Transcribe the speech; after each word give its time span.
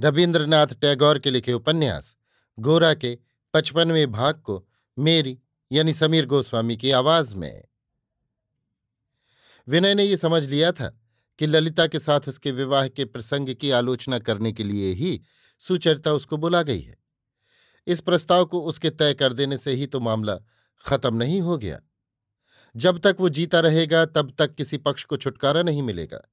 रविन्द्रनाथ 0.00 0.66
टैगोर 0.66 1.18
के 1.18 1.30
लिखे 1.30 1.52
उपन्यास, 1.52 2.16
गोरा 2.58 2.94
के 2.94 3.18
पचपनवें 3.54 4.12
भाग 4.12 4.34
को 4.34 4.68
मेरी, 4.98 5.38
यानी 5.72 5.92
समीर 5.92 6.26
गोस्वामी 6.26 6.76
की 6.76 6.90
आवाज़ 6.90 7.34
में। 7.34 7.64
विनय 9.68 9.94
ने 9.94 10.04
यह 10.04 10.16
समझ 10.16 10.48
लिया 10.48 10.72
था 10.72 11.00
कि 11.38 11.46
ललिता 11.46 11.86
के 11.86 11.98
साथ 11.98 12.20
उसके 12.28 12.50
विवाह 12.50 12.88
के 12.88 13.04
प्रसंग 13.04 13.54
की 13.54 13.70
आलोचना 13.70 14.18
करने 14.18 14.52
के 14.52 14.64
लिए 14.64 14.92
ही 14.92 15.22
सुचरिता 15.58 16.12
उसको 16.12 16.36
बुला 16.36 16.62
गई 16.62 16.80
है। 16.80 16.98
इस 17.86 18.00
प्रस्ताव 18.00 18.44
को 18.44 18.60
उसके 18.60 18.90
तय 18.90 19.14
कर 19.14 19.32
देने 19.32 19.56
से 19.56 19.70
ही 19.72 19.86
तो 19.86 20.00
मामला 20.00 20.38
खत्म 20.86 21.14
नहीं 21.14 21.40
हो 21.40 21.58
गया। 21.58 21.80
जब 22.76 22.98
तक 22.98 23.16
वो 23.20 23.28
जीता 23.28 23.60
रहेगा, 23.60 24.06
तब 24.06 24.34
तक 24.38 24.54
किसी 24.54 24.76
पक्ष 24.76 25.04
को 25.04 25.16
छुटकारा 25.16 25.62
नहीं 25.62 25.82
मिलेगा। 25.82 26.30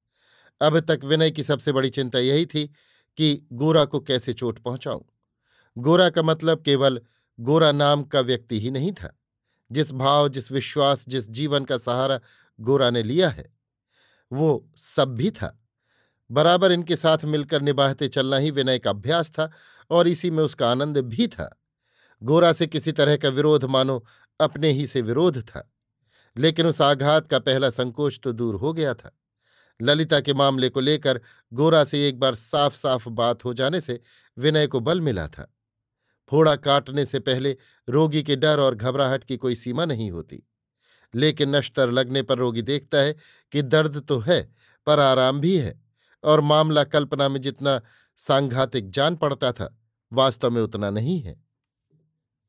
अब 0.60 0.80
तक 0.80 1.00
विनय 1.04 1.30
की 1.30 1.42
सबसे 1.42 1.72
बड़ी 1.72 1.90
चिंता 1.90 2.18
यही 2.18 2.46
थी 2.46 2.72
कि 3.16 3.46
गोरा 3.52 3.84
को 3.84 4.00
कैसे 4.00 4.32
चोट 4.32 4.58
पहुंचाऊं? 4.58 5.02
गोरा 5.78 6.10
का 6.10 6.22
मतलब 6.22 6.62
केवल 6.62 7.00
गोरा 7.40 7.72
नाम 7.72 8.02
का 8.02 8.20
व्यक्ति 8.20 8.60
ही 8.60 8.70
नहीं 8.70 8.92
था। 8.92 9.18
जिस 9.72 9.92
भाव, 9.92 10.28
जिस 10.28 10.52
विश्वास, 10.52 11.08
जिस 11.08 11.30
जीवन 11.30 11.64
का 11.64 11.78
सहारा 11.78 12.20
गोरा 12.60 12.90
ने 12.90 13.02
लिया 13.02 13.28
है, 13.28 13.56
वो 14.32 14.70
सब 14.76 15.08
भी 15.08 15.30
था। 15.30 15.62
बराबर 16.30 16.72
इनके 16.72 16.96
साथ 16.96 17.18
मिलकर 17.24 17.62
निभाते 17.62 18.08
चलना 18.08 18.36
ही 18.36 18.50
विनय 18.50 18.78
का 18.78 18.90
अभ्यास 18.90 19.30
था 19.30 19.50
और 19.90 20.08
इसी 20.08 20.30
में 20.30 20.44
उसका 20.44 20.70
आनंद 20.70 20.98
भी 20.98 21.26
था। 21.26 21.62
गोरा 22.22 22.52
से 22.52 22.66
किसी 22.66 22.92
तरह 22.92 23.16
का 23.16 23.28
विरोध 23.28 23.64
मानो, 23.64 24.04
अपने 24.40 24.70
ही 24.70 24.86
से 24.86 25.00
विरोध 25.00 25.42
था। 25.42 25.72
लेकिन 26.36 26.66
उस 26.66 26.80
आघात 26.80 27.28
का 27.28 27.38
पहला 27.38 27.70
संकोच 27.70 28.20
तो 28.22 28.32
दूर 28.32 28.54
हो 28.54 28.72
गया 28.72 28.94
था। 28.94 29.18
ललिता 29.82 30.20
के 30.20 30.34
मामले 30.34 30.68
को 30.68 30.80
लेकर 30.80 31.20
गोरा 31.52 31.84
से 31.84 32.08
एक 32.08 32.18
बार 32.20 32.34
साफ़ 32.34 32.76
साफ़ 32.76 33.08
बात 33.08 33.44
हो 33.44 33.54
जाने 33.54 33.80
से 33.80 34.00
विनय 34.38 34.66
को 34.66 34.80
बल 34.80 35.00
मिला 35.00 35.28
था। 35.28 35.52
फोड़ा 36.30 36.56
काटने 36.56 37.06
से 37.06 37.20
पहले 37.20 37.56
रोगी 37.88 38.22
के 38.22 38.36
डर 38.36 38.60
और 38.60 38.74
घबराहट 38.74 39.24
की 39.24 39.36
कोई 39.36 39.54
सीमा 39.54 39.84
नहीं 39.84 40.10
होती। 40.10 40.42
लेकिन 41.14 41.56
नश्तर 41.56 41.90
लगने 41.90 42.22
पर 42.22 42.38
रोगी 42.38 42.62
देखता 42.62 42.98
है 42.98 43.14
कि 43.52 43.62
दर्द 43.62 44.00
तो 44.00 44.18
है, 44.18 44.54
पर 44.86 45.00
आराम 45.00 45.40
भी 45.40 45.58
है 45.58 45.82
और 46.24 46.40
मामला 46.40 46.84
कल्पना 46.84 47.28
में 47.28 47.40
जितना 47.40 47.80
सांघातिक 48.16 48.90
जान 48.90 49.16
पड़ता 49.16 49.52
था, 49.52 49.78
वास्तव 50.12 50.50
में 50.50 50.62
उतना 50.62 50.90
नहीं 50.90 51.20
है। 51.20 51.44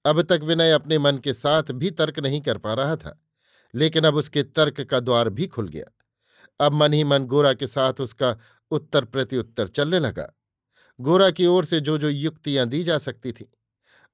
अब 0.06 0.22
तक 0.22 0.40
विनय 0.44 0.72
अपने 0.72 1.00
मन 1.00 1.18
के 1.18 1.34
साथ 1.34 1.64
भी 1.72 1.92
तर्क 1.92 2.20
नहीं 2.20 2.42
कर 2.42 2.58
पा 2.58 2.74
रहा 2.74 2.96
था, 2.96 3.22
लेकिन 3.76 4.04
अब 4.04 4.16
उसके 4.16 4.44
तर्क 4.44 4.82
का 4.82 5.00
द्वार 5.00 5.30
भी 5.30 5.48
खुल 5.48 5.68
गया। 5.68 5.97
अब 6.60 6.74
मन 6.74 6.94
ही 6.94 7.04
मन 7.04 7.26
गोरा 7.26 7.54
के 7.54 7.68
साथ 7.68 7.94
उसका 8.00 8.38
उत्तर 8.72 9.06
प्रत्युत्तर 9.06 9.68
चलने 9.68 10.00
लगा। 10.00 10.34
गोरा 11.00 11.30
की 11.32 11.46
ओर 11.46 11.66
से 11.66 11.80
जो 11.80 11.98
जो 11.98 12.10
युक्तियाँ 12.10 12.68
दी 12.68 12.84
जा 12.84 12.98
सकती 12.98 13.32
थीं, 13.32 13.46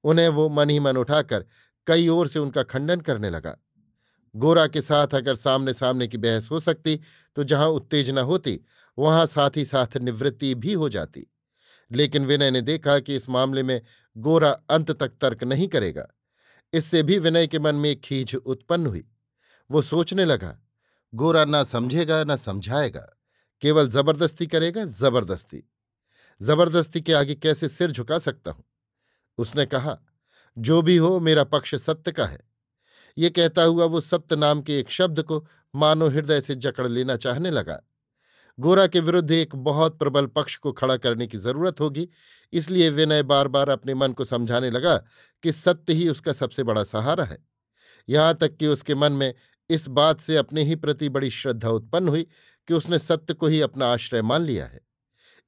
उन्हें 0.04 0.28
वो 0.28 0.48
मन 0.48 0.70
ही 0.70 0.80
मन 0.80 0.96
उठाकर 0.96 1.44
कई 1.86 2.08
ओर 2.08 2.28
से 2.28 2.38
उनका 2.38 2.62
खंडन 2.62 3.00
करने 3.00 3.30
लगा। 3.30 3.56
गोरा 4.34 4.66
के 4.66 4.82
साथ 4.82 5.14
अगर 5.14 5.34
सामने 5.34 5.74
सामने 5.74 6.06
की 6.06 6.18
बहस 6.18 6.50
हो 6.50 6.60
सकती 6.60 7.00
तो 7.36 7.44
जहाँ 7.44 7.68
उत्तेजना 7.68 8.20
होती, 8.20 8.60
वहाँ 8.98 9.26
साथ 9.26 9.56
ही 9.56 9.64
साथ 9.64 9.96
निवृत्ति 9.96 10.54
भी 10.54 10.72
हो 10.72 10.88
जाती। 10.88 11.26
लेकिन 11.92 12.26
विनय 12.26 12.50
ने 12.50 12.60
देखा 12.60 12.98
कि 12.98 13.16
इस 13.16 13.28
मामले 13.28 13.62
में 13.62 13.80
गोरा 14.16 14.50
अंत 14.50 14.90
तक 14.90 15.12
तर्क 15.20 15.44
नहीं 15.44 15.68
करेगा। 15.68 16.06
इससे 16.72 17.02
भी 17.02 17.18
विनय 17.18 17.46
के 17.46 17.58
मन 17.58 17.74
में 17.74 18.00
खींच 18.00 18.34
उत्पन्न 18.34 18.86
हुई। 18.86 19.04
वो 19.70 19.82
सोचने 19.82 20.24
लगा 20.24 20.56
गोरा 21.14 21.44
ना 21.44 21.64
समझेगा, 21.64 22.24
ना 22.24 22.36
समझाएगा। 22.36 23.06
केवल 23.62 23.88
ज़बरदस्ती 23.88 24.46
करेगा, 24.46 24.84
ज़बरदस्ती। 24.84 25.62
ज़बरदस्ती 26.40 27.00
के 27.00 27.12
आगे 27.12 27.34
कैसे 27.34 27.68
सिर 27.68 27.90
झुका 27.90 28.18
सकता 28.18 28.50
हूँ? 28.50 28.64
उसने 29.38 29.66
कहा, 29.66 29.98
जो 30.56 30.82
भी 30.82 30.96
हो, 30.96 31.20
मेरा 31.20 31.44
पक्ष 31.44 31.74
सत्य 31.74 32.12
का 32.12 32.26
है। 32.26 32.38
ये 33.18 33.30
कहता 33.30 33.62
हुआ 33.62 33.84
वो 33.84 34.00
सत्य 34.00 34.36
नाम 34.36 34.62
के 34.62 34.78
एक 34.78 34.90
शब्द 34.90 35.22
को 35.22 35.46
मानो 35.74 36.08
हृदय 36.08 36.40
से 36.40 36.54
जकड़ 36.54 36.88
लेना 36.88 37.16
चाहने 37.16 37.50
लगा। 37.50 37.80
गोरा 38.58 38.86
के 38.86 39.00
विरुद्ध 39.00 39.30
एक 39.30 39.56
बहुत 39.56 39.98
प्रबल 39.98 40.26
पक्ष 40.26 40.56
को 40.56 40.72
खड़ा 40.72 40.96
करने 40.96 41.26
की 41.26 41.38
ज़रूरत 41.38 41.80
होगी, 41.80 42.08
इसलिए 42.52 42.90
विनय 42.90 43.22
बार 43.22 43.48
बार 43.48 43.68
अपने 43.68 43.94
मन 43.94 44.12
को 44.12 44.24
समझाने 44.24 44.70
लगा 44.70 44.96
कि 45.44 45.52
सत्य 45.52 45.92
ही 45.92 46.08
उसका 46.08 46.32
सबसे 46.32 46.62
बड़ा 46.62 46.84
सहारा 46.84 47.24
है। 47.24 47.38
यहाँ 48.08 48.34
तक 48.34 48.56
कि 48.56 48.66
उसके 48.66 48.94
मन 48.94 49.12
में 49.12 49.34
इस 49.70 49.88
बात 49.88 50.20
से 50.20 50.36
अपने 50.36 50.64
ही 50.64 50.76
प्रति 50.76 51.08
बड़ी 51.08 51.30
श्रद्धा 51.30 51.68
उत्पन्न 51.68 52.08
हुई 52.08 52.26
कि 52.68 52.74
उसने 52.74 52.98
सत्य 52.98 53.34
को 53.34 53.46
ही 53.46 53.60
अपना 53.60 53.86
आश्रय 53.86 54.22
मान 54.22 54.42
लिया 54.42 54.66
है। 54.66 54.80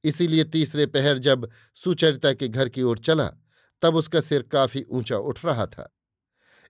इसीलिए 0.05 0.45
तीसरे 0.45 0.87
पहर 0.87 1.19
जब 1.19 1.51
सुचरिता 1.75 2.33
के 2.33 2.49
घर 2.49 2.69
की 2.69 2.83
ओर 2.83 2.99
चला, 2.99 3.31
तब 3.83 3.97
उसका 3.97 4.21
सिर 4.21 4.43
काफ़ी 4.43 4.83
ऊँचा 4.83 5.19
उठ 5.19 5.45
रहा 5.45 5.67
था। 5.67 5.97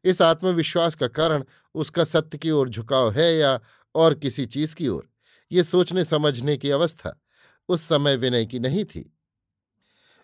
इस 0.04 0.22
आत्मविश्वास 0.22 0.94
का 0.94 1.08
कारण 1.08 1.44
उसका 1.74 2.04
सत्य 2.04 2.38
की 2.38 2.50
ओर 2.50 2.68
झुकाव 2.68 3.10
है 3.10 3.36
या 3.36 3.60
और 3.94 4.14
किसी 4.14 4.46
चीज़ 4.46 4.76
की 4.76 4.88
ओर? 4.88 5.08
ये 5.52 5.64
सोचने 5.64 6.04
समझने 6.04 6.56
की 6.56 6.70
अवस्था 6.70 7.20
उस 7.68 7.82
समय 7.82 8.16
विनय 8.16 8.46
की 8.46 8.58
नहीं 8.58 8.84
थी। 8.84 9.18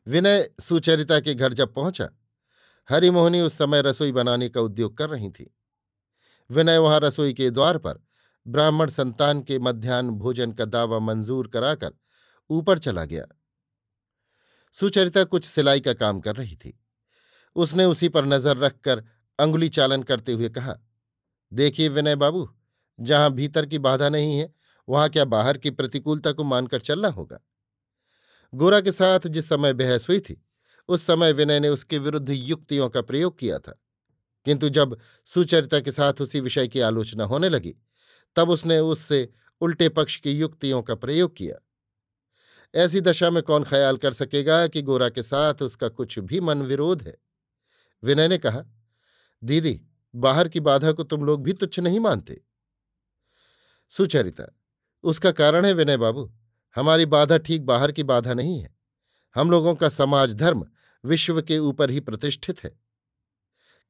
विनय 0.06 0.50
सुचरिता 0.60 1.20
के 1.20 1.34
घर 1.34 1.52
जब 1.52 1.74
पहुँचा, 1.74 2.08
हरिमोहनी 2.90 3.40
उस 3.40 3.54
समय 3.54 3.82
रसोई 3.82 4.12
बनाने 4.12 4.48
का 4.48 4.60
उद्योग 4.60 4.96
कर 4.96 5.08
रही 5.08 5.30
थी। 5.30 5.56
विनय 6.52 6.78
वहाँ 6.78 7.00
रसोई 7.00 7.32
के 7.32 7.50
द्वार 7.50 7.78
पर 7.78 8.02
ब्राह्मण 8.46 8.88
संतान 8.88 9.42
के 9.42 9.58
मध्यान्ह 9.58 10.10
भोजन 10.10 10.52
का 10.52 10.64
दावा 10.64 10.98
मंजूर 10.98 11.48
कराकर 11.48 11.92
ऊपर 12.50 12.78
चला 12.78 13.04
गया। 13.04 13.26
सुचरिता 14.74 15.24
कुछ 15.24 15.44
सिलाई 15.44 15.80
का 15.80 15.92
काम 15.92 16.20
कर 16.20 16.36
रही 16.36 16.56
थी। 16.56 16.78
उसने 17.56 17.84
उसी 17.84 18.08
पर 18.08 18.24
नज़र 18.24 18.56
रखकर 18.56 19.04
अंगुली 19.38 19.68
चालन 19.68 20.02
करते 20.02 20.32
हुए 20.32 20.48
कहा, 20.48 20.76
देखिए 21.52 21.88
विनय 21.88 22.16
बाबू, 22.16 22.48
जहाँ 23.00 23.32
भीतर 23.32 23.66
की 23.66 23.78
बाधा 23.78 24.08
नहीं 24.08 24.38
है, 24.38 24.54
वहाँ 24.88 25.08
क्या 25.08 25.24
बाहर 25.24 25.58
की 25.58 25.70
प्रतिकूलता 25.70 26.32
को 26.32 26.44
मानकर 26.44 26.80
चलना 26.80 27.08
होगा? 27.08 27.38
गोरा 28.54 28.80
के 28.80 28.92
साथ 28.92 29.26
जिस 29.26 29.48
समय 29.48 29.72
बहस 29.72 30.08
हुई 30.08 30.20
थी, 30.20 30.42
उस 30.88 31.06
समय 31.06 31.32
विनय 31.32 31.60
ने 31.60 31.68
उसके 31.68 31.98
विरुद्ध 31.98 32.30
युक्तियों 32.30 32.88
का 32.88 33.02
प्रयोग 33.02 33.38
किया 33.38 33.58
था। 33.58 33.78
किंतु 34.44 34.68
जब 34.68 34.98
सुचरिता 35.26 35.80
के 35.80 35.92
साथ 35.92 36.12
उसी 36.20 36.40
विषय 36.40 36.68
की 36.68 36.80
आलोचना 36.80 37.24
होने 37.24 37.48
लगी, 37.48 37.74
तब 38.36 38.50
उसने 38.50 38.78
उससे 38.78 39.28
उल्टे 39.60 39.88
पक्ष 39.88 40.16
की 40.16 40.32
युक्तियों 40.32 40.82
का 40.82 40.94
प्रयोग 40.94 41.36
किया। 41.36 41.66
ऐसी 42.74 43.00
दशा 43.00 43.30
में 43.30 43.42
कौन 43.42 43.64
ख्याल 43.64 43.96
कर 43.96 44.12
सकेगा 44.12 44.66
कि 44.66 44.82
गोरा 44.82 45.08
के 45.08 45.22
साथ 45.22 45.54
उसका 45.62 45.88
कुछ 45.88 46.18
भी 46.18 46.40
मन 46.40 46.62
विरोध 46.62 47.02
है? 47.02 47.18
विनय 48.04 48.28
ने 48.28 48.38
कहा, 48.38 48.64
दीदी, 49.44 49.82
बाहर 50.14 50.48
की 50.48 50.60
बाधा 50.60 50.92
को 50.92 51.02
तुम 51.02 51.24
लोग 51.24 51.42
भी 51.42 51.52
तुच्छ 51.52 51.80
नहीं 51.80 52.00
मानते। 52.00 52.42
सुचरिता, 53.90 54.58
उसका 55.02 55.32
कारण 55.32 55.64
है 55.64 55.72
विनय 55.72 55.96
बाबू, 55.96 56.32
हमारी 56.76 57.06
बाधा 57.06 57.38
ठीक 57.38 57.62
बाहर 57.62 57.92
की 57.92 58.02
बाधा 58.02 58.34
नहीं 58.34 58.60
है। 58.60 58.76
हम 59.34 59.50
लोगों 59.50 59.74
का 59.74 59.88
समाज 59.88 60.34
धर्म 60.34 60.66
विश्व 61.04 61.42
के 61.42 61.58
ऊपर 61.58 61.90
ही 61.90 62.00
प्रतिष्ठित 62.00 62.64
है। 62.64 62.81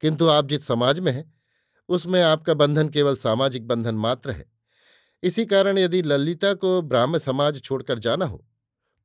किंतु 0.02 0.28
आप 0.28 0.46
जिस 0.46 0.66
समाज 0.66 1.00
में 1.00 1.12
हैं, 1.12 1.32
उसमें 1.88 2.22
आपका 2.22 2.54
बंधन 2.54 2.88
केवल 2.88 3.16
सामाजिक 3.16 3.66
बंधन 3.66 3.94
मात्र 3.96 4.30
है। 4.30 4.44
इसी 5.22 5.44
कारण 5.46 5.78
यदि 5.78 6.02
ललिता 6.02 6.52
को 6.54 6.80
ब्राह्म 6.82 7.18
समाज 7.18 7.60
छोड़कर 7.60 7.98
जाना 7.98 8.26
हो 8.26 8.44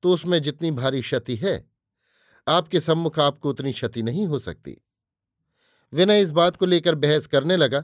तो 0.04 0.12
उसमें 0.12 0.42
जितनी 0.42 0.72
भारी 0.72 1.02
क्षति 1.02 1.36
है, 1.36 1.70
आपके 2.48 2.80
सम्मुख 2.80 3.20
आपको 3.20 3.50
उतनी 3.50 3.72
क्षति 3.74 4.02
नहीं 4.04 4.26
हो 4.28 4.40
सकती। 4.40 4.76
विनय 5.94 6.22
इस 6.22 6.30
बात 6.32 6.56
को 6.56 6.66
लेकर 6.66 6.96
बहस 6.96 7.28
करने 7.28 7.58
लगा 7.58 7.80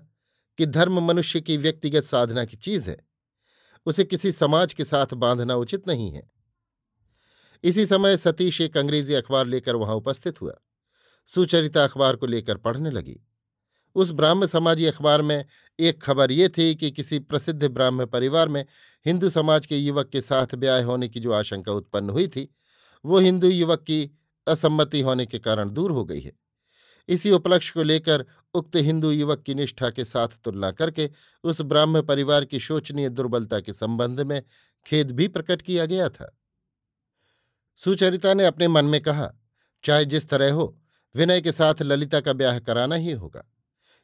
कि 0.60 0.66
धर्म 0.66 1.00
मनुष्य 1.02 1.42
की 1.42 1.58
व्यक्तिगत 1.58 2.04
साधना 2.04 2.46
की 2.46 2.58
चीज़ 2.58 2.90
है। 2.90 2.98
उसे 3.86 4.04
किसी 4.04 4.32
समाज 4.32 4.74
के 4.74 4.86
साथ 4.86 5.14
बांधना 5.14 5.56
उचित 5.56 5.88
नहीं 5.88 6.12
है। 6.12 6.30
इसी 7.64 7.86
समय 7.86 8.18
सतीश 8.18 8.62
एक 8.62 8.78
अंग्रेज़ी 8.78 9.14
अखबार 9.14 9.46
लेकर 9.48 9.76
वहाँ 9.76 9.96
उपस्थित 9.96 10.42
हुआ। 10.42 10.54
सुचरिता 11.26 11.84
अखबार 11.84 12.16
को 12.16 12.26
लेकर 12.26 12.58
पढ़ने 12.58 12.92
लगी। 12.92 13.20
उस 13.96 14.12
ब्राह्म 14.12 14.46
समाजी 14.46 14.86
अखबार 14.86 15.22
में 15.22 15.46
एक 15.80 16.02
खबर 16.04 16.32
ये 16.32 16.50
थी 16.50 16.76
कि 16.76 16.92
किसी 16.92 17.20
प्रसिद्ध 17.20 17.68
ब्राह्म 17.68 18.06
परिवार 18.06 18.50
में 18.50 18.66
हिंदू 19.06 19.30
समाज 19.30 19.66
के 19.66 19.78
युवक 19.78 20.10
के 20.10 20.22
साथ 20.22 20.56
ब्याह 20.56 20.84
होने 20.84 21.10
की 21.10 21.20
जो 21.20 21.32
आशंका 21.32 21.72
उत्पन्न 21.72 22.10
हुई 22.10 22.28
थी, 22.28 22.56
वो 23.06 23.20
हिंदू 23.20 23.48
युवक 23.48 23.80
की 23.80 24.12
असम्मति 24.48 25.02
होने 25.02 25.26
के 25.26 25.40
कारण 25.40 25.70
दूर 25.70 25.92
हो 25.92 26.06
गई 26.06 26.20
है। 26.20 26.32
इसी 27.10 27.32
उपलक्ष्य 27.32 27.72
को 27.74 27.84
लेकर 27.84 28.26
उक्त 28.54 28.76
हिंदू 28.76 29.12
युवक 29.12 29.42
की 29.42 29.54
निष्ठा 29.54 29.90
के 29.90 30.06
साथ 30.06 30.28
तुलना 30.44 30.72
करके 30.72 31.10
उस 31.44 31.62
ब्राह्म 31.62 32.02
परिवार 32.02 32.46
की 32.46 32.60
शोचनीय 32.60 33.10
दुर्बलता 33.10 33.60
के 33.60 33.74
संबंध 33.74 34.22
में 34.22 34.44
खेद 34.86 35.12
भी 35.12 35.28
प्रकट 35.28 35.62
किया 35.62 35.86
गया 35.86 36.10
था। 36.10 36.38
सुचरिता 37.78 38.34
ने 38.34 38.46
अपने 38.46 38.68
मन 38.68 38.86
में 38.86 39.02
कहा, 39.02 39.34
चाहे 39.84 40.06
जिस 40.06 40.30
तरह 40.30 40.54
हो 40.54 40.80
विनय 41.16 41.42
के 41.42 41.52
साथ 41.52 41.82
ललिता 41.82 42.20
का 42.20 42.34
ब्याह 42.34 42.60
कराना 42.60 42.96
ही 42.96 43.12
होगा। 43.12 43.46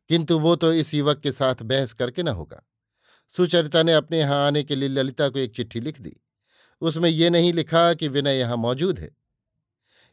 किंतु 0.09 0.39
वो 0.39 0.55
तो 0.55 0.73
इस 0.73 0.93
युवक 0.93 1.19
के 1.19 1.31
साथ 1.31 1.55
बहस 1.55 1.93
करके 1.93 2.23
न 2.23 2.27
होगा। 2.27 2.63
सुचरिता 3.29 3.83
ने 3.83 3.93
अपने 3.93 4.19
यहाँ 4.19 4.47
आने 4.47 4.63
के 4.63 4.75
लिए 4.75 4.89
ललिता 4.89 5.29
को 5.29 5.39
एक 5.39 5.51
चिट्ठी 5.51 5.79
लिख 5.79 6.01
दी। 6.01 6.15
उसमें 6.81 7.09
ये 7.09 7.29
नहीं 7.29 7.53
लिखा 7.53 7.93
कि 7.93 8.07
विनय 8.07 8.37
यहाँ 8.37 8.57
मौजूद 8.57 8.99
है। 8.99 9.11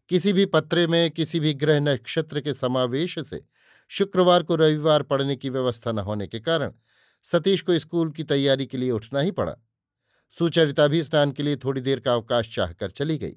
किसी 0.09 0.33
भी 0.33 0.47
पत्रे 0.47 0.87
में, 0.87 1.11
किसी 1.11 1.41
भी 1.41 1.55
ग्रह 1.55 1.81
नक्षत्र 1.81 2.41
के 2.41 2.55
समावेश 2.55 3.19
से 3.19 3.45
शुक्रवार 3.89 4.43
को 4.43 4.57
रविवार 4.57 5.03
पढ़ने 5.03 5.37
की 5.37 5.51
व्यवस्था 5.51 5.93
न 5.93 5.99
होने 5.99 6.27
के 6.27 6.41
कारण 6.41 6.73
सतीश 7.23 7.61
को 7.61 7.79
स्कूल 7.79 8.11
की 8.11 8.25
तैयारी 8.25 8.67
के 8.67 8.79
लिए 8.79 8.91
उठना 8.91 9.21
ही 9.21 9.31
पड़ा। 9.31 9.57
सुचरिता 10.31 10.87
भी 10.87 11.03
स्नान 11.03 11.33
के 11.33 11.43
लिए 11.43 11.57
थोड़ी 11.57 11.81
देर 11.81 12.01
का 12.01 12.15
अवकाश 12.15 12.55
चाहकर 12.55 12.91
चली 12.91 13.19
गई। 13.19 13.37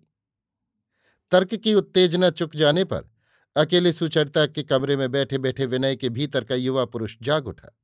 तर्क 1.32 1.56
की 1.56 1.74
उत्तेजना 1.74 2.30
चुक 2.30 2.56
जाने 2.56 2.84
पर 2.84 3.19
अकेले 3.56 3.94
सुचरिता 3.94 4.46
के 4.46 4.64
कमरे 4.64 4.98
में 4.98 5.12
बैठे 5.12 5.38
बैठे 5.38 5.66
विनय 5.66 5.96
के 5.96 6.10
भीतर 6.10 6.44
का 6.44 6.56
युवा 6.56 6.86
पुरुष 6.86 7.16
जाग 7.22 7.48
उठा। 7.48 7.76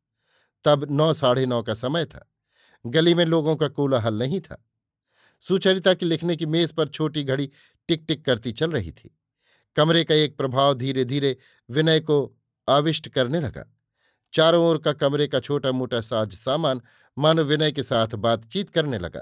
तब 0.66 0.88
नौ 0.92 1.14
साढ़े 1.14 1.46
नौ 1.46 1.62
का 1.64 1.74
समय 1.74 2.06
था। 2.06 2.32
गली 2.86 3.14
में 3.14 3.26
लोगों 3.26 3.56
का 3.56 3.68
कोलाहल 3.68 4.14
नहीं 4.14 4.40
था। 4.42 4.66
सुचरिता 5.42 5.94
के 5.94 6.06
लिखने 6.06 6.36
की 6.36 6.46
मेज 6.46 6.72
पर 6.72 6.88
छोटी 6.88 7.24
घड़ी 7.24 7.50
टिक 7.88 8.06
टिक 8.08 8.26
करती 8.26 8.52
चल 8.52 8.72
रही 8.72 8.92
थी। 8.92 9.18
कमरे 9.76 10.04
का 10.04 10.16
एक 10.16 10.38
प्रभाव 10.38 10.74
धीरे 10.74 11.06
धीरे 11.06 11.38
विनय 11.70 12.00
को 12.00 12.38
आविष्ट 12.68 13.10
करने 13.10 13.42
लगा। 13.42 13.66
चारों 14.34 14.66
ओर 14.66 14.78
का 14.78 14.94
कमरे 14.94 15.28
का 15.28 15.40
छोटा 15.40 15.72
मोटा 15.72 16.02
साज 16.02 16.34
सामान 16.34 16.82
मानो 17.18 17.44
विनय 17.44 17.72
के 17.72 17.84
साथ 17.84 18.08
बातचीत 18.08 18.70
करने 18.70 19.00
लगा। 19.00 19.22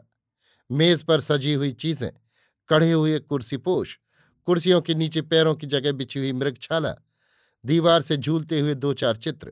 मेज 0.71 1.03
पर 1.03 1.19
सजी 1.19 1.53
हुई 1.53 1.71
चीज़ें, 1.71 2.11
कढ़े 2.69 2.91
हुए 2.91 3.19
कुर्सी 3.19 3.57
पोष 3.57 3.97
कुर्सियों 4.47 4.81
के 4.81 4.95
नीचे 4.95 5.21
पैरों 5.21 5.55
की 5.55 5.67
जगह 5.67 5.91
बिछी 5.91 6.19
हुई 6.19 6.31
मृगछाला 6.33 6.95
दीवार 7.63 8.01
से 8.01 8.17
झूलते 8.17 8.59
हुए 8.59 8.73
दो 8.75 8.93
चार 8.93 9.15
चित्र, 9.15 9.51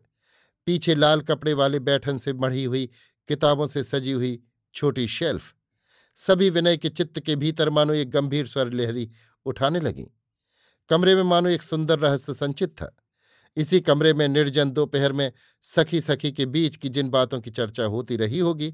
पीछे 0.67 0.95
लाल 0.95 1.21
कपड़े 1.21 1.53
वाले 1.53 1.79
बैठन 1.79 2.17
से 2.17 2.33
मढ़ी 2.33 2.63
हुई 2.63 2.89
किताबों 3.29 3.65
से 3.65 3.83
सजी 3.83 4.11
हुई 4.11 4.39
छोटी 4.75 5.07
शेल्फ। 5.07 5.53
सभी 6.17 6.49
विनय 6.49 6.77
के 6.77 6.89
चित्त 6.89 7.19
के 7.19 7.35
भीतर 7.35 7.69
मानो 7.69 7.93
एक 7.93 8.09
गंभीर 8.09 8.47
स्वर 8.47 8.73
लहरी 8.73 9.09
उठाने 9.45 9.79
लगी। 9.79 10.07
कमरे 10.89 11.15
में 11.15 11.23
मानो 11.23 11.49
एक 11.49 11.61
सुंदर 11.61 11.99
रहस्य 11.99 12.33
संचित 12.33 12.69
था। 12.69 12.95
इसी 13.57 13.79
कमरे 13.81 14.13
में 14.13 14.27
निर्जन 14.27 14.71
दोपहर 14.71 15.11
में 15.11 15.31
सखी 15.63 16.01
सखी 16.01 16.31
के 16.31 16.45
बीच 16.45 16.75
की 16.75 16.89
जिन 16.89 17.09
बातों 17.09 17.39
की 17.41 17.51
चर्चा 17.51 17.83
होती 17.83 18.15
रही 18.15 18.39
होगी, 18.39 18.73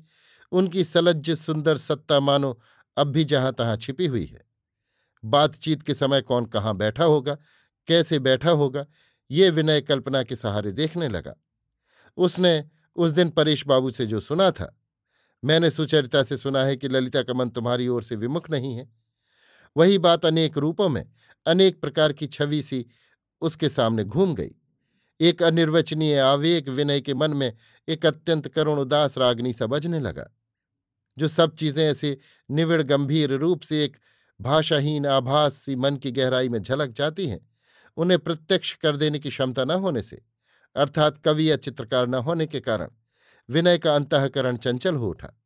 उनकी 0.51 0.83
सलज्ज 0.83 1.31
सुंदर 1.31 1.77
सत्ता 1.77 2.19
मानो 2.19 2.59
अब 2.97 3.07
भी 3.07 3.23
जहाँ 3.23 3.53
तहां 3.53 3.77
छिपी 3.77 4.05
हुई 4.07 4.25
है। 4.25 4.45
बातचीत 5.23 5.81
के 5.81 5.93
समय 5.93 6.21
कौन 6.21 6.45
कहाँ 6.45 6.75
बैठा 6.77 7.03
होगा, 7.03 7.37
कैसे 7.87 8.19
बैठा 8.19 8.49
होगा, 8.51 8.85
ये 9.31 9.49
विनय 9.49 9.81
कल्पना 9.81 10.23
के 10.23 10.35
सहारे 10.35 10.71
देखने 10.71 11.07
लगा। 11.09 11.33
उसने 12.17 12.63
उस 12.95 13.11
दिन 13.11 13.29
परेश 13.29 13.65
बाबू 13.67 13.89
से 13.91 14.05
जो 14.05 14.19
सुना 14.19 14.49
था, 14.51 14.73
मैंने 15.43 15.71
सुचरिता 15.71 16.23
से 16.23 16.37
सुना 16.37 16.63
है 16.63 16.75
कि 16.75 16.87
ललिता 16.87 17.21
का 17.21 17.33
मन 17.33 17.49
तुम्हारी 17.49 17.87
ओर 17.87 18.03
से 18.03 18.15
विमुख 18.15 18.49
नहीं 18.49 18.75
है। 18.75 18.89
वही 19.75 19.97
बात 19.97 20.25
अनेक 20.25 20.57
रूपों 20.57 20.87
में, 20.89 21.05
अनेक 21.45 21.79
प्रकार 21.81 22.13
की 22.13 22.27
छवि 22.27 22.61
सी 22.61 22.85
उसके 23.41 23.69
सामने 23.69 24.03
घूम 24.03 24.33
गई। 24.35 24.55
एक 25.19 25.43
अनिर्वचनीय 25.43 26.17
आवेग 26.19 26.69
विनय 26.69 27.01
के 27.01 27.13
मन 27.13 27.33
में 27.33 27.51
एक 27.87 28.05
अत्यंत 28.05 28.47
करुण 28.47 28.79
उदास 28.79 29.17
रागनी 29.17 29.53
सा 29.53 29.65
बजने 29.67 29.99
लगा, 29.99 30.25
जो 31.17 31.27
सब 31.27 31.55
चीज़ें 31.55 31.83
ऐसे 31.83 32.17
निविड़ 32.49 32.81
गंभीर 32.83 33.33
रूप 33.33 33.61
से 33.61 33.83
एक 33.83 33.97
भाषाहीन 34.41 35.05
आभास 35.05 35.53
सी 35.53 35.75
मन 35.75 35.95
की 35.95 36.11
गहराई 36.11 36.49
में 36.49 36.61
झलक 36.61 36.89
जाती 36.89 37.27
हैं, 37.27 37.49
उन्हें 37.97 38.19
प्रत्यक्ष 38.19 38.73
कर 38.73 38.97
देने 38.97 39.19
की 39.19 39.29
क्षमता 39.29 39.63
न 39.63 39.71
होने 39.71 40.01
से, 40.01 40.21
अर्थात 40.75 41.17
कवि 41.17 41.51
या 41.51 41.55
चित्रकार 41.55 42.07
न 42.07 42.13
होने 42.13 42.45
के 42.45 42.59
कारण, 42.59 42.89
विनय 43.49 43.77
का 43.77 43.95
अंतकरण 43.95 44.57
चंचल 44.57 44.95
हो 44.95 45.09
उठा। 45.09 45.41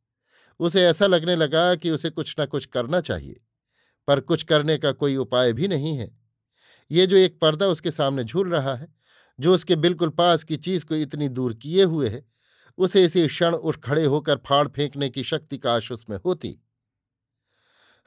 उसे 0.60 0.82
ऐसा 0.82 1.08
लगने 1.08 1.36
लगा 1.36 1.76
कि 1.76 1.92
उसे 1.92 2.10
कुछ 2.10 2.36
न 2.40 2.46
कुछ 2.46 2.66
करना 2.66 3.02
चाहिए, 3.02 3.42
पर 4.08 4.20
कुछ 4.20 4.44
करने 4.44 4.78
का 4.78 4.92
कोई 4.92 5.16
उपाय 5.16 5.54
भी 5.54 5.68
नहीं 5.68 5.98
है। 5.98 6.18
ये 6.92 7.08
जो 7.08 7.18
एक 7.18 7.40
पर्दा 7.40 7.68
उसके 7.68 7.92
सामने 7.92 8.24
झूल 8.24 8.50
रहा 8.50 8.76
है, 8.76 8.96
जो 9.40 9.54
उसके 9.54 9.76
बिल्कुल 9.76 10.10
पास 10.10 10.44
की 10.44 10.58
चीज़ 10.58 10.86
को 10.86 10.96
इतनी 10.96 11.30
दूर 11.30 11.54
किए 11.54 11.84
हुए 11.84 12.10
है, 12.10 12.26
उसे 12.78 13.06
इसी 13.06 13.28
क्षण 13.28 13.54
उठ 13.54 13.76
खड़े 13.76 14.06
होकर 14.06 14.36
फाड़ 14.36 14.68
फेंकने 14.68 15.10
की 15.10 15.24
शक्ति 15.24 15.58
काश 15.58 15.92
उसमें 15.92 16.18
होती। 16.26 16.60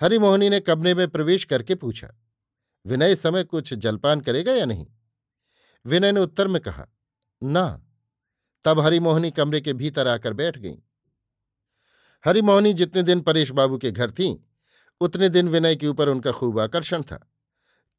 हरिमोहनी 0.01 0.49
ने 0.49 0.61
कमरे 0.61 0.95
में 0.95 1.09
प्रवेश 1.09 1.45
करके 1.45 1.75
पूछा, 1.75 2.15
विनय 2.87 3.15
समय 3.15 3.45
कुछ 3.45 3.75
जलपान 3.75 4.21
करेगा 4.21 4.53
या 4.53 4.65
नहीं? 4.65 4.87
विनय 5.87 6.13
ने 6.13 6.21
उत्तर 6.21 6.49
में 6.49 6.63
कहा, 6.63 6.87
ना। 7.43 7.87
तब 8.65 8.81
हरिमोहनी 8.81 9.31
कमरे 9.31 9.61
के 9.61 9.73
भीतर 9.73 10.09
आकर 10.09 10.33
बैठ 10.33 10.59
गई। 10.59 10.77
हरिमोहनी 12.25 12.75
जितने 12.75 13.03
दिन 13.03 13.21
परेश 13.21 13.51
बाबू 13.51 13.79
के 13.79 13.91
घर 13.91 14.11
थीं, 14.11 14.37
उतने 15.01 15.29
दिन 15.29 15.49
विनय 15.49 15.77
के 15.77 15.87
ऊपर 15.87 16.09
उनका 16.09 16.33
खूब 16.33 16.61
आकर्षण 16.61 17.03
था। 17.03 17.31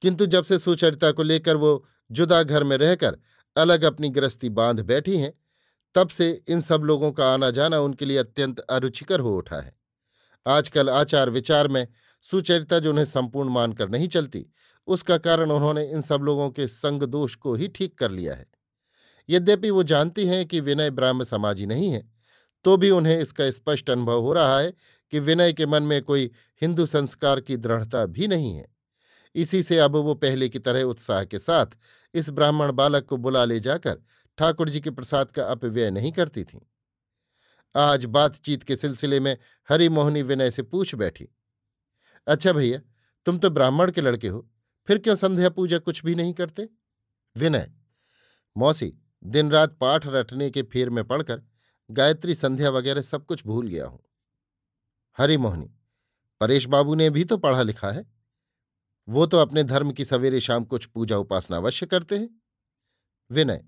किंतु 0.01 0.25
जब 0.25 0.43
से 0.43 0.59
सुचरिता 0.59 1.11
को 1.11 1.23
लेकर 1.23 1.55
वो 1.55 1.87
जुदा 2.11 2.43
घर 2.43 2.63
में 2.63 2.77
रहकर 2.77 3.17
अलग 3.57 3.83
अपनी 3.83 4.09
गृहस्थी 4.09 4.49
बाँध 4.49 4.79
बैठी 4.79 5.17
हैं, 5.17 5.33
तब 5.95 6.09
से 6.09 6.43
इन 6.47 6.61
सब 6.61 6.81
लोगों 6.81 7.11
का 7.11 7.33
आना 7.33 7.49
जाना 7.49 7.79
उनके 7.79 8.05
लिए 8.05 8.17
अत्यंत 8.17 8.59
अरुचिकर 8.59 9.19
हो 9.19 9.37
उठा 9.37 9.59
है। 9.59 9.84
आजकल 10.45 10.89
आचार 10.89 11.29
विचार 11.29 11.67
में 11.67 11.87
सुचरिता 12.25 12.79
जो 12.79 12.89
उन्हें 12.89 13.05
संपूर्ण 13.05 13.49
मानकर 13.49 13.89
नहीं 13.89 14.07
चलती, 14.07 14.45
उसका 14.87 15.17
कारण 15.17 15.51
उन्होंने 15.51 15.85
इन 15.85 16.01
सब 16.01 16.21
लोगों 16.21 16.49
के 16.49 16.67
संग 16.67 17.03
दोष 17.03 17.35
को 17.35 17.53
ही 17.53 17.67
ठीक 17.67 17.97
कर 17.97 18.11
लिया 18.11 18.33
है। 18.33 18.45
यद्यपि 19.29 19.69
वो 19.69 19.83
जानती 19.83 20.25
हैं 20.25 20.45
कि 20.45 20.59
विनय 20.59 20.89
ब्राह्म 20.91 21.23
समाजी 21.23 21.65
नहीं 21.65 21.89
है 21.89 22.03
तो 22.65 22.75
भी 22.77 22.89
उन्हें 22.89 23.19
इसका 23.19 23.49
स्पष्ट 23.51 23.89
अनुभव 23.89 24.21
हो 24.21 24.33
रहा 24.33 24.57
है 24.59 24.73
कि 25.13 25.19
विनय 25.19 25.53
के 25.53 25.65
मन 25.65 25.83
में 25.83 26.01
कोई 26.01 26.29
हिंदू 26.61 26.85
संस्कार 26.85 27.39
की 27.39 27.57
दृढ़ता 27.57 28.05
भी 28.05 28.27
नहीं 28.27 28.55
है। 28.55 28.67
इसी 29.35 29.61
से 29.63 29.77
अब 29.79 29.95
वो 29.95 30.13
पहले 30.15 30.47
की 30.49 30.59
तरह 30.59 30.83
उत्साह 30.83 31.23
के 31.23 31.39
साथ 31.39 31.77
इस 32.13 32.29
ब्राह्मण 32.29 32.71
बालक 32.71 33.05
को 33.05 33.17
बुला 33.17 33.43
ले 33.45 33.59
जाकर 33.59 33.97
ठाकुर 34.37 34.69
जी 34.69 34.79
के 34.79 34.91
प्रसाद 34.91 35.31
का 35.31 35.43
अपव्यय 35.43 35.91
नहीं 35.91 36.11
करती 36.11 36.43
थीं। 36.43 36.59
आज 37.75 38.05
बातचीत 38.05 38.63
के 38.63 38.75
सिलसिले 38.75 39.19
में 39.19 39.37
हरिमोहनी 39.69 40.21
विनय 40.21 40.51
से 40.51 40.63
पूछ 40.63 40.93
बैठी। 40.95 41.27
अच्छा 42.27 42.51
भैया, 42.51 42.79
तुम 43.25 43.37
तो 43.37 43.49
ब्राह्मण 43.49 43.91
के 43.91 44.01
लड़के 44.01 44.27
हो, 44.27 44.47
फिर 44.87 44.97
क्यों 44.97 45.15
संध्या 45.15 45.49
पूजा 45.49 45.77
कुछ 45.77 46.03
भी 46.05 46.15
नहीं 46.15 46.33
करते? 46.33 46.67
विनय, 47.35 47.71
मौसी, 48.55 48.91
दिन 49.23 49.51
रात 49.51 49.73
पाठ 49.73 50.07
रटने 50.07 50.49
के 50.49 50.63
फेर 50.63 50.89
में 50.89 51.03
पढ़कर 51.03 51.41
गायत्री 51.89 52.35
संध्या 52.35 52.69
वगैरह 52.69 53.01
सब 53.01 53.25
कुछ 53.25 53.45
भूल 53.45 53.67
गया 53.67 53.85
हूँ। 53.85 54.03
हरिमोहनी 55.17 55.69
परेश 56.41 56.65
बाबू 56.65 56.95
ने 56.95 57.09
भी 57.09 57.23
तो 57.23 57.37
पढ़ा 57.37 57.61
लिखा 57.61 57.91
है। 57.91 58.05
वो 59.07 59.25
तो 59.25 59.37
अपने 59.37 59.63
धर्म 59.63 59.91
की 59.91 60.05
सवेरे 60.05 60.39
शाम 60.41 60.63
कुछ 60.63 60.85
पूजा 60.85 61.17
उपासना 61.17 61.57
अवश्य 61.57 61.85
करते 61.85 62.17
हैं। 62.17 62.29
विनय 63.29 63.63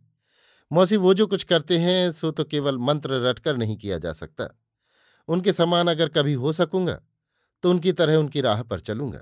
मौसी, 0.71 0.97
वो 0.97 1.13
जो 1.13 1.27
कुछ 1.27 1.43
करते 1.43 1.77
हैं, 1.77 2.11
सो 2.11 2.31
तो 2.31 2.43
केवल 2.43 2.77
मंत्र 2.77 3.19
रटकर 3.21 3.57
नहीं 3.57 3.77
किया 3.77 3.97
जा 3.97 4.13
सकता। 4.13 4.49
उनके 5.27 5.53
समान 5.53 5.87
अगर 5.87 6.09
कभी 6.09 6.33
हो 6.33 6.51
सकूँगा 6.53 7.01
तो 7.63 7.69
उनकी 7.69 7.91
तरह 7.91 8.15
उनकी 8.15 8.41
राह 8.41 8.61
पर 8.63 8.79
चलूँगा। 8.79 9.21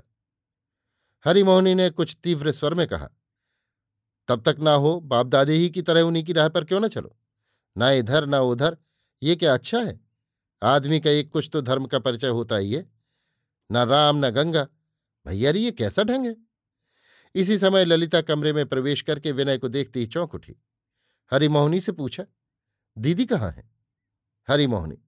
हरिमोहनी 1.24 1.74
ने 1.74 1.88
कुछ 1.90 2.16
तीव्र 2.24 2.52
स्वर 2.52 2.74
में 2.74 2.86
कहा, 2.86 3.08
तब 4.28 4.42
तक 4.42 4.56
ना 4.60 4.72
हो 4.74 4.98
बाप 5.02 5.26
दादे 5.26 5.54
ही 5.54 5.68
की 5.70 5.82
तरह 5.82 6.00
उन्हीं 6.00 6.24
की 6.24 6.32
राह 6.32 6.48
पर 6.48 6.64
क्यों 6.64 6.80
ना 6.80 6.88
चलो? 6.88 7.16
ना 7.76 7.90
इधर, 7.90 8.26
ना 8.26 8.40
उधर, 8.40 8.76
ये 9.22 9.36
क्या 9.36 9.54
अच्छा 9.54 9.78
है? 9.78 9.98
आदमी 10.62 11.00
का 11.00 11.10
एक 11.10 11.30
कुछ 11.30 11.48
तो 11.52 11.60
धर्म 11.62 11.86
का 11.86 11.98
परिचय 11.98 12.28
होता 12.28 12.56
ही 12.56 12.72
है। 12.72 12.84
न 13.70 13.84
राम, 13.84 14.24
न 14.26 14.30
गंगा। 14.30 14.66
भैया 15.26 15.50
ये 15.50 15.70
कैसा 15.72 16.02
ढंग 16.02 16.26
है? 16.26 16.36
इसी 17.34 17.58
समय 17.58 17.84
ललिता 17.84 18.20
कमरे 18.20 18.52
में 18.52 18.64
प्रवेश 18.66 19.02
करके 19.02 19.32
विनय 19.32 19.58
को 19.58 19.68
देखते 19.68 20.00
ही 20.00 20.06
चौंक 20.06 20.34
उठी। 20.34 20.56
हरिमोहनी 21.32 21.80
से 21.80 21.92
पूछा, 21.92 22.24
दीदी 22.98 23.26
कहाँ 23.26 23.50
है? 23.50 23.70
हरिमोहनी, 24.48 24.98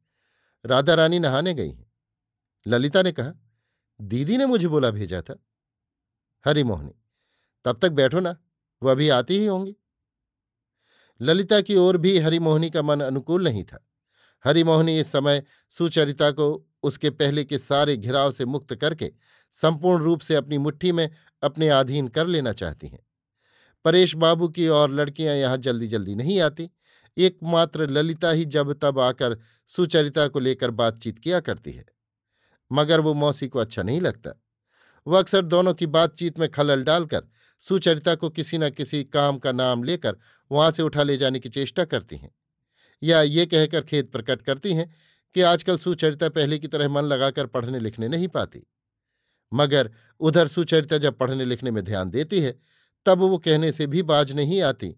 राधा 0.67 0.95
रानी 0.95 1.19
नहाने 1.19 1.55
गई 1.55 1.71
हैं। 1.71 1.93
ललिता 2.67 3.03
ने 3.03 3.13
कहा, 3.13 3.33
दीदी 4.01 4.37
ने 4.37 4.47
मुझे 4.47 4.69
बोला 4.69 4.91
भेजा 4.91 5.23
था। 5.23 5.39
हरिमोहनी, 6.45 6.95
तब 7.65 7.79
तक 7.83 7.89
बैठो 7.89 8.21
ना 8.21 8.37
वह 8.83 8.93
अभी 8.93 9.09
आती 9.09 9.39
ही 9.39 9.47
होंगी। 9.47 9.77
ललिता 11.21 11.61
की 11.61 11.77
ओर 11.77 11.97
भी 11.97 12.19
हरिमोहनी 12.19 12.71
का 12.71 12.83
मन 12.83 13.01
अनुकूल 13.01 13.45
नहीं 13.45 13.65
था। 13.65 13.85
हरिमोहनी 14.45 14.99
इस 15.01 15.13
समय 15.13 15.43
सुचरिता 15.71 16.31
को 16.31 16.67
उसके 16.83 17.11
पहले 17.11 17.45
के 17.45 17.59
सारे 17.59 17.97
घिराव 17.97 18.33
से 18.33 18.45
मुक्त 18.45 18.75
करके 18.75 19.13
संपूर्ण 19.53 20.03
रूप 20.05 20.21
से 20.21 20.35
अपनी 20.35 20.59
मुट्ठी 20.59 20.93
में 20.93 21.11
अपने 21.43 21.69
अधीन 21.69 22.09
कर 22.09 22.27
लेना 22.27 22.53
चाहती 22.53 22.89
हैं। 22.89 23.08
परेश 23.85 24.15
बाबू 24.15 24.49
की 24.49 24.69
और 24.69 24.91
लड़कियाँ 24.91 25.35
यहाँ 25.35 25.57
जल्दी 25.57 25.89
जल्दी 25.89 26.15
नहीं 26.15 26.41
आती। 26.41 26.71
एकमात्र 27.17 27.89
ललिता 27.91 28.31
ही 28.31 28.45
जब 28.45 28.73
तब 28.73 28.99
आकर 28.99 29.39
सुचरिता 29.67 30.29
को 30.29 30.41
लेकर 30.41 30.71
बातचीत 30.71 31.19
किया 31.19 31.41
करती 31.41 31.73
है। 31.73 31.85
मगर 32.73 33.01
वो 33.01 33.15
मौसी 33.15 33.49
को 33.49 33.59
अच्छा 33.59 33.83
नहीं 33.83 34.01
लगता। 34.01 34.43
वह 35.07 35.19
अक्सर 35.19 35.43
दोनों 35.43 35.75
की 35.75 35.87
बातचीत 35.87 36.39
में 36.39 36.49
खलल 36.49 36.83
डालकर 36.83 37.23
सुचरिता 37.61 38.15
को 38.15 38.31
किसी 38.31 38.59
न 38.59 38.71
किसी 38.71 39.05
काम 39.05 39.39
का 39.39 39.53
नाम 39.53 39.85
लेकर 39.85 40.17
वहाँ 40.53 40.71
से 40.71 40.83
उठा 40.83 41.03
ले 41.03 41.17
जाने 41.17 41.39
की 41.39 41.49
चेष्टा 41.49 41.85
करती 41.85 42.17
हैं। 42.17 42.35
या 43.03 43.23
ये 43.23 43.47
कहकर 43.47 43.81
खेत 43.81 44.13
प्रकट 44.13 44.43
करती 44.43 44.73
हैं 44.75 44.95
कि 45.35 45.41
आजकल 45.41 45.79
सुचरिता 45.79 46.29
पहले 46.29 46.59
की 46.59 46.69
तरह 46.69 46.89
मन 46.89 47.05
लगाकर 47.05 47.47
पढ़ने 47.47 47.81
लिखने 47.81 48.09
नहीं 48.09 48.29
पाती। 48.29 48.67
मगर 49.53 49.91
उधर 50.21 50.49
सुचरिता 50.49 50.99
जब 50.99 51.19
पढ़ने 51.19 51.45
लिखने 51.45 51.71
में 51.71 51.85
ध्यान 51.85 52.11
देती 52.11 52.41
है 52.41 52.59
तब 53.09 53.19
वो 53.21 53.39
कहने 53.39 53.73
से 53.73 53.87
भी 53.87 54.03
बाज 54.05 54.33
नहीं 54.33 54.63
आती 54.63 54.89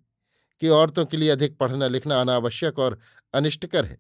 कि 0.63 0.69
औरतों 0.69 1.05
के 1.07 1.17
लिए 1.17 1.31
अधिक 1.31 1.57
पढ़ना 1.59 1.89
लिखना 1.89 2.21
अनावश्यक 2.21 2.79
और 2.79 2.99
अनिष्टकर 3.35 3.85
है। 3.85 3.99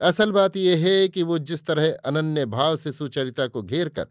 असल 0.00 0.32
बात 0.32 0.56
यह 0.56 0.86
है 0.86 1.08
कि 1.08 1.22
वो 1.22 1.38
जिस 1.40 1.64
तरह 1.66 1.92
अनन्य 2.04 2.46
भाव 2.46 2.76
से 2.76 2.92
सुचरिता 2.92 3.46
को 3.46 3.62
घेर 3.62 3.88
कर 3.88 4.06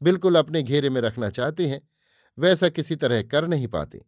बिल्कुल 0.00 0.36
अपने 0.36 0.62
घेरे 0.62 0.90
में 0.90 1.00
रखना 1.00 1.28
चाहते 1.30 1.66
हैं, 1.66 1.80
वैसा 2.38 2.68
किसी 2.68 2.96
तरह 2.96 3.22
कर 3.22 3.46
नहीं 3.48 3.66
पाते। 3.68 4.00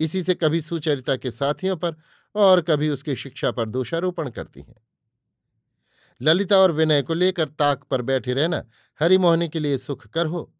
इसी 0.00 0.22
से 0.22 0.34
कभी 0.34 0.60
सुचरिता 0.60 1.16
के 1.16 1.30
साथियों 1.30 1.76
पर 1.76 1.96
और 2.34 2.60
कभी 2.60 2.88
उसकी 2.88 3.16
शिक्षा 3.16 3.50
पर 3.50 3.68
दोषारोपण 3.68 4.30
करती 4.30 4.60
हैं। 4.60 4.76
ललिता 6.20 6.58
और 6.58 6.72
विनय 6.72 7.02
को 7.02 7.14
लेकर 7.14 7.48
ताक 7.48 7.84
पर 7.84 8.02
बैठे 8.02 8.34
रहना 8.34 8.62
हरिमोहनी 9.00 9.48
के 9.48 9.60
लिए 9.60 9.78
सुख 9.78 10.06
कर 10.06 10.26
हो, 10.26 10.52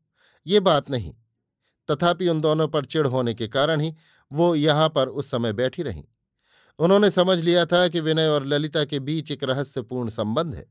ये 0.47 0.61
बात 0.61 0.91
नहीं। 0.91 1.15
तथापि 1.91 2.29
उन 2.29 2.41
दोनों 2.41 2.69
पर 2.69 2.85
चिढ़ 2.85 3.07
होने 3.07 3.35
के 3.35 3.49
कारण 3.49 3.81
ही 3.81 3.95
वो 4.33 4.55
यहाँ 4.55 4.89
पर 4.89 5.09
उस 5.09 5.31
समय 5.31 5.53
बैठी 5.53 5.83
रहीं। 5.83 6.05
उन्होंने 6.79 7.11
समझ 7.11 7.39
लिया 7.39 7.67
था 7.67 7.89
कि 7.89 8.01
विनय 8.01 8.27
और 8.27 8.47
ललिता 8.47 8.85
के 8.85 8.99
बीच 8.99 9.31
एक 9.31 9.45
रहस्यपूर्ण 9.45 10.09
संबंध 10.09 10.55
है। 10.55 10.67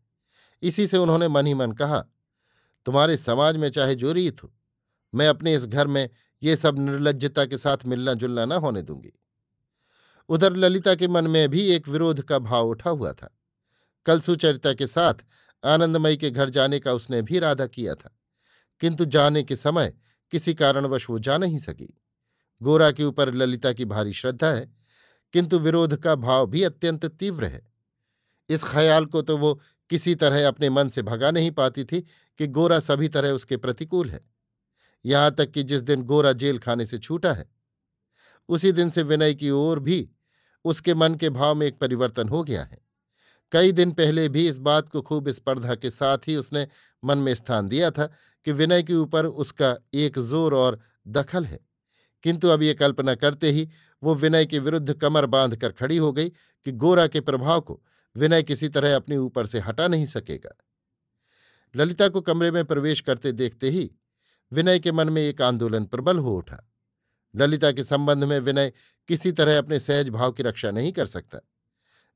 इसी 0.61 0.87
से 0.87 0.97
उन्होंने 0.97 1.27
मन 1.27 1.47
ही 1.47 1.53
मन 1.53 1.71
कहा, 1.71 2.05
तुम्हारे 2.85 3.17
समाज 3.17 3.57
में 3.57 3.69
चाहे 3.69 3.95
जो 3.95 4.11
रीत 4.11 4.43
हो, 4.43 4.53
मैं 5.15 5.27
अपने 5.27 5.55
इस 5.55 5.65
घर 5.65 5.87
में 5.87 6.09
ये 6.43 6.55
सब 6.55 6.79
निर्लजता 6.79 7.45
के 7.45 7.57
साथ 7.57 7.77
मिलना 7.85 8.13
जुलना 8.13 8.45
न 8.45 8.51
होने 8.51 8.81
दूँगी। 8.81 9.13
उधर 10.29 10.55
ललिता 10.55 10.95
के 10.95 11.07
मन 11.07 11.27
में 11.27 11.49
भी 11.49 11.61
एक 11.67 11.87
विरोध 11.87 12.21
का 12.21 12.39
भाव 12.39 12.67
उठा 12.67 12.89
हुआ 12.89 13.13
था। 13.13 13.37
कल 14.05 14.19
सुचरिता 14.19 14.73
के 14.73 14.87
साथ 14.87 15.13
आनंदमयी 15.65 16.17
के 16.17 16.29
घर 16.29 16.49
जाने 16.49 16.79
का 16.79 16.93
उसने 16.93 17.21
भी 17.21 17.37
इरादा 17.37 17.67
किया 17.67 17.95
था। 17.95 18.19
किंतु 18.79 19.05
जाने 19.05 19.43
के 19.43 19.55
समय 19.55 19.93
किसी 20.31 20.53
कारणवश 20.53 21.09
वो 21.09 21.19
जा 21.19 21.37
नहीं 21.37 21.59
सकी। 21.59 21.93
गोरा 22.61 22.91
के 22.91 23.03
ऊपर 23.03 23.33
ललिता 23.33 23.73
की 23.73 23.85
भारी 23.85 24.13
श्रद्धा 24.13 24.51
है, 24.51 24.69
किंतु 25.33 25.59
विरोध 25.59 25.95
का 25.95 26.15
भाव 26.15 26.47
भी 26.47 26.63
अत्यंत 26.63 27.05
तीव्र 27.05 27.45
है। 27.45 27.61
इस 28.49 28.63
ख्याल 28.63 29.05
को 29.05 29.21
तो 29.21 29.37
वो 29.37 29.53
किसी 29.89 30.15
तरह 30.15 30.47
अपने 30.47 30.69
मन 30.69 30.89
से 30.89 31.01
भगा 31.01 31.31
नहीं 31.31 31.51
पाती 31.51 31.83
थी 31.83 32.01
कि 32.39 32.47
गोरा 32.47 32.79
सभी 32.79 33.07
तरह 33.07 33.31
उसके 33.31 33.57
प्रतिकूल 33.57 34.09
है। 34.09 34.19
यहाँ 35.05 35.35
तक 35.35 35.51
कि 35.51 35.63
जिस 35.63 35.81
दिन 35.81 36.03
गोरा 36.03 36.31
जेल 36.33 36.59
खाने 36.59 36.85
से 36.85 36.97
छूटा 36.97 37.33
है, 37.33 37.49
उसी 38.49 38.71
दिन 38.71 38.89
से 38.89 39.03
विनय 39.03 39.33
की 39.33 39.49
ओर 39.49 39.79
भी 39.79 40.09
उसके 40.65 40.93
मन 40.93 41.15
के 41.15 41.29
भाव 41.29 41.55
में 41.55 41.67
एक 41.67 41.77
परिवर्तन 41.77 42.29
हो 42.29 42.43
गया 42.43 42.63
है। 42.63 42.86
कई 43.51 43.71
दिन 43.71 43.91
पहले 43.91 44.29
भी 44.29 44.47
इस 44.49 44.57
बात 44.57 44.89
को 44.89 45.01
खूब 45.01 45.29
स्पर्धा 45.29 45.75
के 45.75 45.89
साथ 45.89 46.17
ही 46.27 46.35
उसने 46.35 46.67
मन 47.03 47.17
में 47.17 47.35
स्थान 47.35 47.67
दिया 47.69 47.91
था 47.91 48.05
कि 48.45 48.51
विनय 48.51 48.83
के 48.83 48.93
ऊपर 48.93 49.25
उसका 49.25 49.75
एक 49.93 50.19
ज़ोर 50.19 50.55
और 50.55 50.79
दखल 51.07 51.45
है। 51.45 51.59
किंतु 52.23 52.47
अब 52.47 52.63
ये 52.63 52.73
कल्पना 52.73 53.15
करते 53.15 53.51
ही 53.51 53.69
वो 54.03 54.15
विनय 54.15 54.45
के 54.45 54.59
विरुद्ध 54.59 54.93
कमर 54.93 55.25
बाँध 55.25 55.55
कर 55.55 55.71
खड़ी 55.71 55.97
हो 55.97 56.13
गई 56.13 56.29
कि 56.65 56.71
गोरा 56.71 57.07
के 57.07 57.21
प्रभाव 57.21 57.61
को 57.61 57.81
विनय 58.15 58.43
किसी 58.43 58.69
तरह 58.69 58.95
अपने 58.95 59.17
ऊपर 59.17 59.45
से 59.45 59.59
हटा 59.59 59.87
नहीं 59.87 60.05
सकेगा। 60.05 60.55
ललिता 61.75 62.07
को 62.07 62.21
कमरे 62.21 62.51
में 62.51 62.65
प्रवेश 62.65 63.01
करते 63.01 63.31
देखते 63.31 63.69
ही 63.69 63.91
विनय 64.51 64.79
के 64.79 64.91
मन 64.91 65.09
में 65.09 65.21
एक 65.21 65.41
आंदोलन 65.41 65.85
प्रबल 65.85 66.17
हो 66.17 66.37
उठा। 66.37 66.71
ललिता 67.35 67.71
के 67.71 67.83
संबंध 67.83 68.23
में 68.23 68.39
विनय 68.39 68.71
किसी 69.07 69.31
तरह 69.31 69.57
अपने 69.57 69.79
सहज 69.79 70.09
भाव 70.09 70.31
की 70.31 70.43
रक्षा 70.43 70.71
नहीं 70.71 70.91
कर 70.91 71.05
सकता। 71.05 71.39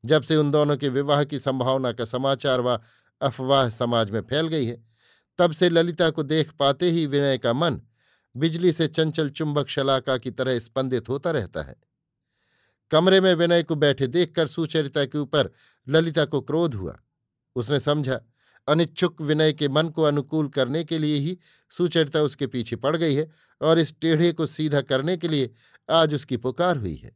जब 0.06 0.22
से 0.22 0.36
उन 0.36 0.52
दोनों 0.52 0.78
के 0.78 0.90
विवाह 0.90 1.24
की 1.24 1.40
संभावना 1.40 1.92
का 1.92 2.06
समाचार 2.06 2.62
व 2.62 2.80
अफवाह 3.22 3.70
समाज 3.70 4.10
में 4.10 4.22
फैल 4.22 4.48
गई 4.48 4.66
है, 4.66 4.84
तब 5.38 5.52
से 5.52 5.70
ललिता 5.70 6.10
को 6.10 6.24
देख 6.24 6.52
पाते 6.52 6.90
ही 6.90 7.06
विनय 7.06 7.38
का 7.38 7.54
मन 7.54 7.82
बिजली 8.36 8.72
से 8.72 8.88
चंचल 8.88 9.30
चुंबक 9.30 9.68
शलाका 9.68 10.18
की 10.18 10.32
तरह 10.32 10.60
स्पंदित 10.60 11.10
होता 11.10 11.32
रहता 11.32 11.62
है। 11.62 11.76
कमरे 12.92 13.22
में 13.22 13.34
विनय 13.34 13.64
को 13.64 13.76
बैठे 13.76 14.08
देखकर 14.08 14.48
सुचरिता 14.48 15.06
के 15.06 15.18
ऊपर 15.18 15.50
ललिता 15.90 16.26
को 16.26 16.42
क्रोध 16.42 16.76
हुआ। 16.76 16.98
उसने 17.56 17.80
समझा, 17.80 18.20
अनिच्छुक 18.68 19.22
विनय 19.22 19.54
के 19.54 19.70
मन 19.70 19.90
को 19.90 20.04
अनुकूल 20.04 20.48
करने 20.48 20.84
के 20.84 21.00
लिए 21.00 21.16
ही 21.16 21.38
सुचरिता 21.70 22.22
उसके 22.22 22.48
पीछे 22.48 22.76
पड़ 22.76 22.98
गई 22.98 23.16
है 23.16 23.32
और 23.62 23.80
इस 23.80 24.00
टेढ़े 24.00 24.32
को 24.34 24.46
सीधा 24.46 24.82
करने 24.82 25.18
के 25.18 25.28
लिए 25.28 25.54
आज 25.90 26.14
उसकी 26.14 26.38
पुकार 26.38 26.78
हुई 26.78 26.96
है। 26.96 27.12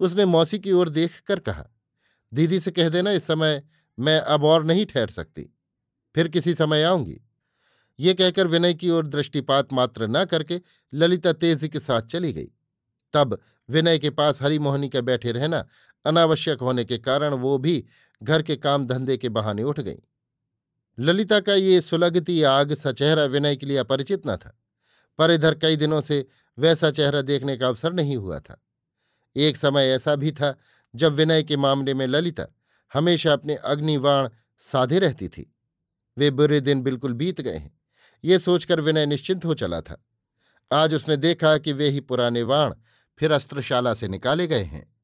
उसने 0.00 0.24
मौसी 0.24 0.58
की 0.58 0.72
ओर 0.72 0.88
देख 0.88 1.20
कर 1.20 1.38
कहा 1.38 1.66
दीदी 2.32 2.60
से 2.60 2.70
कह 2.70 2.88
देना, 2.88 3.10
इस 3.10 3.26
समय 3.26 3.62
मैं 3.98 4.18
अब 4.18 4.44
और 4.44 4.64
नहीं 4.64 4.86
ठहर 4.86 5.08
सकती। 5.08 5.42
फिर 6.14 6.28
किसी 6.28 6.54
समय 6.54 6.82
आऊँगी। 6.82 7.20
ये 7.98 8.14
कहकर 8.14 8.46
विनय 8.46 8.74
की 8.74 8.90
ओर 8.90 9.06
दृष्टिपात 9.06 9.72
मात्र 9.72 10.06
न 10.08 10.24
करके 10.24 10.60
ललिता 10.92 11.32
तेज़ी 11.32 11.68
के 11.68 11.80
साथ 11.80 12.02
चली 12.02 12.32
गई। 12.32 12.48
तब 13.14 13.38
विनय 13.68 13.98
के 13.98 14.10
पास 14.10 14.42
हरिमोहनी 14.42 14.88
का 14.88 15.00
बैठे 15.00 15.32
रहना 15.32 15.64
अनावश्यक 16.04 16.60
होने 16.60 16.84
के 16.84 16.98
कारण 16.98 17.34
वो 17.34 17.56
भी 17.58 17.84
घर 18.22 18.42
के 18.42 18.56
काम 18.56 18.86
धंधे 18.86 19.16
के 19.16 19.28
बहाने 19.28 19.62
उठ 19.62 19.80
गई। 19.80 19.98
ललिता 20.98 21.40
का 21.40 21.54
ये 21.54 21.80
सुलगती 21.80 22.42
आग 22.42 22.74
सा 22.74 22.92
चेहरा 22.92 23.24
विनय 23.24 23.56
के 23.56 23.66
लिए 23.66 23.76
अपरिचित 23.76 24.26
न 24.26 24.36
था, 24.36 24.56
पर 25.18 25.30
इधर 25.30 25.54
कई 25.54 25.76
दिनों 25.76 26.00
से 26.00 26.24
वैसा 26.58 26.90
चेहरा 26.90 27.22
देखने 27.22 27.56
का 27.56 27.68
अवसर 27.68 27.92
नहीं 27.92 28.16
हुआ 28.16 28.38
था। 28.40 28.60
एक 29.36 29.56
समय 29.56 29.88
ऐसा 29.88 30.14
भी 30.16 30.32
था 30.32 30.56
जब 30.94 31.12
विनय 31.12 31.42
के 31.42 31.56
मामले 31.56 31.94
में 31.94 32.06
ललिता 32.06 32.46
हमेशा 32.92 33.32
अपने 33.32 33.54
अग्निवाण 33.54 34.28
साधे 34.58 34.98
रहती 34.98 35.28
थी। 35.28 35.56
वे 36.18 36.30
बुरे 36.30 36.60
दिन 36.60 36.82
बिल्कुल 36.82 37.12
बीत 37.12 37.40
गए 37.40 37.56
हैं। 37.56 37.80
ये 38.24 38.38
सोचकर 38.38 38.80
विनय 38.80 39.06
निश्चिंत 39.06 39.44
हो 39.44 39.54
चला 39.54 39.80
था। 39.80 40.04
आज 40.72 40.94
उसने 40.94 41.16
देखा 41.16 41.58
कि 41.58 41.72
वे 41.72 41.88
ही 41.88 42.00
पुराने 42.00 42.42
वाण 42.42 42.74
फिर 43.18 43.32
अस्त्रशाला 43.32 43.94
से 43.94 44.08
निकाले 44.08 44.46
गए 44.46 44.62
हैं। 44.62 44.96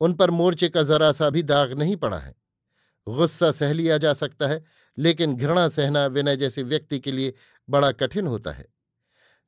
उन 0.00 0.14
पर 0.14 0.30
मोर्चे 0.30 0.68
का 0.68 0.82
जरा 0.82 1.12
सा 1.12 1.30
भी 1.30 1.42
दाग 1.42 1.72
नहीं 1.72 1.96
पड़ा 1.96 2.18
है। 2.18 2.34
गुस्सा 3.08 3.50
सह 3.50 3.72
लिया 3.72 3.98
जा 3.98 4.12
सकता 4.12 4.46
है, 4.46 4.64
लेकिन 4.98 5.36
घृणा 5.36 5.68
सहना 5.68 6.06
विनय 6.06 6.36
जैसे 6.36 6.62
व्यक्ति 6.62 7.00
के 7.00 7.12
लिए 7.12 7.34
बड़ा 7.70 7.92
कठिन 7.92 8.26
होता 8.26 8.50
है। 8.50 8.66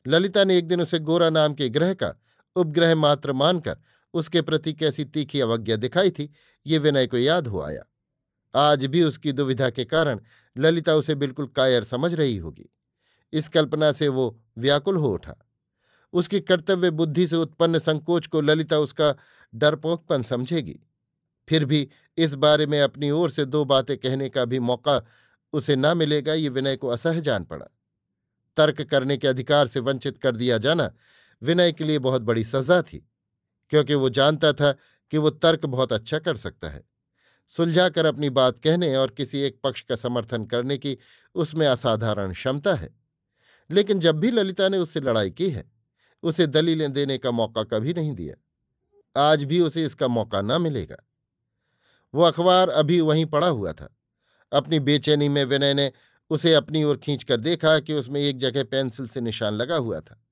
ललिता 0.07 0.45
ने 0.45 0.59
एक 0.59 0.69
दिन 0.69 0.81
उसे 0.81 0.99
गोरा 0.99 1.31
नाम 1.31 1.55
के 1.55 1.69
ग्रह 1.69 1.95
का 1.95 2.15
उपग्रह 2.57 2.95
मात्र 2.95 3.33
मानकर 3.33 3.77
उसके 4.15 4.43
प्रति 4.43 4.73
कैसी 4.73 5.05
तीखी 5.05 5.41
अवज्ञा 5.41 5.77
दिखाई 5.77 6.11
थी, 6.11 6.33
ये 6.67 6.79
विनय 6.79 7.07
को 7.07 7.19
याद 7.19 7.47
हो 7.47 7.61
आया। 7.61 7.83
आज 8.55 8.87
भी 8.87 9.03
उसकी 9.03 9.33
दुविधा 9.33 9.71
के 9.71 9.85
कारण 9.85 10.21
ललिता 10.59 10.95
उसे 10.95 11.15
बिल्कुल 11.15 11.47
कायर 11.47 11.85
समझ 11.85 12.15
रही 12.15 12.37
होगी। 12.37 12.75
इस 13.33 13.49
कल्पना 13.49 13.93
से 13.93 14.09
वो 14.09 14.41
व्याकुल 14.59 14.97
हो 14.97 15.15
उठा। 15.15 15.35
उसकी 16.13 16.41
कर्तव्य 16.41 16.91
बुद्धि 16.91 17.27
से 17.27 17.37
उत्पन्न 17.37 17.79
संकोच 17.79 18.27
को 18.27 18.41
ललिता 18.41 18.79
उसका 18.79 19.15
डरपोकपन 19.55 20.23
समझेगी। 20.23 20.81
फिर 21.49 21.65
भी 21.65 21.89
इस 22.19 22.35
बारे 22.35 22.67
में 22.67 22.81
अपनी 22.81 23.11
ओर 23.11 23.31
से 23.31 23.45
दो 23.45 23.65
बातें 23.65 23.99
कहने 23.99 24.29
का 24.29 24.45
भी 24.45 24.59
मौका 24.59 25.07
उसे 25.53 25.77
ना 25.77 25.95
मिलेगा, 25.95 26.33
ये 26.33 26.49
विनय 26.49 26.77
को 26.77 26.89
असह 26.89 27.21
जान 27.21 27.45
पड़ा। 27.45 27.67
तर्क 28.57 28.83
करने 28.83 29.17
के 29.17 29.29
अधिकार 29.29 29.67
से 29.67 29.81
वंचित 29.81 30.19
कर 30.19 30.37
दिया 30.37 30.59
जाना 30.59 30.93
विनय 31.43 31.73
के 31.73 31.85
लिए 31.85 31.99
बहुत 31.99 32.23
बड़ी 32.23 32.45
सजा 32.45 32.83
थी। 32.83 33.08
क्योंकि 33.71 33.95
वो 33.95 34.09
जानता 34.09 34.53
था 34.53 34.73
कि 35.11 35.19
वो 35.19 35.31
तर्क 35.31 35.67
बहुत 35.67 35.93
अच्छा 35.93 36.19
कर 36.19 36.37
सकता 36.37 36.69
है। 36.69 36.85
सुलझाकर 37.49 38.05
अपनी 38.05 38.31
बात 38.31 38.59
कहने 38.59 38.97
और 38.97 39.11
किसी 39.11 39.39
एक 39.39 39.61
पक्ष 39.65 39.81
का 39.81 39.97
समर्थन 39.97 40.45
करने 40.45 40.79
की 40.79 40.99
उसमें 41.35 41.67
असाधारण 41.67 42.33
क्षमता 42.33 42.75
है। 42.75 43.01
लेकिन 43.71 44.01
जब 44.01 44.19
भी 44.19 44.31
ललिता 44.31 44.69
ने 44.69 44.79
उससे 44.79 45.01
लड़ाई 45.01 45.31
की 45.31 45.51
है, 45.51 45.73
उसे 46.23 46.47
दलीलें 46.47 46.93
देने 46.93 47.19
का 47.19 47.31
मौका 47.31 47.63
कभी 47.63 47.95
नहीं 47.95 48.15
दिया। 48.15 48.35
आज 49.17 49.45
भी 49.45 49.61
उसे 49.61 49.85
इसका 49.85 50.09
मौका 50.09 50.43
न 50.43 50.63
मिलेगा। 50.63 50.97
वो 52.15 52.23
अखबार 52.23 52.69
अभी 52.69 53.01
वहीं 53.01 53.27
पड़ा 53.27 53.49
हुआ 53.49 53.73
था। 53.73 53.97
अपनी 54.53 54.81
बेचैनी 54.81 55.29
में 55.29 55.45
विनय 55.45 55.75
ने 55.75 55.93
उसे 56.31 56.55
अपनी 56.55 56.85
ओर 56.85 56.97
खींचकर 56.97 57.37
देखा 57.37 57.79
कि 57.79 57.95
उसमें 57.95 58.21
एक 58.21 58.39
जगह 58.39 58.65
पेंसिल 58.65 59.09
से 59.09 59.21
निशान 59.21 59.55
लगा 59.55 59.77
हुआ 59.77 60.01
था। 60.01 60.25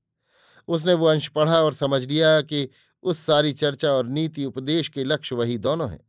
उसने 0.68 0.94
वो 0.94 1.06
अंश 1.06 1.28
पढ़ा 1.28 1.62
और 1.62 1.72
समझ 1.72 2.04
लिया 2.04 2.40
कि 2.40 2.68
उस 3.06 3.18
सारी 3.18 3.52
चर्चा 3.52 3.90
और 3.92 4.06
नीति 4.06 4.44
उपदेश 4.44 4.88
के 4.88 5.04
लक्ष्य 5.04 5.36
वही 5.36 5.58
दोनों 5.58 5.90
हैं। 5.90 6.00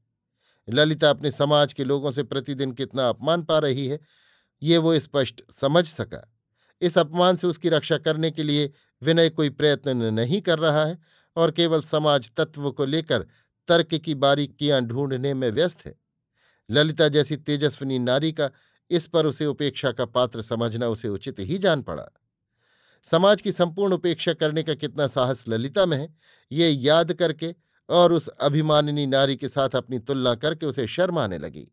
ललिता 0.67 1.09
अपने 1.09 1.31
समाज 1.31 1.73
के 1.73 1.83
लोगों 1.83 2.11
से 2.11 2.23
प्रतिदिन 2.23 2.71
कितना 2.71 3.09
अपमान 3.09 3.43
पा 3.43 3.57
रही 3.59 3.87
है, 3.87 3.99
ये 4.61 4.77
वो 4.77 4.99
स्पष्ट 4.99 5.41
समझ 5.51 5.85
सका। 5.85 6.33
इस 6.81 6.97
अपमान 6.97 7.35
से 7.35 7.47
उसकी 7.47 7.69
रक्षा 7.69 7.97
करने 7.97 8.31
के 8.31 8.43
लिए 8.43 8.71
विनय 9.01 9.29
कोई 9.29 9.49
प्रयत्न 9.49 10.13
नहीं 10.13 10.41
कर 10.41 10.59
रहा 10.59 10.85
है 10.85 10.97
और 11.35 11.51
केवल 11.51 11.81
समाज 11.81 12.31
तत्व 12.37 12.71
को 12.71 12.85
लेकर 12.85 13.25
तर्क 13.67 13.95
की 13.95 14.15
बारीकियाँ 14.15 14.81
ढूँढने 14.81 15.33
में 15.33 15.49
व्यस्त 15.51 15.85
है। 15.85 15.95
ललिता 16.69 17.07
जैसी 17.07 17.35
तेजस्विनी 17.37 17.99
नारी 17.99 18.31
का 18.31 18.49
इस 18.91 19.07
पर 19.07 19.25
उसे 19.25 19.45
उपेक्षा 19.45 19.91
का 19.91 20.05
पात्र 20.05 20.41
समझना 20.41 20.87
उसे 20.87 21.07
उचित 21.07 21.39
ही 21.39 21.57
जान 21.57 21.81
पड़ा। 21.81 22.07
समाज 23.07 23.41
की 23.41 23.51
संपूर्ण 23.51 23.93
उपेक्षा 23.93 24.33
करने 24.33 24.63
का 24.63 24.73
कितना 24.73 25.07
साहस 25.07 25.47
ललिता 25.47 25.85
में 25.85 25.97
है, 25.97 26.13
ये 26.51 26.69
याद 26.69 27.13
करके 27.13 27.53
और 27.89 28.13
उस 28.13 28.27
अभिमानिनी 28.27 29.05
नारी 29.05 29.35
के 29.35 29.47
साथ 29.47 29.75
अपनी 29.75 29.99
तुलना 29.99 30.35
करके 30.35 30.65
उसे 30.65 30.87
शर्म 30.87 31.19
आने 31.19 31.37
लगी। 31.37 31.67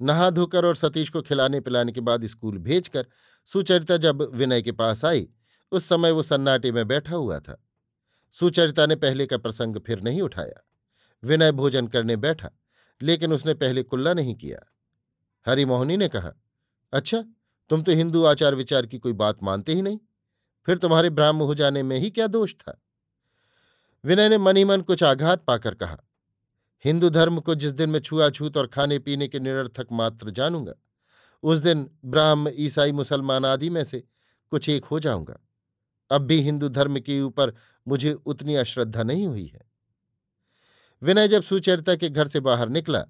नहा 0.00 0.30
धोकर 0.30 0.64
और 0.64 0.76
सतीश 0.76 1.08
को 1.08 1.22
खिलाने 1.22 1.60
पिलाने 1.60 1.92
के 1.92 2.00
बाद 2.00 2.26
स्कूल 2.26 2.58
भेजकर 2.58 3.06
सुचरिता 3.48 3.96
जब 3.96 4.22
विनय 4.34 4.62
के 4.62 4.72
पास 4.72 5.04
आई, 5.04 5.28
उस 5.72 5.84
समय 5.84 6.10
वो 6.10 6.22
सन्नाटे 6.22 6.72
में 6.72 6.86
बैठा 6.88 7.16
हुआ 7.16 7.38
था। 7.40 7.62
सुचरिता 8.34 8.86
ने 8.86 8.96
पहले 8.96 9.26
का 9.26 9.38
प्रसंग 9.38 9.76
फिर 9.76 10.02
नहीं 10.02 10.22
उठाया। 10.22 10.64
विनय 11.22 11.52
भोजन 11.52 11.86
करने 11.86 12.16
बैठा, 12.16 12.50
लेकिन 13.00 13.32
उसने 13.32 13.54
पहले 13.54 13.82
कुल्ला 13.82 14.14
नहीं 14.14 14.34
किया। 14.34 14.58
हरिमोहनी 15.46 15.96
ने 15.96 16.08
कहा 16.08 16.32
अच्छा 16.92 17.24
तुम 17.70 17.82
तो 17.82 17.92
हिंदू 17.92 18.24
आचार 18.24 18.54
विचार 18.54 18.86
की 18.86 18.98
कोई 18.98 19.12
बात 19.12 19.42
मानते 19.42 19.74
ही 19.74 19.82
नहीं। 19.82 19.98
फिर 20.66 20.78
तुम्हारे 20.78 21.10
ब्राह्म 21.10 21.36
हो 21.36 21.54
जाने 21.54 21.82
में 21.82 21.98
ही 21.98 22.10
क्या 22.10 22.26
दोष 22.26 22.54
था? 22.54 22.82
विनय 24.04 24.28
ने 24.28 24.38
मन 24.38 24.64
मन 24.64 24.80
कुछ 24.80 25.02
आघात 25.02 25.44
पाकर 25.44 25.74
कहा, 25.74 25.98
हिंदू 26.84 27.08
धर्म 27.10 27.40
को 27.40 27.54
जिस 27.54 27.72
दिन 27.72 27.90
मैं 27.90 28.00
छुआछूत 28.00 28.56
और 28.56 28.66
खाने 28.66 28.98
पीने 28.98 29.28
के 29.28 29.40
निरर्थक 29.40 29.86
मात्र 29.92 30.30
जानूँगा, 30.30 30.72
उस 31.42 31.58
दिन 31.58 31.90
ब्राह्म, 32.04 32.50
ईसाई, 32.54 32.92
मुसलमान 32.92 33.44
आदि 33.44 33.70
में 33.70 33.84
से 33.84 34.04
कुछ 34.50 34.68
एक 34.68 34.84
हो 34.84 35.00
जाऊँगा। 35.00 35.38
अब 36.10 36.22
भी 36.22 36.40
हिंदू 36.40 36.68
धर्म 36.68 37.00
के 37.00 37.20
ऊपर 37.20 37.54
मुझे 37.88 38.12
उतनी 38.12 38.54
अश्रद्धा 38.54 39.02
नहीं 39.02 39.26
हुई 39.26 39.46
है। 39.46 39.70
विनय 41.02 41.28
जब 41.28 41.42
सुचरिता 41.42 41.94
के 41.94 42.08
घर 42.10 42.28
से 42.28 42.40
बाहर 42.40 42.68
निकला, 42.68 43.04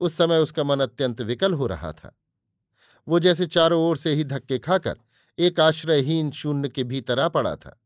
उस 0.00 0.14
समय 0.14 0.38
उसका 0.38 0.64
मन 0.64 0.80
अत्यंत 0.80 1.20
विकल 1.20 1.52
हो 1.52 1.66
रहा 1.66 1.92
था। 1.92 2.18
वो 3.08 3.18
जैसे 3.18 3.46
चारों 3.46 3.82
ओर 3.82 3.96
से 3.96 4.12
ही 4.12 4.24
धक्के 4.24 4.58
खाकर 4.58 4.96
एक 5.40 5.60
आश्रयहीन 5.60 6.30
शून्य 6.30 6.68
के 6.68 6.84
भीतर 6.84 7.18
आ 7.18 7.28
पड़ा 7.28 7.56
था। 7.56 7.80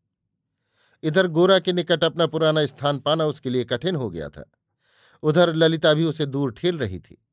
इधर 1.02 1.26
गोरा 1.26 1.58
के 1.58 1.72
निकट 1.72 2.04
अपना 2.04 2.26
पुराना 2.26 2.66
स्थान 2.66 2.98
पाना 2.98 3.26
उसके 3.26 3.50
लिए 3.50 3.64
कठिन 3.64 3.94
हो 3.94 4.10
गया 4.10 4.28
था। 4.28 4.50
उधर 5.22 5.54
ललिता 5.54 5.94
भी 5.94 6.04
उसे 6.04 6.26
दूर 6.26 6.52
ठेल 6.52 6.78
रही 6.78 6.98
थी। 6.98 7.26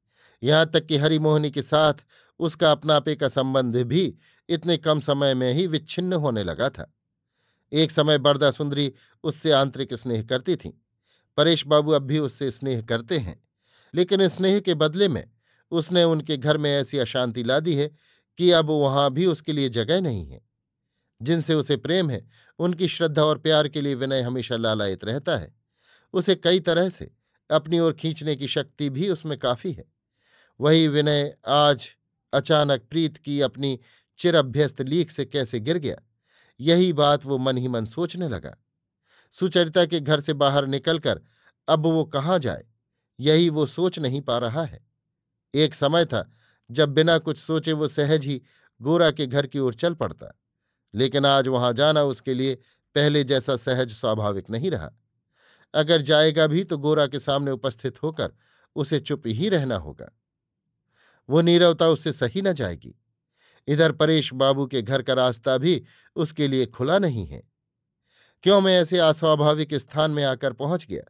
यहाँ 0.44 0.66
तक 0.66 0.86
कि 0.86 0.98
हरिमोहनी 0.98 1.51
के 1.51 1.62
साथ 1.62 1.94
उसका 2.40 2.72
अपनापे 2.72 3.16
का 3.16 3.28
संबंध 3.28 3.75
भी 3.78 4.16
इतने 4.50 4.78
कम 4.78 5.00
समय 5.00 5.34
में 5.34 5.54
ही 5.54 5.68
विच्छिन्न 5.68 6.13
होने 6.13 6.44
लगा 6.44 6.70
था। 6.70 6.94
एक 7.74 7.92
समय 7.92 8.18
बरदा 8.18 8.51
सुंदरी 8.51 8.94
उससे 9.24 9.51
आंतरिक 9.51 9.94
स्नेह 9.94 10.24
करती 10.24 10.56
थी। 10.56 10.84
परेश 11.38 11.68
बाबू 11.68 11.92
अब 11.92 12.01
भी 12.01 12.20
उससे 12.20 12.51
स्नेह 12.51 12.82
करते 12.82 13.17
हैं। 13.17 13.43
लेकिन 13.95 14.28
स्नेह 14.28 14.60
के 14.60 14.74
बदले 14.74 15.08
में 15.08 15.32
उसने 15.72 16.04
उनके 16.04 16.38
घर 16.38 16.58
में 16.58 16.72
ऐसी 16.72 16.98
अशांति 16.98 17.43
ला 17.43 17.60
दी 17.60 17.76
है 17.76 17.91
कि 18.38 18.52
अब 18.52 18.70
वहाँ 18.70 19.12
भी 19.12 19.26
उसके 19.26 19.54
लिए 19.54 19.70
जगह 19.70 20.02
नहीं 20.02 20.26
है। 20.28 20.41
जिनसे 21.22 21.54
उसे 21.54 21.78
प्रेम 21.78 22.10
है, 22.10 22.28
उनकी 22.60 22.88
श्रद्धा 22.88 23.24
और 23.24 23.38
प्यार 23.38 23.67
के 23.67 23.82
लिए 23.82 23.96
विनय 23.96 24.22
हमेशा 24.22 24.56
लालायित 24.56 25.04
रहता 25.06 25.38
है। 25.38 25.54
उसे 26.13 26.36
कई 26.36 26.60
तरह 26.60 26.89
से, 26.89 27.12
अपनी 27.50 27.80
ओर 27.80 27.94
खींचने 27.94 28.36
की 28.36 28.48
शक्ति 28.48 28.89
भी 28.89 29.10
उसमें 29.10 29.38
काफ़ी 29.39 29.72
है। 29.74 29.86
वही 30.60 30.88
विनय 30.88 31.36
आज 31.48 31.96
अचानक 32.34 32.82
प्रीत 32.82 33.17
की 33.17 33.41
अपनी 33.41 33.80
चिरभ्यस्त 34.20 34.82
लीक 34.82 35.12
से 35.12 35.26
कैसे 35.26 35.60
गिर 35.60 35.78
गया, 35.78 35.98
यही 36.60 36.94
बात 36.94 37.26
वो 37.26 37.38
मन 37.38 37.58
ही 37.58 37.67
मन 37.67 37.86
सोचने 37.86 38.30
लगा। 38.30 38.56
सुचरिता 39.32 39.86
के 39.86 40.00
घर 40.00 40.20
से 40.20 40.34
बाहर 40.34 40.67
निकलकर, 40.67 41.22
अब 41.67 41.86
वो 41.86 42.06
कहाँ 42.06 42.39
जाए? 42.39 42.65
यही 43.20 43.50
वो 43.50 43.65
सोच 43.65 44.00
नहीं 44.00 44.22
पा 44.22 44.38
रहा 44.38 44.63
है। 44.63 44.88
एक 45.54 45.76
समय 45.76 46.06
था 46.06 46.32
जब 46.71 46.89
बिना 46.89 47.17
कुछ 47.17 47.38
सोचे 47.38 47.71
वो 47.71 47.88
सहज 47.88 48.25
ही 48.25 48.41
गोरा 48.81 49.12
के 49.12 49.27
घर 49.27 49.47
की 49.47 49.60
ओर 49.60 49.73
चल 49.73 49.93
पड़ता। 49.93 50.39
लेकिन 50.95 51.25
आज 51.25 51.47
वहाँ 51.47 51.73
जाना 51.73 52.03
उसके 52.03 52.34
लिए 52.34 52.55
पहले 52.95 53.23
जैसा 53.23 53.55
सहज, 53.55 53.91
स्वाभाविक 53.91 54.49
नहीं 54.49 54.71
रहा। 54.71 54.91
अगर 55.73 56.01
जाएगा 56.01 56.47
भी 56.47 56.63
तो 56.63 56.77
गोरा 56.77 57.07
के 57.07 57.19
सामने 57.19 57.51
उपस्थित 57.51 58.03
होकर 58.03 58.31
उसे 58.75 58.99
चुप 58.99 59.23
ही 59.27 59.49
रहना 59.49 59.75
होगा। 59.75 60.12
वो 61.29 61.41
नीरवता 61.41 61.88
उससे 61.88 62.12
सही 62.12 62.41
न 62.41 62.53
जाएगी। 62.53 62.95
इधर 63.67 63.91
परेश 63.91 64.34
बाबू 64.34 64.67
के 64.67 64.81
घर 64.81 65.01
का 65.01 65.13
रास्ता 65.13 65.57
भी 65.57 65.84
उसके 66.15 66.47
लिए 66.47 66.65
खुला 66.65 66.99
नहीं 66.99 67.27
है। 67.27 67.43
क्यों 68.43 68.62
मैं 68.62 68.81
ऐसे 68.81 68.97
अस्वाभाविक 68.97 69.73
स्थान 69.73 70.12
में 70.12 70.23
आकर 70.23 70.53
पहुँच 70.53 70.86
गया? 70.86 71.03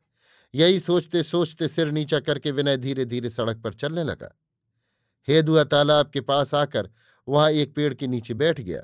यही 0.55 0.79
सोचते 0.79 1.23
सोचते 1.23 1.67
सिर 1.67 1.91
नीचा 1.91 2.19
करके 2.19 2.51
विनय 2.51 2.77
धीरे 2.77 3.05
धीरे 3.05 3.29
सड़क 3.29 3.57
पर 3.57 3.73
चलने 3.73 4.03
लगा। 4.03 4.37
हेदुआ 5.27 5.63
तालाब 5.63 6.09
के 6.09 6.21
पास 6.21 6.53
आकर 6.53 6.89
वहाँ 7.27 7.51
एक 7.51 7.75
पेड़ 7.75 7.93
के 7.93 8.07
नीचे 8.07 8.33
बैठ 8.33 8.61
गया। 8.61 8.83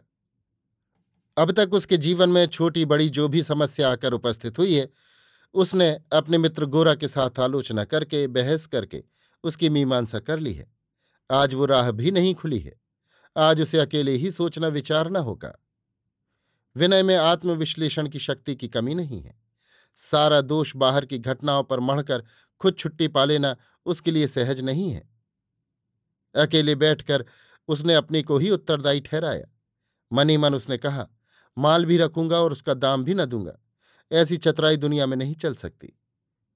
अब 1.38 1.52
तक 1.52 1.74
उसके 1.74 1.98
जीवन 1.98 2.30
में 2.30 2.46
छोटी 2.46 2.86
बड़ी 2.86 3.10
जो 3.10 3.28
भी 3.28 3.44
समस्या 3.44 3.92
आकर 3.92 4.14
उपस्थित 4.14 4.60
हुई 4.60 4.76
है, 4.76 4.90
उसने 5.54 6.00
अपने 6.14 6.38
मित्र 6.38 6.66
गोरा 6.66 6.96
के 6.96 7.08
साथ 7.08 7.40
आलोचना 7.40 7.84
करके, 7.84 8.28
बहस 8.28 8.66
करके 8.66 9.04
उसकी 9.44 9.70
मीमांसा 9.70 10.20
कर 10.20 10.40
ली 10.40 10.54
है। 10.54 10.72
आज 11.32 11.54
वो 11.54 11.66
राह 11.66 11.92
भी 11.92 12.12
नहीं 12.12 12.36
खुली 12.36 12.60
है। 12.60 12.76
आज 13.38 13.62
उसे 13.62 13.80
अकेले 13.80 14.12
ही 14.12 14.32
सोचना 14.32 14.68
विचारना 14.68 15.20
होगा। 15.20 15.64
विनय 16.76 17.04
में 17.04 17.16
आत्मविश्लेषण 17.16 18.10
की 18.10 18.20
शक्ति 18.20 18.56
की 18.56 18.68
कमी 18.68 18.96
नहीं 18.96 19.22
है। 19.22 19.40
सारा 19.96 20.42
दोष 20.42 20.76
बाहर 20.76 21.06
की 21.06 21.18
घटनाओं 21.18 21.64
पर 21.64 21.80
मढ़कर 21.80 22.24
खुद 22.60 22.76
छुट्टी 22.78 23.08
पा 23.08 23.26
लेना 23.26 23.56
उसके 23.86 24.12
लिए 24.12 24.28
सहज 24.28 24.62
नहीं 24.62 24.92
है। 24.92 25.17
अकेले 26.38 26.76
बैठकर 26.76 27.26
उसने 27.68 27.94
अपने 27.96 28.22
को 28.22 28.38
ही 28.38 28.50
उत्तरदायी 28.50 29.00
ठहराया। 29.00 29.46
मनी 30.14 30.38
मन 30.38 30.56
उसने 30.56 30.78
कहा, 30.78 31.10
माल 31.58 31.86
भी 31.86 31.98
रखूँगा 31.98 32.42
और 32.42 32.52
उसका 32.52 32.74
दाम 32.74 33.04
भी 33.04 33.14
न 33.14 33.26
दूँगा। 33.26 33.60
ऐसी 34.12 34.38
चतराई 34.38 34.78
दुनिया 34.78 35.06
में 35.06 35.18
नहीं 35.18 35.36
चल 35.36 35.56
सकती। 35.56 36.00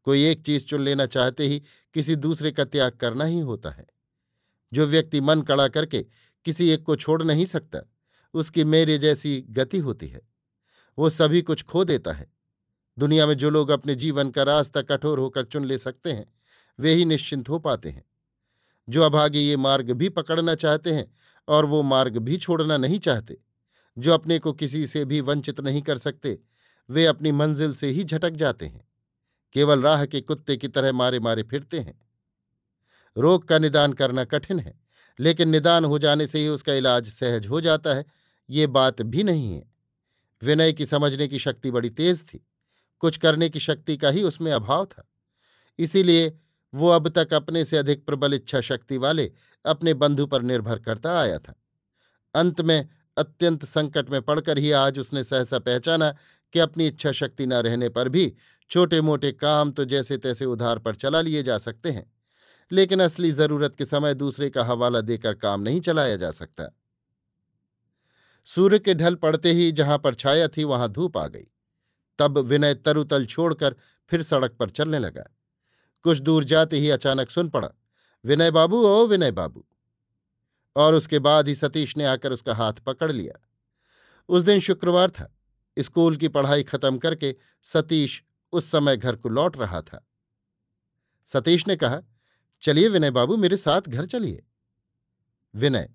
कोई 0.03 0.25
एक 0.25 0.45
चीज़ 0.45 0.65
चुन 0.65 0.81
लेना 0.81 1.05
चाहते 1.05 1.47
ही 1.47 1.63
किसी 1.93 2.15
दूसरे 2.15 2.51
का 2.51 2.65
त्याग 2.65 2.91
करना 2.91 3.25
ही 3.25 3.39
होता 3.39 3.69
है। 3.69 3.85
जो 4.73 4.85
व्यक्ति 4.85 5.21
मन 5.21 5.41
कड़ा 5.41 5.67
करके 5.67 6.05
किसी 6.45 6.69
एक 6.69 6.83
को 6.83 6.95
छोड़ 6.95 7.23
नहीं 7.23 7.45
सकता, 7.45 7.79
उसकी 8.33 8.63
मेरे 8.63 8.97
जैसी 8.97 9.41
गति 9.41 9.77
होती 9.77 10.07
है। 10.07 10.21
वो 10.97 11.09
सभी 11.09 11.41
कुछ 11.41 11.63
खो 11.63 11.83
देता 11.83 12.11
है। 12.11 12.33
दुनिया 12.99 13.27
में 13.27 13.37
जो 13.37 13.49
लोग 13.49 13.69
अपने 13.69 13.95
जीवन 13.95 14.31
का 14.31 14.43
रास्ता 14.43 14.81
कठोर 14.81 15.19
होकर 15.19 15.45
चुन 15.45 15.65
ले 15.65 15.77
सकते 15.77 16.11
हैं, 16.11 16.33
वे 16.79 16.93
ही 16.93 17.05
निश्चिंत 17.05 17.49
हो 17.49 17.59
पाते 17.59 17.89
हैं। 17.89 18.10
जो 18.89 19.01
अभागे 19.03 19.39
ये 19.39 19.57
मार्ग 19.57 19.91
भी 19.91 20.09
पकड़ना 20.09 20.55
चाहते 20.55 20.91
हैं 20.91 21.11
और 21.47 21.65
वो 21.65 21.83
मार्ग 21.83 22.17
भी 22.17 22.37
छोड़ना 22.37 22.77
नहीं 22.77 22.99
चाहते। 22.99 23.37
जो 23.97 24.13
अपने 24.13 24.39
को 24.39 24.53
किसी 24.53 24.87
से 24.87 25.05
भी 25.05 25.21
वंचित 25.21 25.59
नहीं 25.59 25.81
कर 25.81 25.97
सकते, 25.97 26.39
वे 26.89 27.05
अपनी 27.05 27.31
मंजिल 27.31 27.73
से 27.73 27.87
ही 27.87 28.03
झटक 28.03 28.29
जाते 28.29 28.65
हैं। 28.65 28.87
केवल 29.53 29.81
राह 29.81 30.05
के 30.05 30.21
कुत्ते 30.21 30.57
की 30.57 30.67
तरह 30.67 30.91
मारे 30.91 31.19
मारे 31.19 31.43
फिरते 31.43 31.79
हैं। 31.79 32.01
रोग 33.17 33.47
का 33.47 33.59
निदान 33.59 33.93
करना 33.93 34.23
कठिन 34.23 34.59
है, 34.59 34.79
लेकिन 35.19 35.49
निदान 35.49 35.85
हो 35.85 35.99
जाने 35.99 36.27
से 36.27 36.39
ही 36.39 36.47
उसका 36.47 36.73
इलाज 36.73 37.07
सहज 37.07 37.47
हो 37.47 37.61
जाता 37.61 37.93
है, 37.93 38.05
ये 38.49 38.67
बात 38.67 39.01
भी 39.01 39.23
नहीं 39.23 39.53
है। 39.53 39.71
विनय 40.43 40.73
की 40.73 40.85
समझने 40.85 41.27
की 41.27 41.39
शक्ति 41.39 41.71
बड़ी 41.71 41.89
तेज 41.89 42.23
थी, 42.23 42.47
कुछ 42.99 43.17
करने 43.17 43.49
की 43.49 43.59
शक्ति 43.59 43.97
का 43.97 44.09
ही 44.09 44.23
उसमें 44.23 44.51
अभाव 44.51 44.85
था। 44.85 45.11
इसीलिए 45.79 46.39
वो 46.73 46.89
अब 46.89 47.07
तक 47.09 47.33
अपने 47.33 47.63
से 47.65 47.77
अधिक 47.77 48.05
प्रबल 48.05 48.33
इच्छा 48.33 48.61
शक्ति 48.61 48.97
वाले 48.97 49.31
अपने 49.65 49.93
बंधु 49.95 50.25
पर 50.27 50.41
निर्भर 50.43 50.79
करता 50.79 51.19
आया 51.19 51.37
था। 51.39 51.53
अंत 52.35 52.61
में 52.61 52.87
अत्यंत 53.17 53.65
संकट 53.65 54.09
में 54.09 54.21
पड़कर 54.21 54.57
ही 54.57 54.71
आज 54.73 54.99
उसने 54.99 55.23
सहसा 55.23 55.59
पहचाना 55.59 56.11
कि 56.53 56.59
अपनी 56.59 56.87
इच्छा 56.87 57.11
शक्ति 57.11 57.45
न 57.45 57.53
रहने 57.55 57.89
पर 57.89 58.09
भी 58.09 58.33
छोटे 58.71 59.01
मोटे 59.01 59.31
काम 59.31 59.71
तो 59.71 59.85
जैसे 59.85 60.17
तैसे 60.17 60.45
उधार 60.45 60.79
पर 60.79 60.95
चला 60.95 61.21
लिए 61.21 61.43
जा 61.43 61.57
सकते 61.57 61.91
हैं, 61.91 62.11
लेकिन 62.71 62.99
असली 62.99 63.31
ज़रूरत 63.31 63.75
के 63.75 63.85
समय 63.85 64.13
दूसरे 64.15 64.49
का 64.49 64.63
हवाला 64.63 65.01
देकर 65.01 65.33
काम 65.35 65.61
नहीं 65.61 65.81
चलाया 65.81 66.15
जा 66.15 66.31
सकता। 66.31 66.71
सूर्य 68.47 68.79
के 68.79 68.93
ढल 68.93 69.15
पड़ते 69.15 69.51
ही 69.51 69.71
जहाँ 69.71 69.97
पर 69.97 70.15
छाया 70.15 70.47
थी 70.47 70.63
वहाँ 70.63 70.89
धूप 70.89 71.17
आ 71.17 71.27
गई। 71.27 71.47
तब 72.19 72.37
विनय 72.39 72.73
तरुतल 72.75 73.25
छोड़कर 73.25 73.75
फिर 74.11 74.21
सड़क 74.21 74.51
पर 74.51 74.69
चलने 74.69 74.99
लगा। 74.99 75.23
कुछ 76.03 76.17
दूर 76.17 76.43
जाते 76.43 76.77
ही 76.77 76.89
अचानक 76.89 77.29
सुन 77.29 77.49
पड़ा, 77.49 77.69
विनय 78.25 78.51
बाबू, 78.51 78.77
ओ 78.77 79.07
विनय 79.07 79.31
बाबू। 79.31 79.65
और 80.75 80.93
उसके 80.93 81.19
बाद 81.19 81.47
ही 81.47 81.55
सतीश 81.55 81.97
ने 81.97 82.05
आकर 82.05 82.31
उसका 82.31 82.55
हाथ 82.55 82.73
पकड़ 82.73 83.11
लिया। 83.11 83.47
उस 84.29 84.43
दिन 84.43 84.59
शुक्रवार 84.59 85.09
था, 85.09 85.37
स्कूल 85.79 86.17
की 86.17 86.27
पढ़ाई 86.27 86.63
खत्म 86.63 86.97
करके 86.97 87.35
सतीश 87.61 88.23
उस 88.51 88.71
समय 88.71 88.97
घर 88.97 89.15
को 89.15 89.29
लौट 89.29 89.57
रहा 89.57 89.81
था। 89.81 90.07
सतीश 91.25 91.67
ने 91.67 91.75
कहा, 91.75 92.01
चलिए 92.61 92.87
विनय 92.87 93.11
बाबू, 93.11 93.37
मेरे 93.37 93.57
साथ 93.57 93.81
घर 93.81 94.05
चलिए। 94.05 94.43
विनय, 95.55 95.89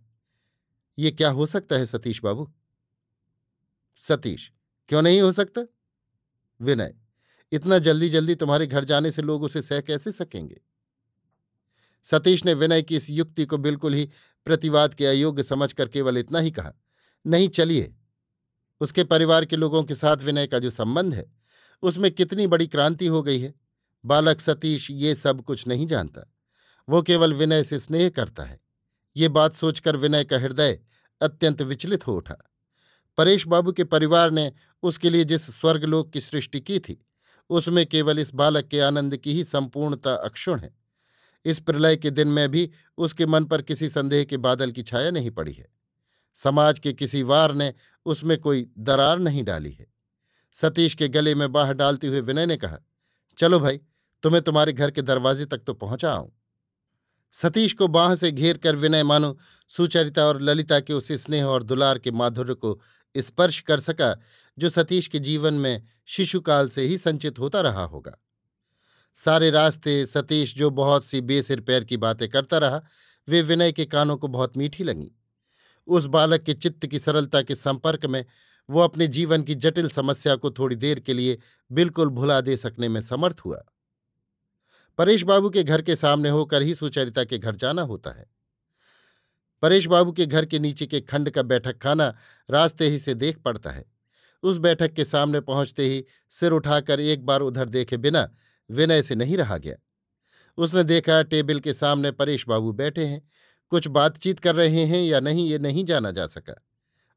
ये 0.98 1.10
क्या 1.10 1.30
हो 1.30 1.46
सकता 1.46 1.76
है 1.76 1.86
सतीश 1.86 2.22
बाबू? 2.22 2.52
सतीश, 3.96 4.52
क्यों 4.88 5.02
नहीं 5.02 5.20
हो 5.20 5.32
सकता? 5.32 5.66
विनय 6.60 6.94
इतना 7.52 7.78
जल्दी 7.78 8.08
जल्दी 8.08 8.34
तुम्हारे 8.34 8.66
घर 8.66 8.84
जाने 8.84 9.10
से 9.10 9.22
लोग 9.22 9.42
उसे 9.42 9.62
सह 9.62 9.80
कैसे 9.80 10.12
सकेंगे? 10.12 10.60
सतीश 12.02 12.44
ने 12.44 12.54
विनय 12.54 12.82
की 12.82 12.96
इस 12.96 13.10
युक्ति 13.10 13.44
को 13.44 13.58
बिल्कुल 13.58 13.94
ही 13.94 14.10
प्रतिवाद 14.44 14.94
के 14.94 15.06
अयोग्य 15.06 15.42
समझकर 15.42 15.88
केवल 15.88 16.18
इतना 16.18 16.38
ही 16.38 16.50
कहा, 16.50 16.72
नहीं, 17.26 17.48
चलिए। 17.48 17.96
उसके 18.80 19.04
परिवार 19.04 19.44
के 19.44 19.56
लोगों 19.56 19.84
के 19.84 19.94
साथ 19.94 20.16
विनय 20.16 20.46
का 20.46 20.58
जो 20.58 20.70
संबंध 20.70 21.14
है, 21.14 21.32
उसमें 21.82 22.10
कितनी 22.10 22.46
बड़ी 22.46 22.66
क्रांति 22.66 23.06
हो 23.06 23.22
गई 23.22 23.40
है? 23.40 23.54
बालक 24.04 24.40
सतीश 24.40 24.90
ये 24.90 25.14
सब 25.14 25.42
कुछ 25.42 25.66
नहीं 25.66 25.86
जानता। 25.86 26.32
वो 26.88 27.02
केवल 27.02 27.32
विनय 27.32 27.64
से 27.64 27.78
स्नेह 27.78 28.08
करता 28.08 28.42
है। 28.42 28.60
ये 29.16 29.28
बात 29.28 29.54
सोचकर 29.54 29.96
विनय 29.96 30.24
का 30.24 30.38
हृदय 30.38 30.80
अत्यंत 31.20 31.62
विचलित 31.62 32.06
हो 32.06 32.16
उठा। 32.16 32.36
परेश 33.16 33.46
बाबू 33.46 33.72
के 33.72 33.84
परिवार 33.84 34.30
ने 34.30 34.52
उसके 34.82 35.10
लिए 35.10 35.24
जिस 35.24 35.60
स्वर्गलोक 35.60 36.10
की 36.10 36.20
सृष्टि 36.20 36.60
की 36.60 36.78
थी 36.78 37.05
उसमें 37.50 37.86
केवल 37.86 38.18
इस 38.18 38.34
बालक 38.34 38.68
के 38.68 38.80
आनंद 38.80 39.16
की 39.16 39.32
ही 39.32 39.44
संपूर्णता 39.44 40.14
अक्षुण 40.14 40.60
है। 40.60 40.74
इस 41.44 41.58
प्रलय 41.60 41.96
के 41.96 42.10
दिन 42.10 42.28
में 42.28 42.48
भी 42.48 42.70
उसके 42.98 43.26
मन 43.26 43.44
पर 43.44 43.62
किसी 43.62 43.88
संदेह 43.88 44.24
के 44.24 44.36
बादल 44.36 44.70
की 44.70 44.82
छाया 44.82 45.10
नहीं 45.10 45.30
पड़ी 45.30 45.52
है। 45.52 45.66
समाज 46.34 46.78
के 46.78 46.92
किसी 46.92 47.22
वार 47.22 47.54
ने 47.54 47.74
उसमें 48.06 48.38
कोई 48.38 48.66
दरार 48.78 49.18
नहीं 49.18 49.44
डाली 49.44 49.70
है। 49.70 49.86
सतीश 50.52 50.94
के 50.94 51.08
गले 51.08 51.34
में 51.34 51.52
बाह 51.52 51.72
डालते 51.72 52.06
हुए 52.06 52.20
विनय 52.20 52.46
ने 52.46 52.56
कहा, 52.56 52.78
चलो 53.38 53.60
भाई, 53.60 53.80
तुम्हें 54.22 54.42
तुम्हारे 54.42 54.72
घर 54.72 54.90
के 54.90 55.02
दरवाजे 55.02 55.44
तक 55.44 55.58
तो 55.58 55.74
पहुँचा 55.74 56.12
आऊँ। 56.12 56.32
सतीश 57.32 57.72
को 57.72 57.88
बाह 57.88 58.14
से 58.14 58.32
घेर 58.32 58.56
कर 58.56 58.76
विनय 58.76 59.02
मानो, 59.02 59.38
सुचरिता 59.68 60.26
और 60.26 60.40
ललिता 60.42 60.80
के 60.80 60.92
उस 60.92 61.12
स्नेह 61.12 61.44
और 61.44 61.62
दुलार 61.62 61.98
के 61.98 62.10
माधुर्य 62.10 62.54
को 62.54 62.80
स्पर्श 63.22 63.60
कर 63.60 63.80
सका, 63.80 64.20
जो 64.58 64.68
सतीश 64.68 65.08
के 65.08 65.18
जीवन 65.18 65.54
में 65.54 65.82
शिशुकाल 66.06 66.68
से 66.68 66.82
ही 66.82 66.98
संचित 66.98 67.38
होता 67.38 67.60
रहा 67.60 67.84
होगा। 67.84 68.18
सारे 69.14 69.50
रास्ते 69.50 70.06
सतीश 70.06 70.56
जो 70.56 70.70
बहुत 70.70 71.04
सी 71.04 71.20
बेसिर 71.20 71.60
पैर 71.60 71.84
की 71.84 71.96
बातें 71.96 72.28
करता 72.28 72.58
रहा, 72.58 72.82
वे 73.28 73.42
विनय 73.42 73.72
के 73.72 73.84
कानों 73.84 74.16
को 74.16 74.28
बहुत 74.28 74.56
मीठी 74.56 74.84
लगीं। 74.84 75.10
उस 75.86 76.06
बालक 76.06 76.42
के 76.42 76.54
चित्त 76.54 76.86
की 76.86 76.98
सरलता 76.98 77.42
के 77.42 77.54
संपर्क 77.54 78.06
में 78.06 78.24
वो 78.70 78.80
अपने 78.80 79.08
जीवन 79.08 79.42
की 79.42 79.54
जटिल 79.54 79.88
समस्या 79.88 80.36
को 80.36 80.50
थोड़ी 80.50 80.76
देर 80.76 81.00
के 81.00 81.14
लिए 81.14 81.38
बिल्कुल 81.72 82.08
भुला 82.08 82.40
दे 82.40 82.56
सकने 82.56 82.88
में 82.88 83.00
समर्थ 83.00 83.40
हुआ। 83.40 83.64
परेश 84.98 85.22
बाबू 85.22 85.50
के 85.50 85.64
घर 85.64 85.82
के 85.82 85.96
सामने 85.96 86.28
होकर 86.28 86.62
ही 86.62 86.74
सुचरिता 86.74 87.24
के 87.24 87.38
घर 87.38 87.56
जाना 87.56 87.82
होता 87.82 88.10
है। 88.10 88.35
परेश 89.62 89.86
बाबू 89.86 90.12
के 90.12 90.26
घर 90.26 90.46
के 90.46 90.58
नीचे 90.58 90.86
के 90.86 91.00
खंड 91.00 91.30
का 91.30 91.42
बैठक 91.42 91.78
खाना 91.78 92.14
रास्ते 92.50 92.88
ही 92.88 92.98
से 92.98 93.14
देख 93.14 93.38
पड़ता 93.38 93.70
है। 93.70 93.84
उस 94.42 94.58
बैठक 94.58 94.92
के 94.92 95.04
सामने 95.04 95.40
पहुँचते 95.40 95.84
ही 95.84 96.04
सिर 96.30 96.52
उठाकर 96.52 97.00
एक 97.00 97.24
बार 97.26 97.40
उधर 97.40 97.68
देखे 97.68 97.96
बिना 97.96 98.28
विनय 98.70 99.02
से 99.02 99.14
नहीं 99.14 99.36
रहा 99.36 99.58
गया। 99.58 99.76
उसने 100.58 100.84
देखा 100.84 101.22
टेबल 101.22 101.60
के 101.60 101.72
सामने 101.72 102.10
परेश 102.10 102.48
बाबू 102.48 102.72
बैठे 102.72 103.04
हैं, 103.04 103.22
कुछ 103.70 103.88
बातचीत 103.88 104.40
कर 104.40 104.54
रहे 104.54 104.84
हैं 104.84 105.02
या 105.02 105.20
नहीं 105.20 105.48
ये 105.50 105.58
नहीं 105.58 105.84
जाना 105.84 106.10
जा 106.10 106.26
सका। 106.26 106.54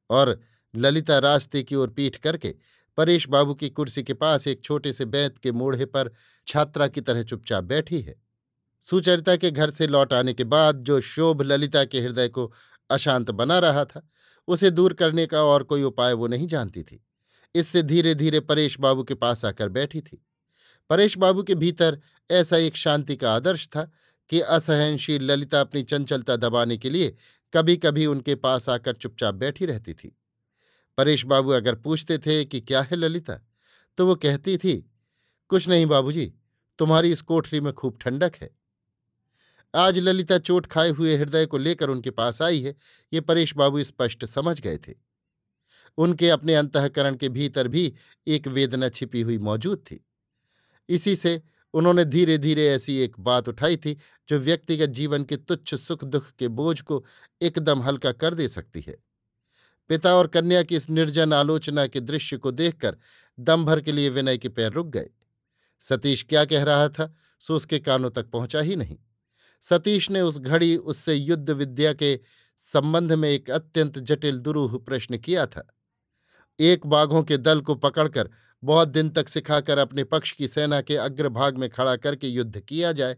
और 0.10 0.40
ललिता 0.76 1.20
रास्ते 1.20 1.64
की 1.64 1.76
ओर 1.76 1.90
पीठ 1.90 2.16
करके 2.16 2.56
परेश 2.98 3.28
बाबू 3.30 3.54
की 3.54 3.70
कुर्सी 3.70 4.04
के 4.04 4.14
पास 4.14 4.48
एक 4.48 4.64
छोटे 4.64 4.94
से 4.94 5.06
बैंत 5.06 5.38
के 5.38 5.52
मोढ़े 5.52 5.86
पर 5.86 6.12
छात्रा 6.48 6.88
की 6.88 7.02
तरह 7.02 7.24
चुपचाप 7.24 7.64
बैठी 7.64 8.02
है। 8.02 8.29
सुचरिता 8.86 9.36
के 9.36 9.52
घर 9.52 9.70
से 9.70 9.88
लौट 9.88 10.14
आने 10.14 10.34
के 10.34 10.44
बाद 10.44 10.84
जो 10.84 11.00
शोभ 11.02 11.42
ललिता 11.42 11.84
के 11.86 12.00
हृदय 12.02 12.28
को 12.28 12.52
अशांत 12.90 13.32
बना 13.32 13.60
रहा 13.60 13.86
था, 13.86 14.02
उसे 14.48 14.70
दूर 14.70 14.94
करने 14.94 15.26
का 15.26 15.44
और 15.44 15.64
कोई 15.64 15.84
उपाय 15.84 16.14
वो 16.14 16.28
नहीं 16.28 16.48
जानती 16.48 16.84
थी। 16.84 17.04
इससे 17.56 17.84
धीरे 17.84 18.14
धीरे 18.16 18.40
परेश 18.40 18.80
बाबू 18.80 19.04
के 19.04 19.14
पास 19.14 19.46
आकर 19.46 19.70
बैठी 19.70 20.02
थी। 20.02 20.24
परेश 20.90 21.18
बाबू 21.18 21.44
के 21.44 21.56
भीतर 21.56 22.00
ऐसा 22.30 22.58
एक 22.58 22.76
शांति 22.76 23.16
का 23.16 23.34
आदर्श 23.34 23.68
था 23.68 23.92
कि 24.30 24.42
असहनशील 24.42 25.24
ललिता 25.24 25.62
अपनी 25.62 25.84
चंचलता 25.84 26.36
दबाने 26.36 26.78
के 26.78 26.90
लिए 26.90 27.16
कभी 27.54 27.76
कभी 27.78 28.06
उनके 28.06 28.36
पास 28.36 28.70
आकर 28.70 28.94
चुपचाप 28.94 29.36
बैठी 29.36 29.66
रहती 29.66 29.94
थी। 29.94 30.16
परेश 30.98 31.26
बाबू 31.26 31.52
अगर 31.52 31.76
पूछते 31.76 32.18
थे 32.18 32.44
कि 32.46 32.62
क्या 32.62 32.82
है 32.82 32.96
ललिता 32.96 33.40
तो 33.98 34.06
वो 34.08 34.16
कहती 34.16 34.58
थी, 34.58 34.74
कुछ 35.50 35.68
नहीं 35.68 35.86
बाबूजी, 35.86 36.34
तुम्हारी 36.80 37.12
इस 37.12 37.22
कोठरी 37.22 37.60
में 37.60 37.74
खूब 37.74 37.98
ठंडक 38.02 38.36
है। 38.42 38.50
आज 39.76 39.98
ललिता 39.98 40.38
चोट 40.38 40.66
खाए 40.66 40.90
हुए 40.90 41.16
हृदय 41.16 41.46
को 41.46 41.58
लेकर 41.58 41.90
उनके 41.90 42.10
पास 42.10 42.42
आई 42.42 42.62
है। 42.62 42.76
ये 43.14 43.22
परेश 43.22 43.56
बाबू 43.56 43.84
स्पष्ट 43.84 44.26
समझ 44.26 44.62
गए 44.62 44.78
थे। 44.78 44.94
उनके 45.98 46.30
अपने 46.30 46.56
अंतकरण 46.56 47.16
के 47.16 47.30
भीतर 47.30 47.68
भी 47.68 47.94
एक 48.28 48.48
वेदना 48.48 48.90
छिपी 48.90 49.22
हुई 49.22 49.38
मौजूद 49.38 49.78
थी। 49.78 50.06
इसी 50.90 51.16
से 51.16 51.42
उन्होंने 51.74 52.06
धीरे 52.06 52.38
धीरे 52.38 52.68
ऐसी 52.68 52.98
एक 52.98 53.20
बात 53.20 53.50
उठाई 53.50 53.78
थी, 53.78 53.98
जो 54.30 54.40
व्यक्तिगत 54.40 54.90
जीवन 54.90 55.24
के 55.24 55.38
तुच्छ 55.38 55.76
सुख 55.76 56.04
दुख 56.04 56.32
के 56.32 56.48
बोझ 56.48 56.82
को 56.82 57.06
एकदम 57.42 57.82
हल्का 57.82 58.12
कर 58.12 58.34
दे 58.34 58.48
सकती 58.48 58.82
है। 58.82 58.98
पिता 59.90 60.16
और 60.16 60.28
कन्या 60.28 60.64
की 60.64 60.76
इस 60.76 60.90
निर्जन 60.90 61.34
आलोचना 61.34 61.88
के 61.88 62.00
दृश्य 62.00 62.38
को 62.38 62.52
देखकर 62.52 62.98
दम 63.40 63.66
भर 63.66 63.82
के 63.82 63.92
लिए 63.92 64.10
विनय 64.10 64.38
के 64.38 64.50
पैर 64.50 64.72
रुक 64.72 64.88
गए। 64.88 65.10
सतीश 65.80 66.24
क्या 66.24 66.46
कह 66.46 66.64
रहा 66.64 66.90
था, 66.90 67.16
सो 67.40 67.56
उसके 67.56 67.80
कानों 67.80 68.10
तक 68.10 68.30
पहुँचा 68.30 68.62
ही 68.62 68.76
नहीं। 68.76 68.98
सतीश 69.62 70.10
ने 70.12 70.22
उस 70.22 70.40
घड़ी 70.40 70.76
उससे 70.76 71.16
युद्ध 71.16 71.50
विद्या 71.50 71.94
के 71.94 72.20
संबंध 72.60 73.14
में 73.14 73.30
एक 73.30 73.50
अत्यंत 73.50 74.00
जटिल 74.00 74.40
दुरूह 74.40 74.78
प्रश्न 74.78 75.18
किया 75.18 75.46
था। 75.46 75.68
एक 76.60 76.86
बाघों 76.88 77.24
के 77.24 77.38
दल 77.38 77.62
को 77.62 77.76
पकड़कर 77.76 78.30
बहुत 78.64 78.88
दिन 78.88 79.10
तक 79.10 79.30
सिखाकर 79.30 79.78
अपने 79.78 80.04
पक्ष 80.04 80.32
की 80.32 80.48
सेना 80.48 80.82
के 80.82 80.96
अग्रभाग 80.96 81.58
में 81.58 81.70
खड़ा 81.70 81.96
करके 81.96 82.28
युद्ध 82.28 82.60
किया 82.60 82.92
जाए 82.92 83.18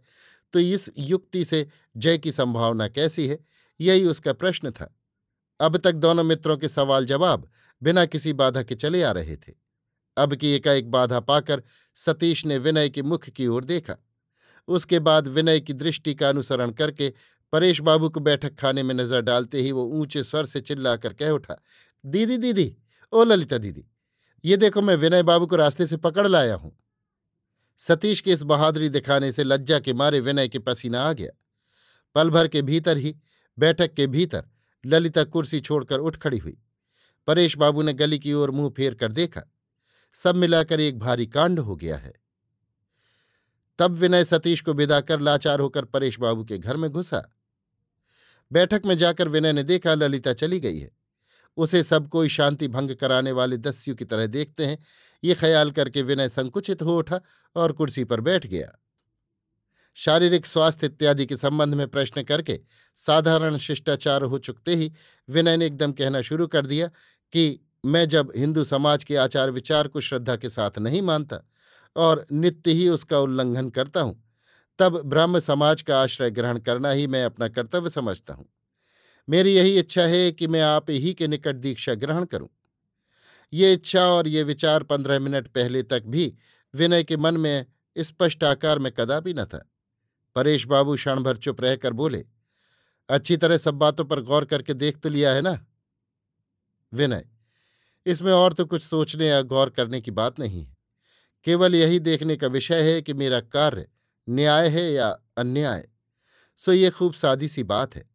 तो 0.53 0.59
इस 0.59 0.89
युक्ति 0.97 1.45
से 1.45 1.67
जय 1.97 2.17
की 2.17 2.31
संभावना 2.31 2.87
कैसी 2.87 3.27
है? 3.27 3.37
यही 3.79 4.05
उसका 4.05 4.33
प्रश्न 4.33 4.71
था। 4.71 4.95
अब 5.59 5.77
तक 5.77 5.91
दोनों 5.91 6.23
मित्रों 6.23 6.57
के 6.57 6.69
सवाल 6.69 7.05
जवाब 7.05 7.49
बिना 7.81 8.05
किसी 8.05 8.33
बाधा 8.33 8.63
के 8.63 8.75
चले 8.75 9.03
आ 9.03 9.11
रहे 9.11 9.35
थे। 9.35 9.53
अब 10.17 10.35
की 10.35 10.51
एकाएक 10.51 10.89
बाधा 10.91 11.19
पाकर 11.19 11.63
सतीश 11.95 12.45
ने 12.45 12.57
विनय 12.57 12.89
के 12.89 13.01
मुख 13.01 13.29
की 13.29 13.47
ओर 13.47 13.65
देखा। 13.65 13.95
उसके 14.71 14.99
बाद 14.99 15.27
विनय 15.27 15.59
की 15.59 15.73
दृष्टि 15.73 16.13
का 16.15 16.29
अनुसरण 16.29 16.71
करके 16.71 17.13
परेश 17.53 17.79
बाबू 17.81 18.09
को 18.09 18.19
बैठक 18.19 18.55
खाने 18.55 18.83
में 18.83 18.93
नज़र 18.95 19.21
डालते 19.21 19.61
ही 19.61 19.71
वो 19.71 19.85
ऊँचे 19.93 20.23
स्वर 20.23 20.45
से 20.45 20.61
चिल्लाकर 20.61 21.13
कह 21.13 21.29
उठा, 21.29 21.55
दीदी 22.03 22.37
दीदी, 22.37 22.75
ओ 23.13 23.23
ललिता 23.23 23.57
दीदी, 23.57 23.85
ये 24.43 24.57
देखो 24.57 24.81
मैं 24.81 24.95
विनय 24.95 25.23
बाबू 25.23 25.45
को 25.45 25.55
रास्ते 25.55 25.87
से 25.87 25.97
पकड़ 25.97 26.27
लाया 26.27 26.55
हूँ। 26.55 26.71
सतीश 27.79 28.21
के 28.21 28.31
इस 28.31 28.41
बहादुरी 28.43 28.89
दिखाने 28.89 29.31
से 29.31 29.43
लज्जा 29.43 29.79
के 29.79 29.93
मारे 29.93 30.19
विनय 30.19 30.47
के 30.47 30.59
पसीना 30.59 31.01
आ 31.01 31.13
गया। 31.13 31.31
पल 32.15 32.29
भर 32.29 32.47
के 32.47 32.61
भीतर 32.61 32.97
ही, 32.97 33.15
बैठक 33.57 33.93
के 33.93 34.07
भीतर, 34.07 34.43
ललिता 34.83 35.23
कुर्सी 35.23 35.59
छोड़कर 35.59 35.99
उठ 35.99 36.15
खड़ी 36.15 36.37
हुई। 36.37 36.57
परेश 37.27 37.57
बाबू 37.57 37.81
ने 37.81 37.93
गली 37.93 38.19
की 38.19 38.33
ओर 38.33 38.51
मुँह 38.51 38.69
फेर 38.69 38.93
कर 38.93 39.11
देखा। 39.11 39.41
सब 40.15 40.35
मिलाकर 40.35 40.79
एक 40.79 40.99
भारी 40.99 41.25
कांड 41.25 41.59
हो 41.59 41.75
गया 41.75 41.97
है। 41.97 42.13
तब 43.77 43.91
विनय 43.91 44.23
सतीश 44.23 44.61
को 44.61 44.73
विदा 44.73 45.01
कर 45.01 45.19
लाचार 45.19 45.59
होकर 45.59 45.85
परेश 45.85 46.19
बाबू 46.19 46.43
के 46.43 46.57
घर 46.57 46.77
में 46.77 46.89
घुसा। 46.89 47.35
बैठक 48.51 48.81
में 48.85 48.97
जाकर 48.97 49.27
विनय 49.27 49.53
ने 49.53 49.63
देखा 49.63 49.93
ललिता 49.93 50.33
चली 50.33 50.59
गई 50.59 50.79
है। 50.79 50.91
उसे 51.57 51.83
सब 51.83 52.07
कोई 52.07 52.29
शांति 52.29 52.67
भंग 52.67 52.95
कराने 52.95 53.31
वाले 53.31 53.57
दस्यु 53.57 53.95
की 53.95 54.05
तरह 54.05 54.27
देखते 54.27 54.65
हैं। 54.65 54.77
ये 55.23 55.33
ख्याल 55.33 55.71
करके 55.71 56.01
विनय 56.01 56.29
संकुचित 56.29 56.81
हो 56.81 56.97
उठा 56.97 57.21
और 57.55 57.71
कुर्सी 57.71 58.03
पर 58.03 58.21
बैठ 58.21 58.47
गया। 58.47 58.77
शारीरिक 59.95 60.45
स्वास्थ्य 60.45 60.87
इत्यादि 60.87 61.25
के 61.25 61.37
संबंध 61.37 61.73
में 61.73 61.87
प्रश्न 61.87 62.23
करके 62.23 62.59
साधारण 62.95 63.57
शिष्टाचार 63.57 64.23
हो 64.23 64.37
चुकते 64.37 64.75
ही 64.75 64.91
विनय 65.29 65.57
ने 65.57 65.65
एकदम 65.65 65.91
कहना 65.91 66.21
शुरू 66.21 66.47
कर 66.47 66.65
दिया 66.65 66.87
कि 67.33 67.59
मैं 67.85 68.09
जब 68.09 68.31
हिंदू 68.35 68.63
समाज 68.63 69.03
के 69.03 69.15
आचार 69.15 69.51
विचार 69.51 69.87
को 69.87 70.01
श्रद्धा 70.01 70.35
के 70.35 70.49
साथ 70.49 70.79
नहीं 70.79 71.01
मानता 71.01 71.43
और 71.95 72.25
नित्य 72.31 72.71
ही 72.71 72.87
उसका 72.89 73.19
उल्लंघन 73.19 73.69
करता 73.69 74.01
हूँ। 74.01 74.21
तब 74.79 75.01
ब्रह्म 75.01 75.39
समाज 75.39 75.81
का 75.81 76.01
आश्रय 76.01 76.29
ग्रहण 76.31 76.59
करना 76.59 76.91
ही 76.91 77.07
मैं 77.07 77.23
अपना 77.25 77.47
कर्तव्य 77.47 77.89
समझता 77.89 78.33
हूँ। 78.33 78.45
मेरी 79.27 79.53
यही 79.53 79.77
इच्छा 79.79 80.03
है 80.03 80.31
कि 80.31 80.47
मैं 80.47 80.61
आप 80.61 80.89
ही 80.89 81.13
के 81.13 81.27
निकट 81.27 81.55
दीक्षा 81.55 81.93
ग्रहण 81.95 82.25
करूँ। 82.25 82.49
ये 83.53 83.73
इच्छा 83.73 84.05
और 84.07 84.27
ये 84.27 84.43
विचार 84.43 84.83
पंद्रह 84.83 85.19
मिनट 85.19 85.47
पहले 85.47 85.83
तक 85.83 86.03
भी 86.05 86.33
विनय 86.73 87.03
के 87.03 87.17
मन 87.17 87.37
में 87.37 87.65
स्पष्ट 87.95 88.43
आकार 88.43 88.79
में 88.79 88.91
कदापि 88.91 89.33
न 89.33 89.45
था। 89.45 89.65
परेश 90.35 90.65
बाबू 90.67 90.95
क्षण 90.95 91.19
भर 91.19 91.37
चुप 91.37 91.61
रहकर 91.61 91.93
बोले, 91.93 92.23
अच्छी 93.09 93.37
तरह 93.37 93.57
सब 93.57 93.75
बातों 93.75 94.05
पर 94.05 94.21
गौर 94.21 94.45
करके 94.45 94.73
देख 94.73 94.97
तो 94.97 95.09
लिया 95.09 95.33
है 95.33 95.41
ना? 95.41 95.57
विनय, 96.93 97.25
इसमें 98.05 98.31
और 98.33 98.53
तो 98.53 98.65
कुछ 98.65 98.83
सोचने 98.83 99.27
या 99.27 99.41
गौर 99.43 99.69
करने 99.69 100.01
की 100.01 100.11
बात 100.11 100.39
नहीं 100.39 100.63
है। 100.63 100.75
केवल 101.43 101.75
यही 101.75 101.99
देखने 101.99 102.35
का 102.35 102.47
विषय 102.47 102.93
है 102.93 103.01
कि 103.01 103.13
मेरा 103.13 103.39
कार्य 103.39 103.87
न्याय 104.29 104.67
है 104.67 104.91
या 104.91 105.19
अन्याय। 105.37 105.89
सो 106.57 106.73
ये 106.73 106.89
खूब 106.89 107.13
सादी 107.13 107.47
सी 107.47 107.63
बात 107.63 107.95
है। 107.95 108.09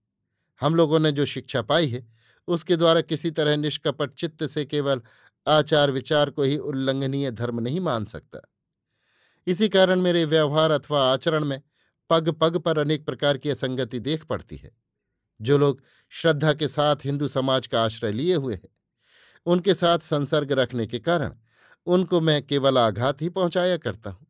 हम 0.61 0.75
लोगों 0.75 0.99
ने 0.99 1.13
जो 1.13 1.25
शिक्षा 1.25 1.63
पाई 1.63 1.89
है, 1.89 2.09
उसके 2.49 2.77
द्वारा 2.77 3.01
किसी 3.01 3.31
तरह 3.31 3.57
निष्कपट 3.57 4.11
चित्त 4.11 4.47
से 4.47 4.65
केवल 4.65 5.03
आचार 5.47 5.91
विचार 5.91 6.31
को 6.31 6.43
ही 6.43 6.57
उल्लंघनीय 6.57 7.31
धर्म 7.31 7.61
नहीं 7.61 7.81
मान 7.81 8.05
सकता। 8.05 8.53
इसी 9.47 9.69
कारण 9.69 10.01
मेरे 10.01 10.25
व्यवहार 10.25 10.71
अथवा 10.71 11.13
आचरण 11.13 11.45
में 11.45 11.63
पग 12.11 12.29
पग 12.29 12.57
पर 12.57 12.79
अनेक 12.79 13.07
प्रकार 13.07 13.39
की 13.39 13.51
असंगति 13.51 14.01
देख 14.01 14.25
पड़ती 14.25 14.57
है। 14.57 14.77
जो 15.41 15.59
लोग 15.59 15.83
श्रद्धा 16.11 16.53
के 16.53 16.69
साथ 16.69 16.97
हिंदू 17.05 17.29
समाज 17.29 17.67
का 17.67 17.85
आश्रय 17.85 18.13
लिए 18.13 18.35
हुए 18.35 18.55
हैं, 18.55 18.69
उनके 19.47 19.75
साथ 19.75 19.99
संसर्ग 19.99 20.53
रखने 20.53 20.87
के 20.87 20.99
कारण 20.99 21.37
उनको 21.87 22.21
मैं 22.21 22.43
केवल 22.43 22.79
आघात 22.79 23.23
ही 23.23 23.29
पहुँचाया 23.29 23.77
करता 23.77 24.11
हूँ। 24.11 24.27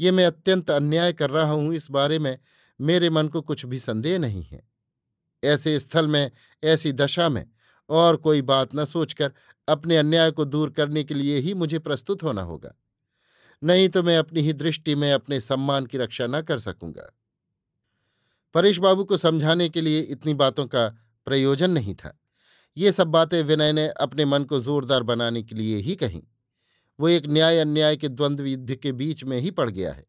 ये 0.00 0.12
मैं 0.12 0.26
अत्यंत 0.26 0.70
अन्याय 0.70 1.12
कर 1.12 1.30
रहा 1.30 1.50
हूँ, 1.50 1.74
इस 1.74 1.90
बारे 1.90 2.18
में 2.18 2.38
मेरे 2.80 3.10
मन 3.10 3.28
को 3.28 3.40
कुछ 3.40 3.66
भी 3.66 3.78
संदेह 3.78 4.18
नहीं 4.18 4.42
है। 4.42 4.68
ऐसे 5.44 5.78
स्थल 5.80 6.06
में, 6.06 6.30
ऐसी 6.64 6.92
दशा 6.92 7.28
में 7.28 7.46
और 7.88 8.16
कोई 8.16 8.42
बात 8.42 8.74
न 8.74 8.84
सोचकर 8.84 9.32
अपने 9.68 9.96
अन्याय 9.96 10.30
को 10.30 10.44
दूर 10.44 10.70
करने 10.70 11.04
के 11.04 11.14
लिए 11.14 11.38
ही 11.38 11.54
मुझे 11.54 11.78
प्रस्तुत 11.78 12.22
होना 12.22 12.42
होगा। 12.42 12.74
नहीं 13.62 13.88
तो 13.88 14.02
मैं 14.02 14.18
अपनी 14.18 14.40
ही 14.40 14.52
दृष्टि 14.52 14.94
में 14.94 15.12
अपने 15.12 15.40
सम्मान 15.40 15.86
की 15.86 15.98
रक्षा 15.98 16.26
न 16.26 16.42
कर 16.42 16.58
सकूँगा। 16.58 17.12
परेश 18.54 18.78
बाबू 18.78 19.04
को 19.04 19.16
समझाने 19.16 19.68
के 19.68 19.80
लिए 19.80 20.00
इतनी 20.00 20.34
बातों 20.34 20.66
का 20.66 20.88
प्रयोजन 21.26 21.70
नहीं 21.70 21.94
था। 21.94 22.18
ये 22.76 22.92
सब 22.92 23.06
बातें 23.06 23.42
विनय 23.42 23.72
ने 23.72 23.88
अपने 23.88 24.24
मन 24.24 24.44
को 24.44 24.60
जोरदार 24.60 25.02
बनाने 25.02 25.42
के 25.42 25.54
लिए 25.54 25.76
ही 25.76 25.96
कहीं। 25.96 26.22
वो 27.02 27.08
एक 27.08 27.26
न्याय 27.26 27.58
अन्याय 27.58 27.96
के 27.96 28.08
द्वंद्व 28.08 28.44
युद्ध 28.44 28.74
के 28.74 28.92
बीच 28.92 29.24
में 29.24 29.38
ही 29.40 29.50
पड़ 29.50 29.70
गया 29.70 29.92
है 29.92 30.06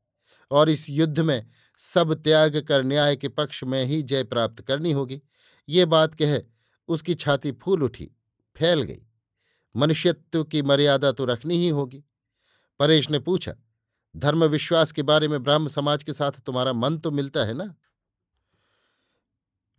और 0.51 0.69
इस 0.69 0.89
युद्ध 0.89 1.19
में 1.19 1.45
सब 1.77 2.13
त्याग 2.13 2.57
कर 2.57 2.83
न्याय 2.83 3.15
के 3.15 3.29
पक्ष 3.29 3.63
में 3.63 3.85
ही 3.85 4.03
जय 4.03 4.23
प्राप्त 4.23 4.61
करनी 4.61 4.91
होगी। 4.91 5.21
ये 5.69 5.85
बात 5.85 6.15
कह 6.15 6.41
उसकी 6.89 7.15
छाती 7.15 7.51
फूल 7.51 7.83
उठी, 7.83 8.11
फैल 8.55 8.81
गई। 8.81 9.01
मनुष्यत्व 9.75 10.43
की 10.43 10.61
मर्यादा 10.61 11.11
तो 11.11 11.25
रखनी 11.25 11.57
ही 11.57 11.69
होगी। 11.69 12.03
परेश 12.79 13.09
ने 13.09 13.19
पूछा 13.19 13.53
धर्म 14.15 14.43
विश्वास 14.43 14.91
के 14.91 15.01
बारे 15.01 15.27
में 15.27 15.43
ब्राह्म 15.43 15.67
समाज 15.67 16.03
के 16.03 16.13
साथ 16.13 16.31
तुम्हारा 16.31 16.73
मन 16.73 16.97
तो 16.97 17.11
मिलता 17.11 17.45
है 17.45 17.53
ना? 17.53 17.75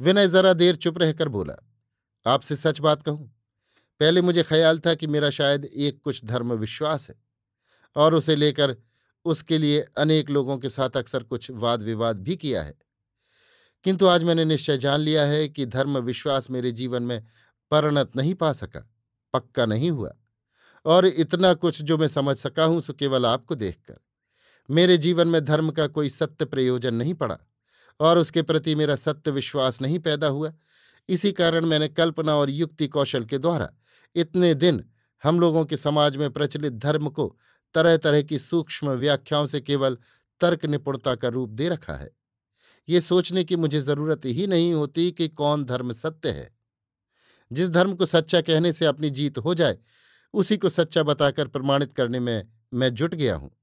विनय 0.01 0.29
जरा 0.29 0.53
देर 0.53 0.77
चुप 0.77 0.99
रहकर 0.99 1.29
बोला, 1.29 1.55
आपसे 2.27 2.57
सच 2.57 2.81
बात 2.81 3.03
कहूँ 3.03 3.34
पहले 4.01 4.23
मुझे 4.23 4.43
ख्याल 4.43 4.79
था 4.79 4.95
कि 4.95 5.07
मेरा 5.07 5.31
शायद 5.31 5.65
एक 5.65 6.01
कुछ 6.03 6.25
धर्म 6.25 6.53
विश्वास 6.53 7.09
है 7.09 7.15
और 7.97 8.15
उसे 8.15 8.37
लेकर 8.37 8.77
उसके 9.25 9.59
लिए 9.59 9.81
अनेक 9.99 10.31
लोगों 10.31 10.59
के 10.59 10.69
साथ 10.69 10.97
अक्सर 10.97 11.23
कुछ 11.23 11.51
वाद 11.51 11.83
विवाद 11.83 12.17
भी 12.17 12.37
किया 12.37 12.63
है। 12.63 12.75
किंतु 13.85 14.07
आज 14.07 14.23
मैंने 14.23 14.45
निश्चय 14.45 14.79
जान 14.79 15.01
लिया 15.01 15.25
है 15.25 15.49
कि 15.49 15.67
धर्म 15.67 15.99
विश्वास 15.99 16.51
मेरे 16.51 16.73
जीवन 16.73 17.03
में 17.03 17.23
परिणत 17.71 18.17
नहीं 18.17 18.35
पा 18.35 18.53
सका, 18.53 18.91
पक्का 19.35 19.67
नहीं 19.67 19.91
हुआ 19.91 20.15
और 20.85 21.07
इतना 21.07 21.55
कुछ 21.55 21.83
जो 21.83 21.99
मैं 21.99 22.09
समझ 22.09 22.37
सका 22.37 22.65
हूँ, 22.65 22.81
सो 22.81 22.93
केवल 22.93 23.27
आपको 23.27 23.55
देखकर। 23.55 23.99
मेरे 24.71 24.97
जीवन 24.99 25.29
में 25.29 25.45
धर्म 25.45 25.71
का 25.71 25.87
कोई 25.87 26.09
सत्य 26.09 26.45
प्रयोजन 26.45 26.95
नहीं 26.95 27.15
पड़ा 27.15 27.39
और 28.01 28.19
उसके 28.19 28.43
प्रति 28.43 28.75
मेरा 28.75 28.97
सत्य 28.97 29.31
विश्वास 29.31 29.81
नहीं 29.83 29.99
पैदा 29.99 30.27
हुआ। 30.27 30.53
इसी 31.09 31.33
कारण 31.33 31.67
मैंने 31.67 31.89
कल्पना 31.89 32.37
और 32.37 32.51
युक्ति 32.51 32.89
कौशल 32.89 33.25
के 33.25 33.39
द्वारा 33.39 33.73
इतने 34.17 34.55
दिन 34.55 34.85
हम 35.25 35.41
लोगों 35.41 35.65
के 35.65 35.77
समाज 35.77 36.17
में 36.17 36.31
प्रचलित 36.31 36.73
धर्म 36.73 37.09
को 37.09 37.39
तरह 37.75 37.97
तरह 37.97 38.23
की 38.23 38.39
सूक्ष्म 38.39 38.91
व्याख्याओं 38.91 39.47
से 39.47 39.61
केवल 39.61 39.99
तर्क 40.41 40.65
निपुणता 40.65 41.15
का 41.15 41.29
रूप 41.29 41.51
दे 41.51 41.69
रखा 41.69 41.95
है। 41.95 42.11
ये 42.89 43.01
सोचने 43.01 43.45
की 43.45 43.57
मुझे 43.57 43.81
ज़रूरत 43.81 44.21
ही 44.25 44.47
नहीं 44.47 44.75
होती 44.75 45.11
कि 45.11 45.29
कौन 45.29 45.65
धर्म 45.65 45.93
सत्य 45.93 46.29
है। 46.29 46.57
जिस 47.53 47.71
धर्म 47.71 47.95
को 47.95 48.07
सच्चा 48.07 48.41
कहने 48.41 48.73
से 48.73 48.87
अपनी 48.87 49.11
जीत 49.11 49.39
हो 49.39 49.55
जाए, 49.55 49.79
उसी 50.35 50.57
को 50.57 50.69
सच्चा 50.69 51.03
बताकर 51.03 51.49
प्रमाणित 51.49 51.93
करने 51.93 52.21
में 52.21 52.49
मैं 52.75 52.95
जुट 52.95 53.15
गया 53.15 53.35
हूँ। 53.35 53.57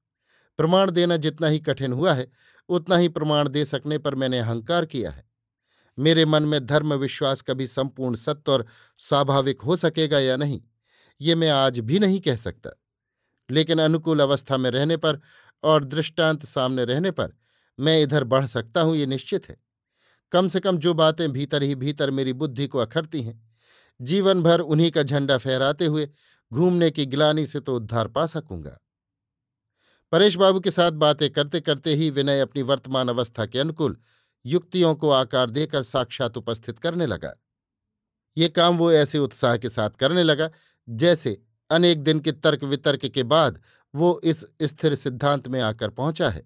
प्रमाण 0.58 0.92
देना 0.92 1.18
जितना 1.18 1.48
ही 1.48 1.60
कठिन 1.60 1.94
हुआ 1.94 2.14
है, 2.14 2.32
उतना 2.70 2.98
ही 2.98 3.10
प्रमाण 3.10 3.50
दे 3.50 3.66
सकने 3.66 3.98
पर 3.98 4.16
मैंने 4.16 4.40
अहंकार 4.40 4.86
किया 4.86 5.12
है। 5.12 5.31
मेरे 6.02 6.26
मन 6.26 6.44
में 6.44 6.66
धर्म 6.66 6.94
विश्वास 6.94 7.42
कभी 7.42 7.68
संपूर्ण 7.68 8.16
सत्य 8.16 8.52
और 8.52 8.66
स्वाभाविक 9.00 9.62
हो 9.62 9.76
सकेगा 9.76 10.20
या 10.20 10.36
नहीं, 10.38 10.62
ये 11.22 11.36
मैं 11.36 11.50
आज 11.50 11.80
भी 11.80 12.00
नहीं 12.00 12.20
कह 12.20 12.36
सकता। 12.38 12.70
लेकिन 13.50 13.80
अनुकूल 13.80 14.20
अवस्था 14.20 14.58
में 14.58 14.70
रहने 14.72 14.98
पर 14.98 15.20
और 15.64 15.84
दृष्टांत 15.86 16.46
सामने 16.46 16.86
रहने 16.86 17.12
पर 17.12 17.34
मैं 17.80 18.02
इधर 18.02 18.24
बढ़ 18.24 18.46
सकता 18.46 18.82
हूँ, 18.82 18.96
ये 18.96 19.06
निश्चित 19.06 19.50
है। 19.50 19.58
कम 20.32 20.48
से 20.48 20.60
कम 20.60 20.78
जो 20.78 20.94
बातें 20.94 21.32
भीतर 21.32 21.64
ही 21.64 21.76
भीतर 21.76 22.12
मेरी 22.12 22.34
बुद्धि 22.34 22.68
को 22.68 22.80
अखरती 22.80 23.22
हैं, 23.22 23.42
जीवन 24.00 24.42
भर 24.44 24.60
उन्हीं 24.60 24.92
का 24.92 25.04
झंडा 25.04 25.38
फहराते 25.38 25.86
हुए 25.86 26.08
घूमने 26.52 26.90
की 26.92 27.06
गिलानी 27.06 27.46
से 27.46 27.60
तो 27.60 27.76
उद्धार 27.76 28.08
पा 28.08 28.26
सकूँगा। 28.28 28.78
परेश 30.14 30.36
बाबू 30.36 30.60
के 30.60 30.72
साथ 30.72 30.92
बातें 30.92 31.30
करते 31.30 31.60
करते 31.62 31.94
ही 31.96 32.10
विनय 32.10 32.40
अपनी 32.40 32.62
वर्तमान 32.62 33.10
अवस्था 33.10 33.46
के 33.46 33.60
अनुकूल 33.60 33.98
युक्तियों 34.46 34.94
को 34.96 35.10
आकार 35.12 35.50
देकर 35.50 35.82
साक्षात 35.84 36.38
उपस्थित 36.38 36.80
करने 36.80 37.06
लगा। 37.06 37.34
ये 38.38 38.50
काम 38.50 38.78
वो 38.78 38.92
ऐसे 38.92 39.20
उत्साह 39.20 39.58
के 39.58 39.70
साथ 39.70 39.90
करने 39.92 40.24
लगा, 40.24 40.50
जैसे 40.88 41.38
अनेक 41.70 42.04
दिन 42.04 42.20
के 42.20 42.32
तर्क 42.32 42.64
वितर्क 42.64 43.06
के 43.06 43.24
बाद 43.26 43.60
वो 43.94 44.20
इस 44.24 44.46
स्थिर 44.64 44.96
सिद्धांत 44.96 45.48
में 45.48 45.60
आकर 45.62 45.90
पहुँचा 45.90 46.30
है। 46.30 46.44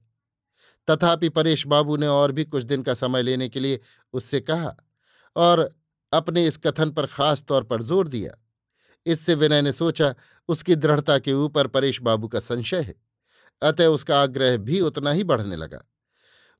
तथापि 0.88 1.30
परेश 1.30 1.66
बाबू 1.68 1.98
ने 1.98 2.08
और 2.08 2.32
भी 2.32 2.44
कुछ 2.46 2.64
दिन 2.64 2.82
का 2.84 2.94
समय 2.94 3.22
लेने 3.22 3.50
के 3.50 3.60
लिए 3.60 3.80
उससे 4.14 4.40
कहा 4.42 4.76
और 5.36 5.70
अपने 6.14 6.46
इस 6.46 6.58
कथन 6.58 6.92
पर 6.92 7.06
खास 7.06 7.44
तौर 7.44 7.64
पर 7.64 7.82
ज़ोर 7.82 8.08
दिया। 8.08 8.38
इससे 9.06 9.34
विनय 9.36 9.62
ने 9.62 9.72
सोचा, 9.72 10.14
उसकी 10.50 10.76
दृढ़ता 10.76 11.18
के 11.20 11.34
ऊपर 11.34 11.68
परेश 11.68 12.02
बाबू 12.02 12.28
का 12.28 12.40
संशय 12.40 12.82
है, 12.82 12.94
अतः 13.62 13.88
उसका 13.88 14.22
आग्रह 14.22 14.58
भी 14.58 14.80
उतना 14.82 15.12
ही 15.12 15.24
बढ़ने 15.24 15.56
लगा। 15.56 15.84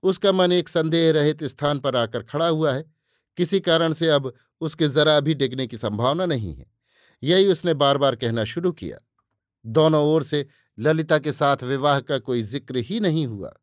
उसका 0.04 0.32
मन 0.32 0.52
एक 0.52 0.70
संदेह 0.70 1.12
रहित 1.12 1.44
स्थान 1.44 1.80
पर 1.80 1.96
आकर 1.96 2.24
खड़ा 2.24 2.48
हुआ 2.48 2.74
है। 2.74 2.84
किसी 3.38 3.60
कारण 3.60 3.94
से 3.94 4.10
अब 4.10 4.34
उसके 4.62 4.88
जरा 4.88 5.20
भी 5.20 5.34
डिगने 5.34 5.68
की 5.68 5.78
संभावना 5.78 6.26
नहीं 6.26 6.56
है। 6.56 6.66
यही 7.24 7.48
उसने 7.48 7.74
बार 7.74 7.98
बार 7.98 8.16
कहना 8.16 8.44
शुरू 8.44 8.72
किया। 8.72 8.98
दोनों 9.66 10.04
ओर 10.06 10.24
से 10.24 10.46
ललिता 10.80 11.20
के 11.20 11.32
साथ 11.32 11.64
विवाह 11.64 12.00
का 12.00 12.18
कोई 12.18 12.42
ज़िक्र 12.42 12.78
ही 12.78 13.00
नहीं 13.00 13.28
हुआ। 13.28 13.54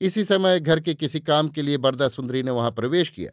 इसी 0.00 0.24
समय 0.24 0.60
घर 0.60 0.80
के 0.80 0.94
किसी 0.94 1.20
काम 1.20 1.48
के 1.48 1.62
लिए 1.62 1.76
बरदा 1.76 2.08
सुंदरी 2.08 2.42
ने 2.42 2.50
वहाँ 2.50 2.70
प्रवेश 2.70 3.08
किया। 3.08 3.30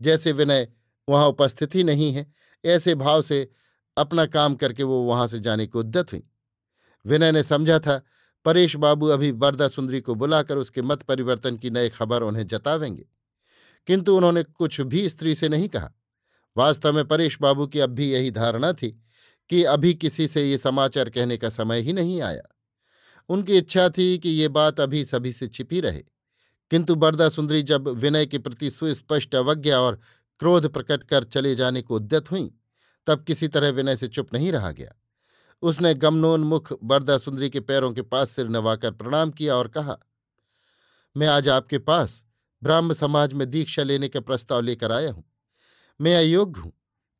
जैसे 0.00 0.32
विनय 0.32 0.68
वहाँ 1.08 1.28
उपस्थित 1.28 1.74
ही 1.74 1.84
नहीं 1.84 2.12
है, 2.12 2.26
ऐसे 2.64 2.94
भाव 2.94 3.22
से 3.22 3.48
अपना 3.96 4.26
काम 4.26 4.54
करके 4.54 4.82
वो 4.82 5.02
वहाँ 5.02 5.26
से 5.26 5.40
जाने 5.40 5.66
को 5.66 5.80
उद्यत 5.80 6.12
हुई। 6.12 6.22
विनय 7.04 7.32
ने 7.32 7.42
समझा 7.42 7.78
था 7.78 8.02
परेश 8.46 8.76
बाबू 8.76 9.06
अभी 9.06 9.30
वरदा 9.30 9.68
सुंदरी 9.68 10.00
को 10.00 10.14
बुलाकर 10.14 10.56
उसके 10.56 10.82
मत 10.82 11.02
परिवर्तन 11.02 11.56
की 11.56 11.70
नई 11.70 11.88
खबर 11.88 12.22
उन्हें 12.22 12.46
जतावेंगे। 12.46 13.06
किंतु 13.86 14.16
उन्होंने 14.16 14.42
कुछ 14.42 14.80
भी 14.80 15.08
स्त्री 15.08 15.34
से 15.34 15.48
नहीं 15.48 15.68
कहा। 15.68 15.92
वास्तव 16.56 16.92
में 16.92 17.08
परेश 17.08 17.38
बाबू 17.40 17.66
की 17.66 17.80
अब 17.80 17.90
भी 17.90 18.12
यही 18.12 18.30
धारणा 18.30 18.72
थी 18.72 19.02
कि 19.48 19.64
अभी 19.64 19.94
किसी 19.94 20.28
से 20.28 20.50
ये 20.50 20.58
समाचार 20.58 21.10
कहने 21.10 21.36
का 21.36 21.48
समय 21.48 21.80
ही 21.80 21.92
नहीं 21.92 22.22
आया। 22.22 22.42
उनकी 23.28 23.58
इच्छा 23.58 23.88
थी 23.88 24.18
कि 24.18 24.28
ये 24.28 24.48
बात 24.48 24.80
अभी 24.80 25.04
सभी 25.04 25.32
से 25.32 25.48
छिपी 25.48 25.80
रहे। 25.80 26.02
किंतु 26.70 26.94
बरदा 26.94 27.28
सुंदरी 27.28 27.62
जब 27.62 27.88
विनय 27.88 28.26
के 28.26 28.38
प्रति 28.38 28.70
सुस्पष्ट 28.70 29.34
अवज्ञा 29.34 29.80
और 29.80 30.00
क्रोध 30.38 30.72
प्रकट 30.72 31.04
कर 31.04 31.24
चले 31.24 31.54
जाने 31.54 31.82
को 31.82 31.96
उद्यत 31.96 32.30
हुई, 32.30 32.54
तब 33.06 33.24
किसी 33.24 33.48
तरह 33.48 33.68
विनय 33.68 33.96
से 33.96 34.08
चुप 34.08 34.34
नहीं 34.34 34.52
रहा 34.52 34.70
गया। 34.72 34.92
उसने 35.66 35.94
गमनोन्मुख 35.94 36.72
बरदा 36.82 37.16
सुंदरी 37.18 37.48
के 37.50 37.60
पैरों 37.60 37.92
के 37.92 38.02
पास 38.04 38.30
सिर 38.30 38.48
नवाकर 38.48 38.90
प्रणाम 38.92 39.30
किया 39.30 39.54
और 39.54 39.68
कहा, 39.68 39.96
मैं 41.16 41.26
आज 41.26 41.48
आपके 41.48 41.78
पास 41.80 42.22
ब्राह्म 42.62 42.92
समाज 42.92 43.32
में 43.32 43.50
दीक्षा 43.50 43.82
लेने 43.82 44.08
का 44.08 44.20
प्रस्ताव 44.20 44.60
लेकर 44.60 44.92
आया 44.92 45.10
हूँ। 45.12 45.24
मैं 46.00 46.16
अयोग्य 46.16 46.60
हूँ, 46.60 46.72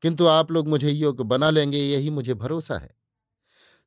किंतु 0.03 0.27
आप 0.27 0.53
लोग 0.53 0.69
मुझे 0.69 0.91
योग्य 0.91 1.25
बना 1.25 1.51
लेंगे, 1.51 1.79
यही 1.79 2.11
मुझे 2.11 2.35
भरोसा 2.35 2.79
है। 2.79 2.91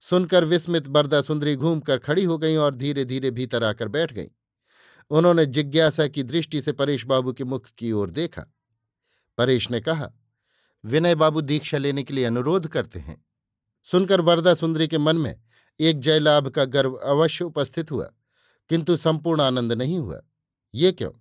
सुनकर 0.03 0.45
विस्मित 0.45 0.87
बरदा 0.87 1.21
सुंदरी 1.21 1.55
घूमकर 1.55 1.97
खड़ी 1.97 2.23
हो 2.23 2.37
गई 2.37 2.55
और 2.55 2.75
धीरे 2.75 3.05
धीरे 3.05 3.31
भीतर 3.31 3.63
आकर 3.63 3.87
बैठ 3.87 4.13
गई। 4.13 4.29
उन्होंने 5.11 5.45
जिज्ञासा 5.45 6.07
की 6.07 6.23
दृष्टि 6.23 6.61
से 6.61 6.71
परेश 6.71 7.05
बाबू 7.05 7.33
के 7.33 7.43
मुख 7.43 7.69
की 7.77 7.91
ओर 7.91 8.09
देखा। 8.09 8.45
परेश 9.37 9.69
ने 9.71 9.79
कहा, 9.81 10.11
विनय 10.83 11.15
बाबू 11.15 11.41
दीक्षा 11.41 11.77
लेने 11.77 12.03
के 12.03 12.13
लिए 12.13 12.25
अनुरोध 12.25 12.67
करते 12.67 12.99
हैं। 12.99 13.23
सुनकर 13.83 14.21
वरदा 14.21 14.53
सुंदरी 14.53 14.87
के 14.87 14.97
मन 14.97 15.15
में 15.15 15.35
एक 15.79 15.99
जयलाभ 15.99 16.47
का 16.47 16.65
गर्व 16.65 16.93
अवश्य 16.93 17.45
उपस्थित 17.45 17.91
हुआ, 17.91 18.09
किंतु 18.69 18.95
संपूर्ण 18.95 19.41
आनंद 19.41 19.73
नहीं 19.73 19.99
हुआ। 19.99 20.21
ये 20.73 20.91
क्यों? 20.91 21.11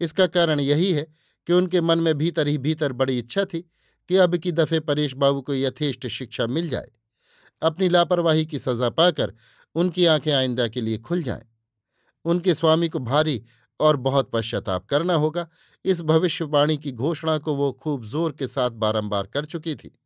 इसका 0.00 0.26
कारण 0.26 0.60
यही 0.60 0.92
है 0.92 1.06
कि 1.46 1.52
उनके 1.52 1.80
मन 1.80 1.98
में 1.98 2.14
भीतर 2.14 2.48
ही 2.48 2.58
भीतर 2.58 2.92
बड़ी 2.92 3.18
इच्छा 3.18 3.44
थी 3.44 3.60
कि 4.08 4.16
अब 4.16 4.36
की 4.36 4.52
दफे 4.52 4.80
परेश 4.80 5.14
बाबू 5.14 5.40
को 5.40 5.54
यथेष्ट 5.54 6.06
शिक्षा 6.06 6.46
मिल 6.46 6.68
जाए। 6.68 6.90
अपनी 7.62 7.88
लापरवाही 7.88 8.46
की 8.46 8.58
सजा 8.58 8.90
पाकर 8.90 9.32
उनकी 9.74 10.06
आँखें 10.06 10.32
आइंदा 10.32 10.68
के 10.68 10.80
लिए 10.80 10.98
खुल 10.98 11.22
जाएँ। 11.22 11.44
उनके 12.24 12.54
स्वामी 12.54 12.88
को 12.88 12.98
भारी 12.98 13.44
और 13.80 13.96
बहुत 13.96 14.30
पश्चाताप 14.30 14.86
करना 14.86 15.14
होगा। 15.14 15.48
इस 15.84 16.00
भविष्यवाणी 16.02 16.76
की 16.76 16.92
घोषणा 16.92 17.38
को 17.38 17.54
वो 17.54 17.72
खूब 17.72 18.04
ज़ोर 18.04 18.32
के 18.32 18.46
साथ 18.46 18.70
बारंबार 18.70 19.26
कर 19.26 19.44
चुकी 19.44 19.74
थी। 19.74 19.98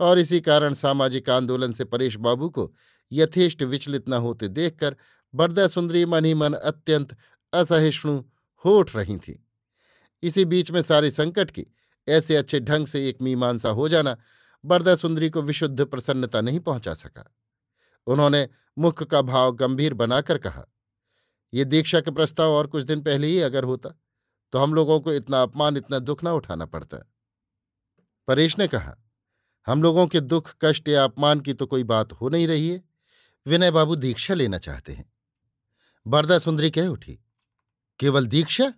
और 0.00 0.18
इसी 0.18 0.40
कारण 0.40 0.74
सामाजिक 0.74 1.30
आंदोलन 1.30 1.72
से 1.72 1.84
परेश 1.84 2.16
बाबू 2.16 2.48
को 2.48 2.72
यथेष्ट 3.12 3.62
विचलित 3.62 4.08
न 4.08 4.12
होते 4.14 4.48
देखकर 4.48 4.96
बरदा 5.34 5.66
सुंदरी 5.68 6.04
मन 6.06 6.24
ही 6.24 6.34
मन 6.34 6.52
अत्यंत 6.54 7.16
असहिष्णु 7.52 8.20
हो 8.64 8.78
उठ 8.78 8.94
रही 8.96 9.16
थी। 9.16 9.38
इसी 10.22 10.44
बीच 10.44 10.70
में 10.70 10.80
सारे 10.82 11.10
संकट 11.10 11.50
की 11.50 11.66
ऐसे 12.08 12.36
अच्छे 12.36 12.60
ढंग 12.60 12.86
से 12.86 13.08
एक 13.08 13.22
मीमांसा 13.22 13.68
हो 13.68 13.88
जाना 13.88 14.16
बरदा 14.64 14.94
सुंदरी 14.94 15.30
को 15.30 15.42
विशुद्ध 15.42 15.84
प्रसन्नता 15.84 16.40
नहीं 16.40 16.60
पहुँचा 16.60 16.94
सका। 16.94 17.24
उन्होंने 18.06 18.48
मुख 18.78 19.02
का 19.02 19.22
भाव 19.22 19.52
गंभीर 19.52 19.94
बनाकर 19.94 20.38
कहा, 20.38 20.64
ये 21.52 21.64
दीक्षा 21.64 22.00
के 22.00 22.10
प्रस्ताव 22.10 22.50
और 22.50 22.66
कुछ 22.66 22.84
दिन 22.84 23.00
पहले 23.02 23.26
ही 23.26 23.40
अगर 23.40 23.64
होता 23.64 23.90
तो 24.52 24.58
हम 24.58 24.74
लोगों 24.74 25.00
को 25.00 25.12
इतना 25.12 25.42
अपमान, 25.42 25.76
इतना 25.76 25.98
दुख 25.98 26.22
ना 26.24 26.32
उठाना 26.32 26.64
पड़ता। 26.66 26.96
परेश 28.28 28.58
ने 28.58 28.66
कहा 28.68 28.94
हम 29.66 29.82
लोगों 29.82 30.06
के 30.06 30.20
दुख, 30.20 30.54
कष्ट 30.62 30.88
या 30.88 31.04
अपमान 31.04 31.40
की 31.40 31.54
तो 31.54 31.66
कोई 31.66 31.82
बात 31.84 32.12
हो 32.12 32.28
नहीं 32.28 32.46
रही 32.46 32.68
है। 32.68 32.82
विनय 33.46 33.70
बाबू 33.70 33.96
दीक्षा 33.96 34.34
लेना 34.34 34.58
चाहते 34.58 34.92
हैं। 34.92 35.12
बरदा 36.06 36.38
सुंदरी 36.38 36.70
कह 36.70 36.86
उठी, 36.86 37.18
केवल 38.00 38.26
दीक्षा? 38.26 38.72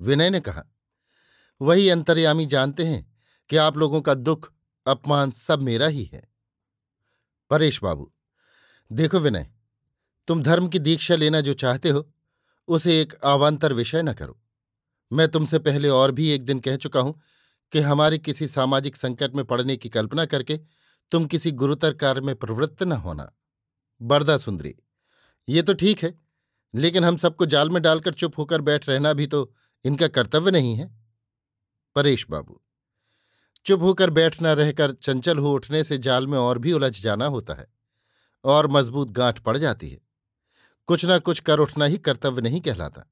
विनय 0.00 0.30
ने 0.30 0.40
कहा, 0.40 0.64
वही 1.60 1.88
अंतर्यामी 1.88 2.46
जानते 2.46 2.86
हैं 2.86 3.16
कि 3.50 3.56
आप 3.56 3.76
लोगों 3.76 4.00
का 4.00 4.14
दुख, 4.14 4.52
अपमान 4.86 5.30
सब 5.30 5.60
मेरा 5.60 5.86
ही 5.86 6.04
है। 6.04 6.22
परेश 7.50 7.82
बाबू, 7.82 8.12
देखो 8.90 9.18
विनय, 9.18 9.50
तुम 10.28 10.42
धर्म 10.42 10.68
की 10.68 10.78
दीक्षा 10.78 11.16
लेना 11.16 11.40
जो 11.40 11.54
चाहते 11.54 11.88
हो, 11.88 12.10
उसे 12.68 13.00
एक 13.00 13.14
आवांतर 13.24 13.72
विषय 13.72 14.02
न 14.02 14.12
करो। 14.12 14.40
मैं 15.12 15.28
तुमसे 15.28 15.58
पहले 15.58 15.88
और 15.88 16.12
भी 16.12 16.28
एक 16.28 16.44
दिन 16.44 16.60
कह 16.60 16.76
चुका 16.76 17.00
हूँ 17.00 17.20
कि 17.72 17.80
हमारे 17.80 18.18
किसी 18.18 18.48
सामाजिक 18.48 18.96
संकट 18.96 19.34
में 19.34 19.44
पड़ने 19.44 19.76
की 19.76 19.88
कल्पना 19.88 20.24
करके 20.26 20.58
तुम 21.12 21.26
किसी 21.26 21.50
गुरुतर 21.52 21.94
कार्य 21.94 22.20
में 22.20 22.34
प्रवृत्त 22.36 22.82
न 22.82 22.92
होना। 22.94 23.30
बरदा 24.00 24.36
सुंदरी, 24.36 24.74
ये 25.48 25.62
तो 25.62 25.74
ठीक 25.74 26.02
है, 26.02 26.14
लेकिन 26.74 27.04
हम 27.04 27.16
सबको 27.16 27.46
जाल 27.46 27.70
में 27.70 27.82
डालकर 27.82 28.14
चुप 28.14 28.38
होकर 28.38 28.60
बैठ 28.60 28.88
रहना 28.88 29.12
भी 29.12 29.26
तो 29.26 29.50
इनका 29.84 30.08
कर्तव्य 30.08 30.50
नहीं 30.50 30.74
है। 30.76 30.86
परेश 31.96 32.26
बाबू, 32.30 32.60
चुप 33.66 33.82
होकर 33.82 34.10
बैठना 34.10 34.52
रहकर 34.52 34.92
चंचल 34.92 35.38
हो 35.38 35.52
उठने 35.54 35.82
से 35.84 35.98
जाल 35.98 36.26
में 36.26 36.38
और 36.38 36.58
भी 36.58 36.72
उलझ 36.72 37.00
जाना 37.00 37.26
होता 37.26 37.54
है, 37.54 37.66
और 38.44 38.66
मज़बूत 38.68 39.10
गांठ 39.10 39.38
पड़ 39.38 39.56
जाती 39.58 39.90
है। 39.90 40.00
कुछ 40.88 41.04
ना 41.04 41.18
कुछ 41.18 41.40
कर 41.40 41.58
उठना 41.58 41.84
ही 41.84 41.98
कर्तव्य 41.98 42.42
नहीं 42.42 42.60
कहलाता। 42.60 43.06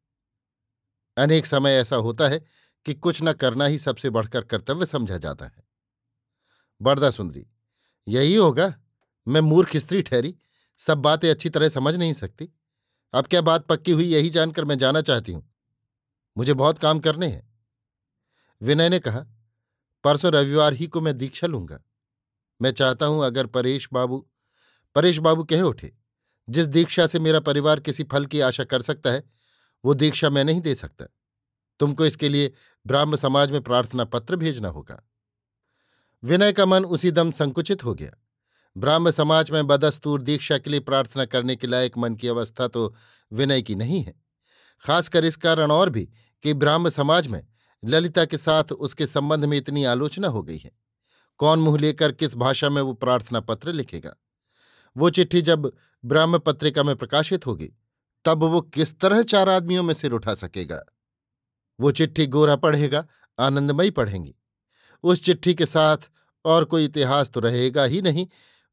अनेक 1.17 1.47
समय 1.47 1.75
ऐसा 1.75 1.97
होता 1.99 2.29
है 2.29 2.45
कि 2.87 2.95
कुछ 2.95 3.19
न 3.23 3.33
करना 3.33 3.67
ही 3.67 3.79
सबसे 3.79 4.11
बढ़कर 4.11 4.45
कर्तव्य 4.45 4.87
समझा 4.87 5.19
जाता 5.19 5.47
है। 5.47 5.65
बरदा 6.83 7.11
सुंदरी, 7.11 7.47
यही 8.09 8.35
होगा, 8.35 8.75
मैं 9.29 9.41
मूर्ख 9.41 9.77
स्त्री 9.77 10.03
ठहरी, 10.03 10.35
सब 10.79 10.99
बातें 10.99 11.31
अच्छी 11.31 11.51
तरह 11.51 11.69
समझ 11.69 11.95
नहीं 11.95 12.13
सकती। 12.13 12.49
अब 13.13 13.27
क्या 13.27 13.41
बात 13.41 13.67
पक्की 13.67 13.93
हुई 13.93 14.05
यही 14.05 14.31
जानकर 14.31 14.65
मैं 14.65 14.79
जाना 14.79 15.01
चाहती 15.01 15.33
हूँ? 15.33 15.55
मुझे 16.39 16.55
बहुत 16.55 16.79
काम 16.79 17.01
करने 17.01 17.27
हैं। 17.27 17.55
विनय 18.63 18.89
ने 18.89 18.99
कहा, 18.99 19.27
परसों 20.05 20.33
रविवार 20.33 20.73
ही 20.73 20.87
को 20.87 21.01
मैं 21.01 21.19
दीक्षा 21.19 21.47
लूँगा। 21.47 21.81
मैं 22.63 22.73
चाहता 22.73 23.07
हूँ 23.07 23.25
अगर 23.25 23.47
परेश 23.47 23.89
बाबू 23.93 24.29
परेश 24.95 25.19
बाबू 25.19 25.45
कह 25.45 25.63
उठे, 25.63 25.97
जिस 26.49 26.67
दीक्षा 26.67 27.07
से 27.07 27.19
मेरा 27.19 27.41
परिवार 27.41 27.81
किसी 27.81 28.05
फल 28.05 28.27
की 28.27 28.41
आशा 28.41 28.65
कर 28.65 28.83
सकता 28.83 29.11
है, 29.11 29.25
वो 29.85 29.95
दीक्षा 29.95 30.31
मैं 30.31 30.45
नहीं 30.45 30.61
दे 30.61 30.75
सकता। 30.75 31.07
तुमको 31.83 32.07
इसके 32.07 32.29
लिए 32.29 32.53
ब्राह्म 32.87 33.17
समाज 33.17 33.51
में 33.51 33.61
प्रार्थना 33.63 34.05
पत्र 34.07 34.37
भेजना 34.37 34.69
होगा। 34.69 35.03
विनय 36.23 36.53
का 36.53 36.67
मन 36.67 36.85
उसी 36.87 37.11
दम 37.11 37.31
संकुचित 37.33 37.85
हो 37.85 37.95
गया। 37.95 38.11
ब्राह्म 38.77 39.11
समाज 39.11 39.51
में 39.51 39.67
बदस्तूर 39.67 40.23
दीक्षा 40.23 40.59
के 40.59 40.71
लिए 40.71 40.81
प्रार्थना 40.81 41.25
करने 41.25 41.57
के 41.57 41.67
लायक 41.67 41.99
मन 41.99 42.15
की 42.15 42.29
अवस्था 42.29 42.69
तो 42.69 42.95
विनय 43.33 43.63
की 43.63 43.75
नहीं 43.75 44.03
है, 44.03 44.15
खासकर 44.83 45.25
इस 45.25 45.37
कारण 45.37 45.71
और 45.71 45.91
भी 45.91 46.09
कि 46.45 46.55
ब्राह्म 46.55 46.89
समाज 46.89 47.29
में 47.29 47.43
ललिता 47.83 48.25
के 48.25 48.39
साथ 48.39 48.73
उसके 48.73 49.07
संबंध 49.07 49.45
में 49.45 49.57
इतनी 49.57 49.85
आलोचना 49.85 50.29
हो 50.29 50.43
गई 50.43 50.59
है। 50.59 50.71
कौन 51.41 51.59
मुँह 51.59 51.79
लेकर 51.79 52.13
किस 52.13 52.35
भाषा 52.37 52.69
में 52.69 52.83
वो 52.83 52.93
प्रार्थना 52.95 53.41
पत्र 53.43 53.73
लिखेगा? 53.73 54.15
वो 54.97 55.11
चिट्ठी 55.11 55.43
जब 55.43 55.73
ब्राह्म 56.05 56.39
पत्रिका 56.39 56.83
में 56.83 56.95
प्रकाशित 56.97 57.47
होगी, 57.47 57.71
तब 58.25 58.43
वो 58.45 58.61
किस 58.63 58.99
तरह 59.01 59.23
चार 59.25 59.49
आदमियों 59.49 59.83
में 59.83 59.95
सिर 59.95 60.13
उठा 60.13 60.35
सकेगा? 60.37 60.83
वो 61.81 61.91
चिट्ठी 61.91 62.27
गोरा 62.27 62.57
पढ़ेगा, 62.57 63.07
आनंदमयी 63.39 63.91
पढ़ेंगी। 63.91 64.35
उस 65.03 65.25
चिट्ठी 65.25 65.55
के 65.55 65.67
साथ 65.67 65.97
और 66.45 66.65
कोई 66.65 66.85
इतिहास 66.85 67.31
तो 67.31 67.41
रहेगा 67.41 67.85
ही 67.85 68.03
नहीं। 68.03 68.27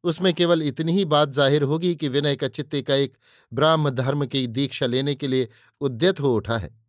उसमें 0.03 0.33
केवल 0.33 0.63
इतनी 0.63 0.91
ही 0.91 1.05
बात 1.05 1.29
ज़ाहिर 1.29 1.63
होगी 1.63 1.95
कि 1.95 2.07
विनय 2.07 2.35
का 2.35 2.47
चित्ते 2.47 2.81
का 2.81 2.95
एक 2.95 3.17
ब्राह्म 3.53 3.89
धर्म 3.89 4.25
की 4.25 4.47
दीक्षा 4.47 4.85
लेने 4.85 5.15
के 5.15 5.27
लिए 5.27 5.49
उद्यत 5.81 6.19
हो 6.19 6.35
उठा 6.35 6.57
है। 6.57 6.79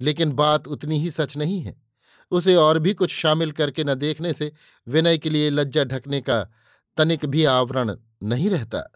लेकिन 0.00 0.32
बात 0.32 0.68
उतनी 0.68 0.98
ही 1.00 1.10
सच 1.10 1.36
नहीं 1.36 1.60
है। 1.60 1.82
उसे 2.30 2.54
और 2.54 2.78
भी 2.78 2.94
कुछ 2.94 3.10
शामिल 3.10 3.52
करके 3.52 3.84
न 3.84 3.94
देखने 3.94 4.32
से 4.32 4.52
विनय 4.88 5.18
के 5.18 5.30
लिए 5.30 5.50
लज्जा 5.50 5.84
ढकने 5.84 6.20
का 6.20 6.52
तनिक 6.96 7.26
भी 7.26 7.44
आवरण 7.44 7.96
नहीं 8.22 8.50
रहता। 8.50 8.92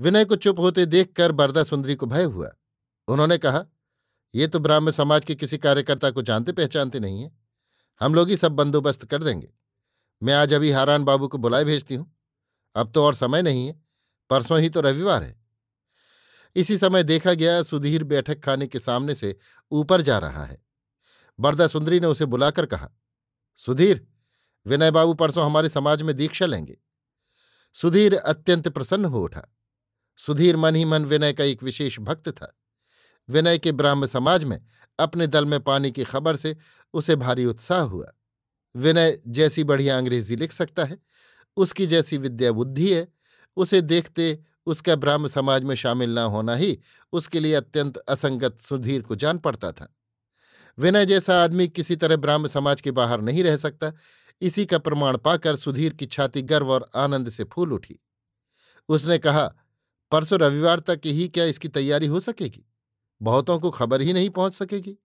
विनय 0.00 0.24
को 0.24 0.36
चुप 0.36 0.60
होते 0.60 0.86
देखकर 0.86 1.32
बरदा 1.32 1.62
सुंदरी 1.64 1.94
को 1.94 2.06
भय 2.06 2.22
हुआ। 2.22 2.50
उन्होंने 3.08 3.38
कहा 3.38 3.64
ये 4.34 4.46
तो 4.46 4.58
ब्राह्म 4.58 4.90
समाज 4.90 5.24
के 5.24 5.34
किसी 5.34 5.58
कार्यकर्ता 5.58 6.10
को 6.10 6.22
जानते 6.22 6.52
पहचानते 6.52 7.00
नहीं 7.00 7.22
है। 7.22 7.30
हम 8.00 8.14
लोग 8.14 8.28
ही 8.28 8.36
सब 8.36 8.52
बंदोबस्त 8.52 9.04
कर 9.04 9.22
देंगे। 9.22 9.52
मैं 10.22 10.34
आज 10.34 10.52
अभी 10.52 10.70
हारान 10.70 11.04
बाबू 11.04 11.28
को 11.28 11.38
बुलाए 11.38 11.64
भेजती 11.64 11.94
हूँ। 11.94 12.12
अब 12.76 12.92
तो 12.92 13.04
और 13.04 13.14
समय 13.14 13.42
नहीं 13.42 13.66
है, 13.66 13.74
परसों 14.30 14.60
ही 14.60 14.70
तो 14.70 14.80
रविवार 14.80 15.22
है। 15.22 15.36
इसी 16.56 16.78
समय 16.78 17.02
देखा 17.02 17.32
गया 17.32 17.62
सुधीर 17.62 18.04
बैठक 18.04 18.40
खाने 18.40 18.66
के 18.66 18.78
सामने 18.78 19.14
से 19.14 19.36
ऊपर 19.72 20.00
जा 20.00 20.18
रहा 20.18 20.44
है। 20.44 20.62
बरदा 21.38 21.66
सुंदरी 21.66 22.00
ने 22.00 22.06
उसे 22.06 22.26
बुलाकर 22.26 22.66
कहा, 22.66 22.90
सुधीर, 23.56 24.06
विनय 24.66 24.90
बाबू 24.90 25.14
परसों 25.14 25.44
हमारे 25.44 25.68
समाज 25.68 26.02
में 26.02 26.14
दीक्षा 26.16 26.46
लेंगे। 26.46 26.76
सुधीर 27.76 28.14
अत्यंत 28.14 28.68
प्रसन्न 28.68 29.04
हो 29.04 29.22
उठा। 29.22 29.42
सुधीर 30.16 30.56
मन 30.56 30.74
ही 30.74 30.84
मन 30.84 31.04
विनय 31.04 31.32
का 31.32 31.44
एक 31.44 31.62
विशेष 31.62 31.98
भक्त 32.00 32.28
था। 32.28 32.52
विनय 33.28 33.58
के 33.58 33.72
ब्राह्म 33.72 34.06
समाज 34.06 34.44
में 34.44 34.60
अपने 34.98 35.26
दल 35.26 35.46
में 35.46 35.60
पाने 35.60 35.90
की 35.90 36.04
खबर 36.04 36.36
से 36.36 36.56
उसे 36.94 37.16
भारी 37.16 37.44
उत्साह 37.44 37.80
हुआ। 37.80 38.12
विनय 38.74 39.18
जैसी 39.28 39.64
बढ़िया 39.64 39.96
अंग्रेज़ी 39.98 40.36
लिख 40.36 40.52
सकता 40.52 40.84
है, 40.84 40.98
उसकी 41.56 41.86
जैसी 41.86 42.18
विद्या 42.18 42.52
बुद्धि 42.52 42.92
है, 42.92 43.06
उसे 43.56 43.80
देखते 43.80 44.38
उसका 44.66 44.94
ब्राह्म 44.96 45.26
समाज 45.26 45.62
में 45.62 45.74
शामिल 45.74 46.10
न 46.10 46.18
होना 46.18 46.54
ही 46.54 46.78
उसके 47.12 47.40
लिए 47.40 47.54
अत्यंत 47.54 47.96
असंगत 47.98 48.58
सुधीर 48.58 49.02
को 49.02 49.16
जान 49.16 49.38
पड़ता 49.38 49.72
था। 49.72 49.94
विनय 50.78 51.06
जैसा 51.06 51.42
आदमी 51.44 51.68
किसी 51.68 51.96
तरह 51.96 52.16
ब्राह्म 52.16 52.46
समाज 52.46 52.80
के 52.80 52.90
बाहर 52.90 53.20
नहीं 53.20 53.44
रह 53.44 53.56
सकता, 53.56 53.92
इसी 54.42 54.64
का 54.66 54.78
प्रमाण 54.78 55.16
पाकर 55.16 55.56
सुधीर 55.56 55.92
की 55.92 56.06
छाती 56.06 56.42
गर्व 56.42 56.70
और 56.72 56.88
आनंद 56.94 57.28
से 57.28 57.44
फूल 57.44 57.72
उठी। 57.72 57.98
उसने 58.88 59.18
कहा, 59.18 59.46
परसों 60.12 60.38
रविवार 60.38 60.80
तक 60.80 61.00
ही 61.04 61.28
क्या 61.28 61.44
इसकी 61.44 61.68
तैयारी 61.68 62.06
हो 62.06 62.20
सकेगी? 62.20 62.64
बहुतों 63.22 63.58
को 63.58 63.70
खबर 63.70 64.00
ही 64.00 64.12
नहीं 64.12 64.30
पहुँच 64.30 64.54
सकेगी। 64.54 64.96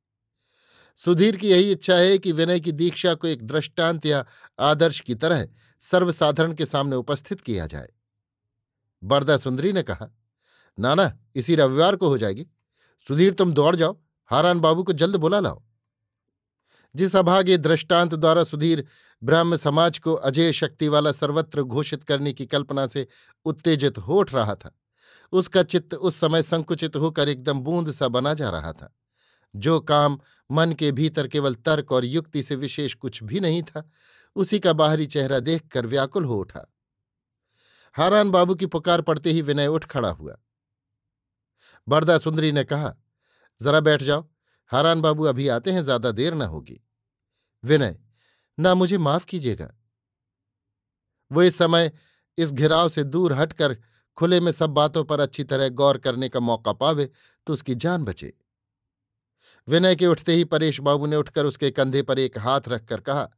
सुधीर 0.95 1.36
की 1.36 1.49
यही 1.49 1.72
इच्छा 1.72 1.95
है 1.95 2.18
कि 2.18 2.32
विनय 2.32 2.60
की 2.60 2.72
दीक्षा 2.72 3.14
को 3.14 3.28
एक 3.28 3.47
दृष्टांत 3.47 4.05
या 4.05 4.26
आदर्श 4.60 4.99
की 4.99 5.16
तरह 5.16 5.47
सर्वसाधारण 5.80 6.53
के 6.53 6.66
सामने 6.66 6.95
उपस्थित 6.95 7.41
किया 7.41 7.68
जाए। 7.68 7.89
बरदा 9.03 9.38
सुंदरी 9.38 9.74
ने 9.74 9.84
कहा, 9.84 10.16
नाना, 10.80 11.18
इसी 11.36 11.55
रविवार 11.55 11.95
को 11.95 12.07
हो 12.07 12.18
जाएगी। 12.18 12.47
सुधीर, 13.07 13.34
तुम 13.34 13.53
दौड़ 13.53 13.76
जाओ। 13.76 13.97
हारान 14.26 14.60
बाबू 14.60 14.84
को 14.84 14.93
जल्द 14.93 15.16
बुला 15.16 15.39
लाओ। 15.39 15.64
जिस 16.95 17.16
अभागे 17.16 17.57
दृष्टांत 17.57 18.16
द्वारा 18.16 18.43
सुधीर 18.43 18.86
ब्राह्म 19.24 19.55
समाज 19.55 19.99
को 19.99 20.14
अजय 20.14 20.51
शक्ति 20.51 20.88
वाला 20.88 21.12
सर्वत्र 21.12 21.64
घोषित 21.64 22.03
करने 22.03 22.34
की 22.34 22.45
कल्पना 22.45 22.88
से 22.88 23.07
उत्तेजित 23.45 23.97
हो 23.97 24.20
उठ 24.20 24.34
रहा 24.34 24.55
था 24.55 24.80
उसका 25.34 25.63
चित्त 25.63 25.93
उस 25.93 26.15
समय 26.15 26.41
संकुचित 26.41 26.95
होकर 26.95 27.30
एकदम 27.30 27.59
बूंद 27.59 27.91
सा 27.91 28.07
बना 28.07 28.34
जा 28.34 28.49
रहा 28.49 28.73
था। 28.73 28.95
जो 29.55 29.80
काम 29.80 30.19
मन 30.51 30.73
के 30.73 30.91
भीतर 30.91 31.27
केवल 31.27 31.55
तर्क 31.55 31.91
और 31.91 32.05
युक्ति 32.05 32.43
से 32.43 32.55
विशेष 32.55 32.93
कुछ 32.93 33.23
भी 33.23 33.39
नहीं 33.39 33.63
था, 33.63 33.89
उसी 34.36 34.59
का 34.59 34.73
बाहरी 34.73 35.05
चेहरा 35.05 35.39
देखकर 35.39 35.86
व्याकुल 35.86 36.25
हो 36.25 36.39
उठा। 36.39 36.65
हारान 37.95 38.32
बाबू 38.32 38.55
की 38.55 38.65
पुकार 38.65 39.01
पड़ते 39.01 39.32
ही 39.32 39.41
विनय 39.41 39.67
उठ 39.67 39.86
खड़ा 39.86 40.09
हुआ। 40.09 40.36
बरदा 41.88 42.17
सुंदरी 42.17 42.51
ने 42.51 42.63
कहा, 42.63 42.95
जरा 43.61 43.80
बैठ 43.80 44.03
जाओ, 44.03 44.30
हारान 44.71 45.01
बाबू 45.01 45.23
अभी 45.23 45.47
आते 45.47 45.71
हैं, 45.71 45.82
ज़्यादा 45.82 46.11
देर 46.11 46.34
ना 46.34 46.45
होगी। 46.45 46.82
विनय, 47.63 47.99
ना 48.59 48.75
मुझे 48.75 48.97
माफ़ 48.97 49.25
कीजिएगा? 49.25 49.71
वो 51.32 51.43
इस 51.43 51.57
समय 51.57 51.91
इस 52.38 52.51
घिराव 52.51 52.89
से 52.89 53.03
दूर 53.03 53.34
हटकर 53.34 53.77
खुले 54.20 54.39
में 54.39 54.51
सब 54.51 54.70
बातों 54.72 55.03
पर 55.03 55.20
अच्छी 55.20 55.43
तरह 55.43 55.70
गौर 55.72 55.97
करने 55.97 56.30
का 56.30 56.39
मौका 56.41 56.74
पावे 56.74 57.09
तो 57.47 57.53
उसकी 57.53 57.76
जान 57.76 58.03
बचे। 58.03 58.34
विनय 59.67 59.95
के 59.95 60.07
उठते 60.07 60.34
ही 60.34 60.43
परेश 60.45 60.80
बाबू 60.80 61.05
ने 61.05 61.15
उठकर 61.15 61.45
उसके 61.45 61.70
कंधे 61.72 62.01
पर 62.01 62.20
एक 62.20 62.38
हाथ 62.38 62.67
रखकर 62.67 63.01
कहा, 63.01 63.30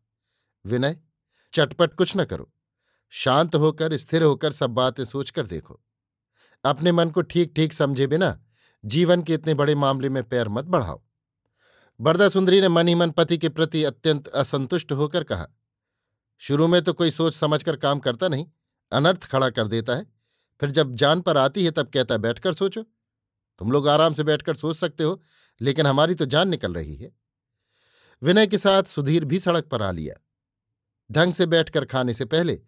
विनय, 0.65 0.97
चटपट 1.53 1.93
कुछ 1.93 2.15
न 2.17 2.25
करो। 2.25 2.51
शांत 3.13 3.55
होकर, 3.55 3.95
स्थिर 3.97 4.23
होकर 4.23 4.51
सब 4.51 4.69
बातें 4.69 5.03
सोचकर 5.05 5.45
देखो। 5.45 5.79
अपने 6.63 6.91
मन 6.91 7.09
को 7.09 7.21
ठीक 7.21 7.53
ठीक 7.55 7.73
समझे 7.73 8.07
बिना, 8.07 8.37
जीवन 8.83 9.23
के 9.23 9.33
इतने 9.33 9.53
बड़े 9.53 9.75
मामले 9.75 10.09
में 10.09 10.23
पैर 10.23 10.49
मत 10.49 10.65
बढ़ाओ। 10.65 11.01
बरदा 11.99 12.29
सुंदरी 12.29 12.61
ने 12.61 12.67
मन 12.67 12.87
ही 12.87 12.95
मन 12.95 13.11
पति 13.11 13.37
के 13.37 13.49
प्रति 13.49 13.83
अत्यंत 13.83 14.27
असंतुष्ट 14.27 14.91
होकर 14.91 15.23
कहा, 15.23 15.47
शुरू 16.41 16.67
में 16.67 16.81
तो 16.81 16.93
कोई 16.93 17.11
सोच 17.11 17.33
समझकर 17.33 17.75
काम 17.75 17.99
करता 17.99 18.27
नहीं, 18.27 18.45
अनर्थ 18.91 19.23
खड़ा 19.23 19.49
कर 19.49 19.67
देता 19.67 19.95
है। 19.95 20.10
फिर 20.61 20.71
जब 20.71 20.95
जान 20.95 21.21
पर 21.21 21.37
आती 21.37 21.65
है 21.65 21.71
तब 21.71 21.87
कहता 21.87 22.15
है, 22.15 22.19
बैठकर 22.19 22.53
सोचो। 22.53 22.83
तुम 23.59 23.71
लोग 23.71 23.87
आराम 23.87 24.13
से 24.13 24.23
बैठकर 24.23 24.55
सोच 24.55 24.75
सकते 24.77 25.03
हो, 25.03 25.21
लेकिन 25.61 25.87
हमारी 25.87 26.15
तो 26.15 26.25
जान 26.25 26.49
निकल 26.49 26.73
रही 26.73 26.95
है। 26.95 27.11
विनय 28.21 28.47
के 28.47 28.57
साथ 28.57 28.83
सुधीर 28.83 29.25
भी 29.25 29.39
सड़क 29.39 29.65
पर 29.65 29.81
आ 29.81 29.91
लिया। 29.91 30.15
ढंग 31.11 31.33
से 31.33 31.45
बैठकर 31.45 31.85
खाने 31.85 32.13
से 32.13 32.25
पहले 32.25 32.59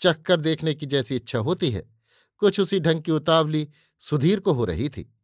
चख 0.00 0.22
कर 0.22 0.40
देखने 0.40 0.74
की 0.74 0.86
जैसी 0.86 1.16
इच्छा 1.16 1.38
होती 1.38 1.70
है, 1.70 1.82
कुछ 2.38 2.60
उसी 2.60 2.80
ढंग 2.80 3.02
की 3.02 3.12
उतावली 3.12 3.68
सुधीर 4.02 4.40
को 4.40 4.52
हो 4.52 4.64
रही 4.64 4.88
थी। 4.88 5.14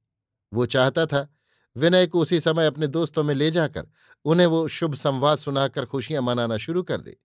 वो 0.52 0.66
चाहता 0.66 1.06
था, 1.06 1.28
विनय 1.76 2.06
को 2.06 2.20
उसी 2.20 2.40
समय 2.40 2.66
अपने 2.66 2.86
दोस्तों 2.86 3.22
में 3.24 3.34
ले 3.34 3.50
जाकर 3.50 3.86
उन्हें 4.24 4.46
वो 4.46 4.66
शुभ 4.68 4.94
संवाद 4.94 5.38
सुनाकर 5.38 5.86
खुशियाँ 5.86 6.22
मनाना 6.22 6.56
शुरू 6.56 6.82
कर 6.82 7.00
दे। 7.00 7.16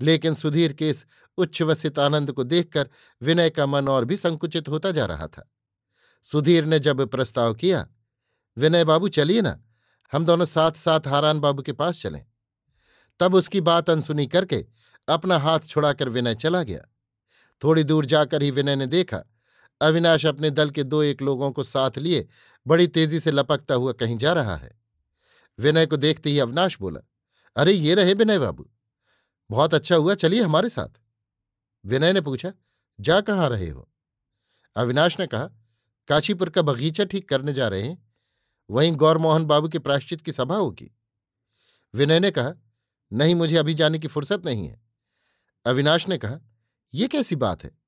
लेकिन 0.00 0.34
सुधीर 0.34 0.72
के 0.72 0.90
इस 0.90 1.06
उच्छ्वसित 1.36 1.98
आनंद 1.98 2.32
को 2.32 2.44
देखकर 2.44 2.88
विनय 3.22 3.50
का 3.50 3.66
मन 3.66 3.88
और 3.88 4.04
भी 4.04 4.16
संकुचित 4.16 4.68
होता 4.68 4.90
जा 4.90 5.06
रहा 5.06 5.26
था। 5.26 5.50
सुधीर 6.22 6.64
ने 6.64 6.78
जब 6.78 7.06
प्रस्ताव 7.06 7.54
किया, 7.54 7.88
विनय 8.56 8.84
बाबू, 8.84 9.08
चलिए 9.08 9.42
ना, 9.42 9.64
हम 10.12 10.26
दोनों 10.26 10.44
साथ 10.44 10.72
साथ 10.72 11.00
हारान 11.06 11.40
बाबू 11.40 11.62
के 11.62 11.72
पास 11.72 12.02
चलें। 12.02 12.26
तब 13.20 13.34
उसकी 13.34 13.60
बात 13.60 13.90
अनसुनी 13.90 14.26
करके 14.26 14.66
अपना 15.08 15.38
हाथ 15.38 15.60
छुड़ाकर 15.60 16.08
विनय 16.08 16.34
चला 16.34 16.62
गया। 16.62 16.80
थोड़ी 17.64 17.84
दूर 17.84 18.06
जाकर 18.06 18.42
ही 18.42 18.50
विनय 18.50 18.76
ने 18.76 18.86
देखा, 18.86 19.22
अविनाश 19.80 20.26
अपने 20.26 20.50
दल 20.50 20.70
के 20.70 20.82
दो 20.84 21.02
एक 21.02 21.22
लोगों 21.22 21.52
को 21.52 21.62
साथ 21.62 21.90
लिए 21.98 22.28
बड़ी 22.66 22.86
तेज़ी 22.86 23.20
से 23.20 23.30
लपकता 23.30 23.74
हुआ 23.74 23.92
कहीं 23.92 24.18
जा 24.18 24.32
रहा 24.32 24.56
है। 24.56 24.80
विनय 25.58 25.86
को 25.86 25.96
देखते 25.96 26.30
ही 26.30 26.38
अविनाश 26.38 26.78
बोला, 26.80 27.00
अरे, 27.56 27.72
ये 27.72 27.94
रहे 27.94 28.14
विनय 28.14 28.38
बाबू। 28.38 28.70
बहुत 29.50 29.74
अच्छा 29.74 29.96
हुआ, 29.96 30.14
चलिए 30.14 30.42
हमारे 30.42 30.68
साथ। 30.68 31.00
विनय 31.86 32.12
ने 32.12 32.20
पूछा, 32.20 32.52
जा 33.00 33.20
कहाँ 33.20 33.48
रहे 33.48 33.68
हो? 33.68 33.90
अविनाश 34.76 35.20
ने 35.20 35.26
कहा, 35.26 35.50
काशीपुर 36.08 36.50
का 36.50 36.62
बगीचा 36.62 37.04
ठीक 37.04 37.28
करने 37.28 37.52
जा 37.52 37.68
रहे 37.68 37.82
हैं। 37.82 38.12
वहीं 38.70 38.92
गौरमोहन 38.92 39.44
बाबू 39.44 39.68
के 39.68 39.78
प्राश्चित 39.78 40.20
की 40.20 40.32
सभा 40.32 40.56
होगी। 40.56 40.96
विनय 41.94 42.20
ने 42.20 42.30
कहा, 42.30 42.52
नहीं, 43.12 43.34
मुझे 43.34 43.56
अभी 43.56 43.74
जाने 43.74 43.98
की 43.98 44.08
फुर्सत 44.08 44.42
नहीं 44.44 44.68
है। 44.68 44.82
अविनाश 45.66 46.08
ने 46.08 46.18
कहा 46.18 46.40
यह 46.94 47.06
कैसी 47.06 47.36
बात 47.36 47.64
है? 47.64 47.78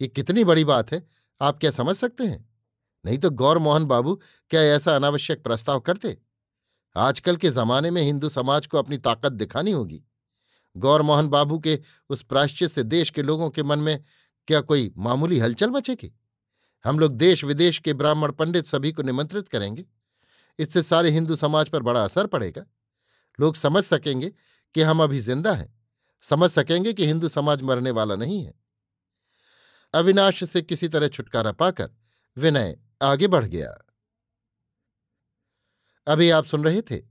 ये 0.00 0.08
कितनी 0.08 0.44
बड़ी 0.44 0.64
बात 0.64 0.92
है, 0.92 1.08
आप 1.40 1.58
क्या 1.58 1.70
समझ 1.70 1.96
सकते 1.96 2.24
हैं? 2.24 2.54
नहीं 3.04 3.18
तो 3.18 3.30
गौर 3.30 3.58
मोहन 3.58 3.84
बाबू 3.84 4.20
क्या 4.50 4.62
ऐसा 4.62 4.96
अनावश्यक 4.96 5.44
प्रस्ताव 5.44 5.80
करते? 5.80 6.18
आजकल 6.96 7.36
के 7.36 7.50
जमाने 7.50 7.90
में 7.90 8.02
हिंदू 8.02 8.28
समाज 8.28 8.66
को 8.66 8.78
अपनी 8.78 8.98
ताकत 8.98 9.32
दिखानी 9.32 9.70
होगी। 9.70 10.04
गौर 10.76 11.02
मोहन 11.02 11.28
बाबू 11.28 11.58
के 11.58 11.78
उस 12.10 12.22
प्राश्चित 12.22 12.70
से 12.70 12.82
देश 12.82 13.10
के 13.10 13.22
लोगों 13.22 13.50
के 13.50 13.62
मन 13.62 13.78
में 13.78 14.04
क्या 14.48 14.60
कोई 14.60 14.92
मामूली 14.96 15.38
हलचल 15.38 15.70
मचेगी 15.70 16.12
हम 16.84 16.98
लोग 16.98 17.16
देश 17.16 17.44
विदेश 17.44 17.78
के 17.78 17.92
ब्राह्मण 17.94 18.32
पंडित 18.32 18.66
सभी 18.66 18.92
को 18.92 19.02
निमंत्रित 19.02 19.48
करेंगे। 19.48 19.84
इससे 20.58 20.82
सारे 20.82 21.10
हिंदू 21.10 21.36
समाज 21.36 21.68
पर 21.68 21.82
बड़ा 21.82 22.02
असर 22.04 22.26
पड़ेगा। 22.26 22.64
लोग 23.38 23.56
समझ 23.56 23.82
सकेंगे 23.84 24.32
कि 24.74 24.82
हम 24.82 25.02
अभी 25.02 25.18
ज़िंदा 25.18 25.52
हैं। 25.52 25.72
समझ 26.22 26.50
सकेंगे 26.50 26.92
कि 26.92 27.06
हिंदू 27.06 27.28
समाज 27.28 27.62
मरने 27.62 27.90
वाला 27.90 28.16
नहीं 28.16 28.44
है। 28.44 28.54
अविनाश 29.94 30.42
से 30.44 30.62
किसी 30.62 30.88
तरह 30.88 31.08
छुटकारा 31.08 31.52
पाकर 31.52 31.90
विनय 32.36 32.76
आगे 33.02 33.26
बढ़ 33.26 33.44
गया। 33.44 33.74
अभी 36.06 36.30
आप 36.30 36.44
सुन 36.44 36.64
रहे 36.64 36.82
थे 36.82 37.02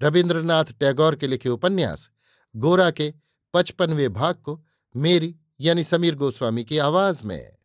रविन्द्रनाथ 0.00 0.64
टैगोर 0.80 1.16
के 1.16 1.26
लिखे 1.26 1.48
उपन्यास 1.48 2.10
गोरा 2.56 2.90
के 2.90 3.14
पचपनवे 3.54 4.08
भाग 4.08 4.34
को 4.34 4.64
मेरी 4.96 5.36
यानी 5.60 5.84
समीर 5.84 6.14
गोस्वामी 6.14 6.64
की 6.64 6.78
आवाज़ 6.78 7.24
में। 7.24 7.55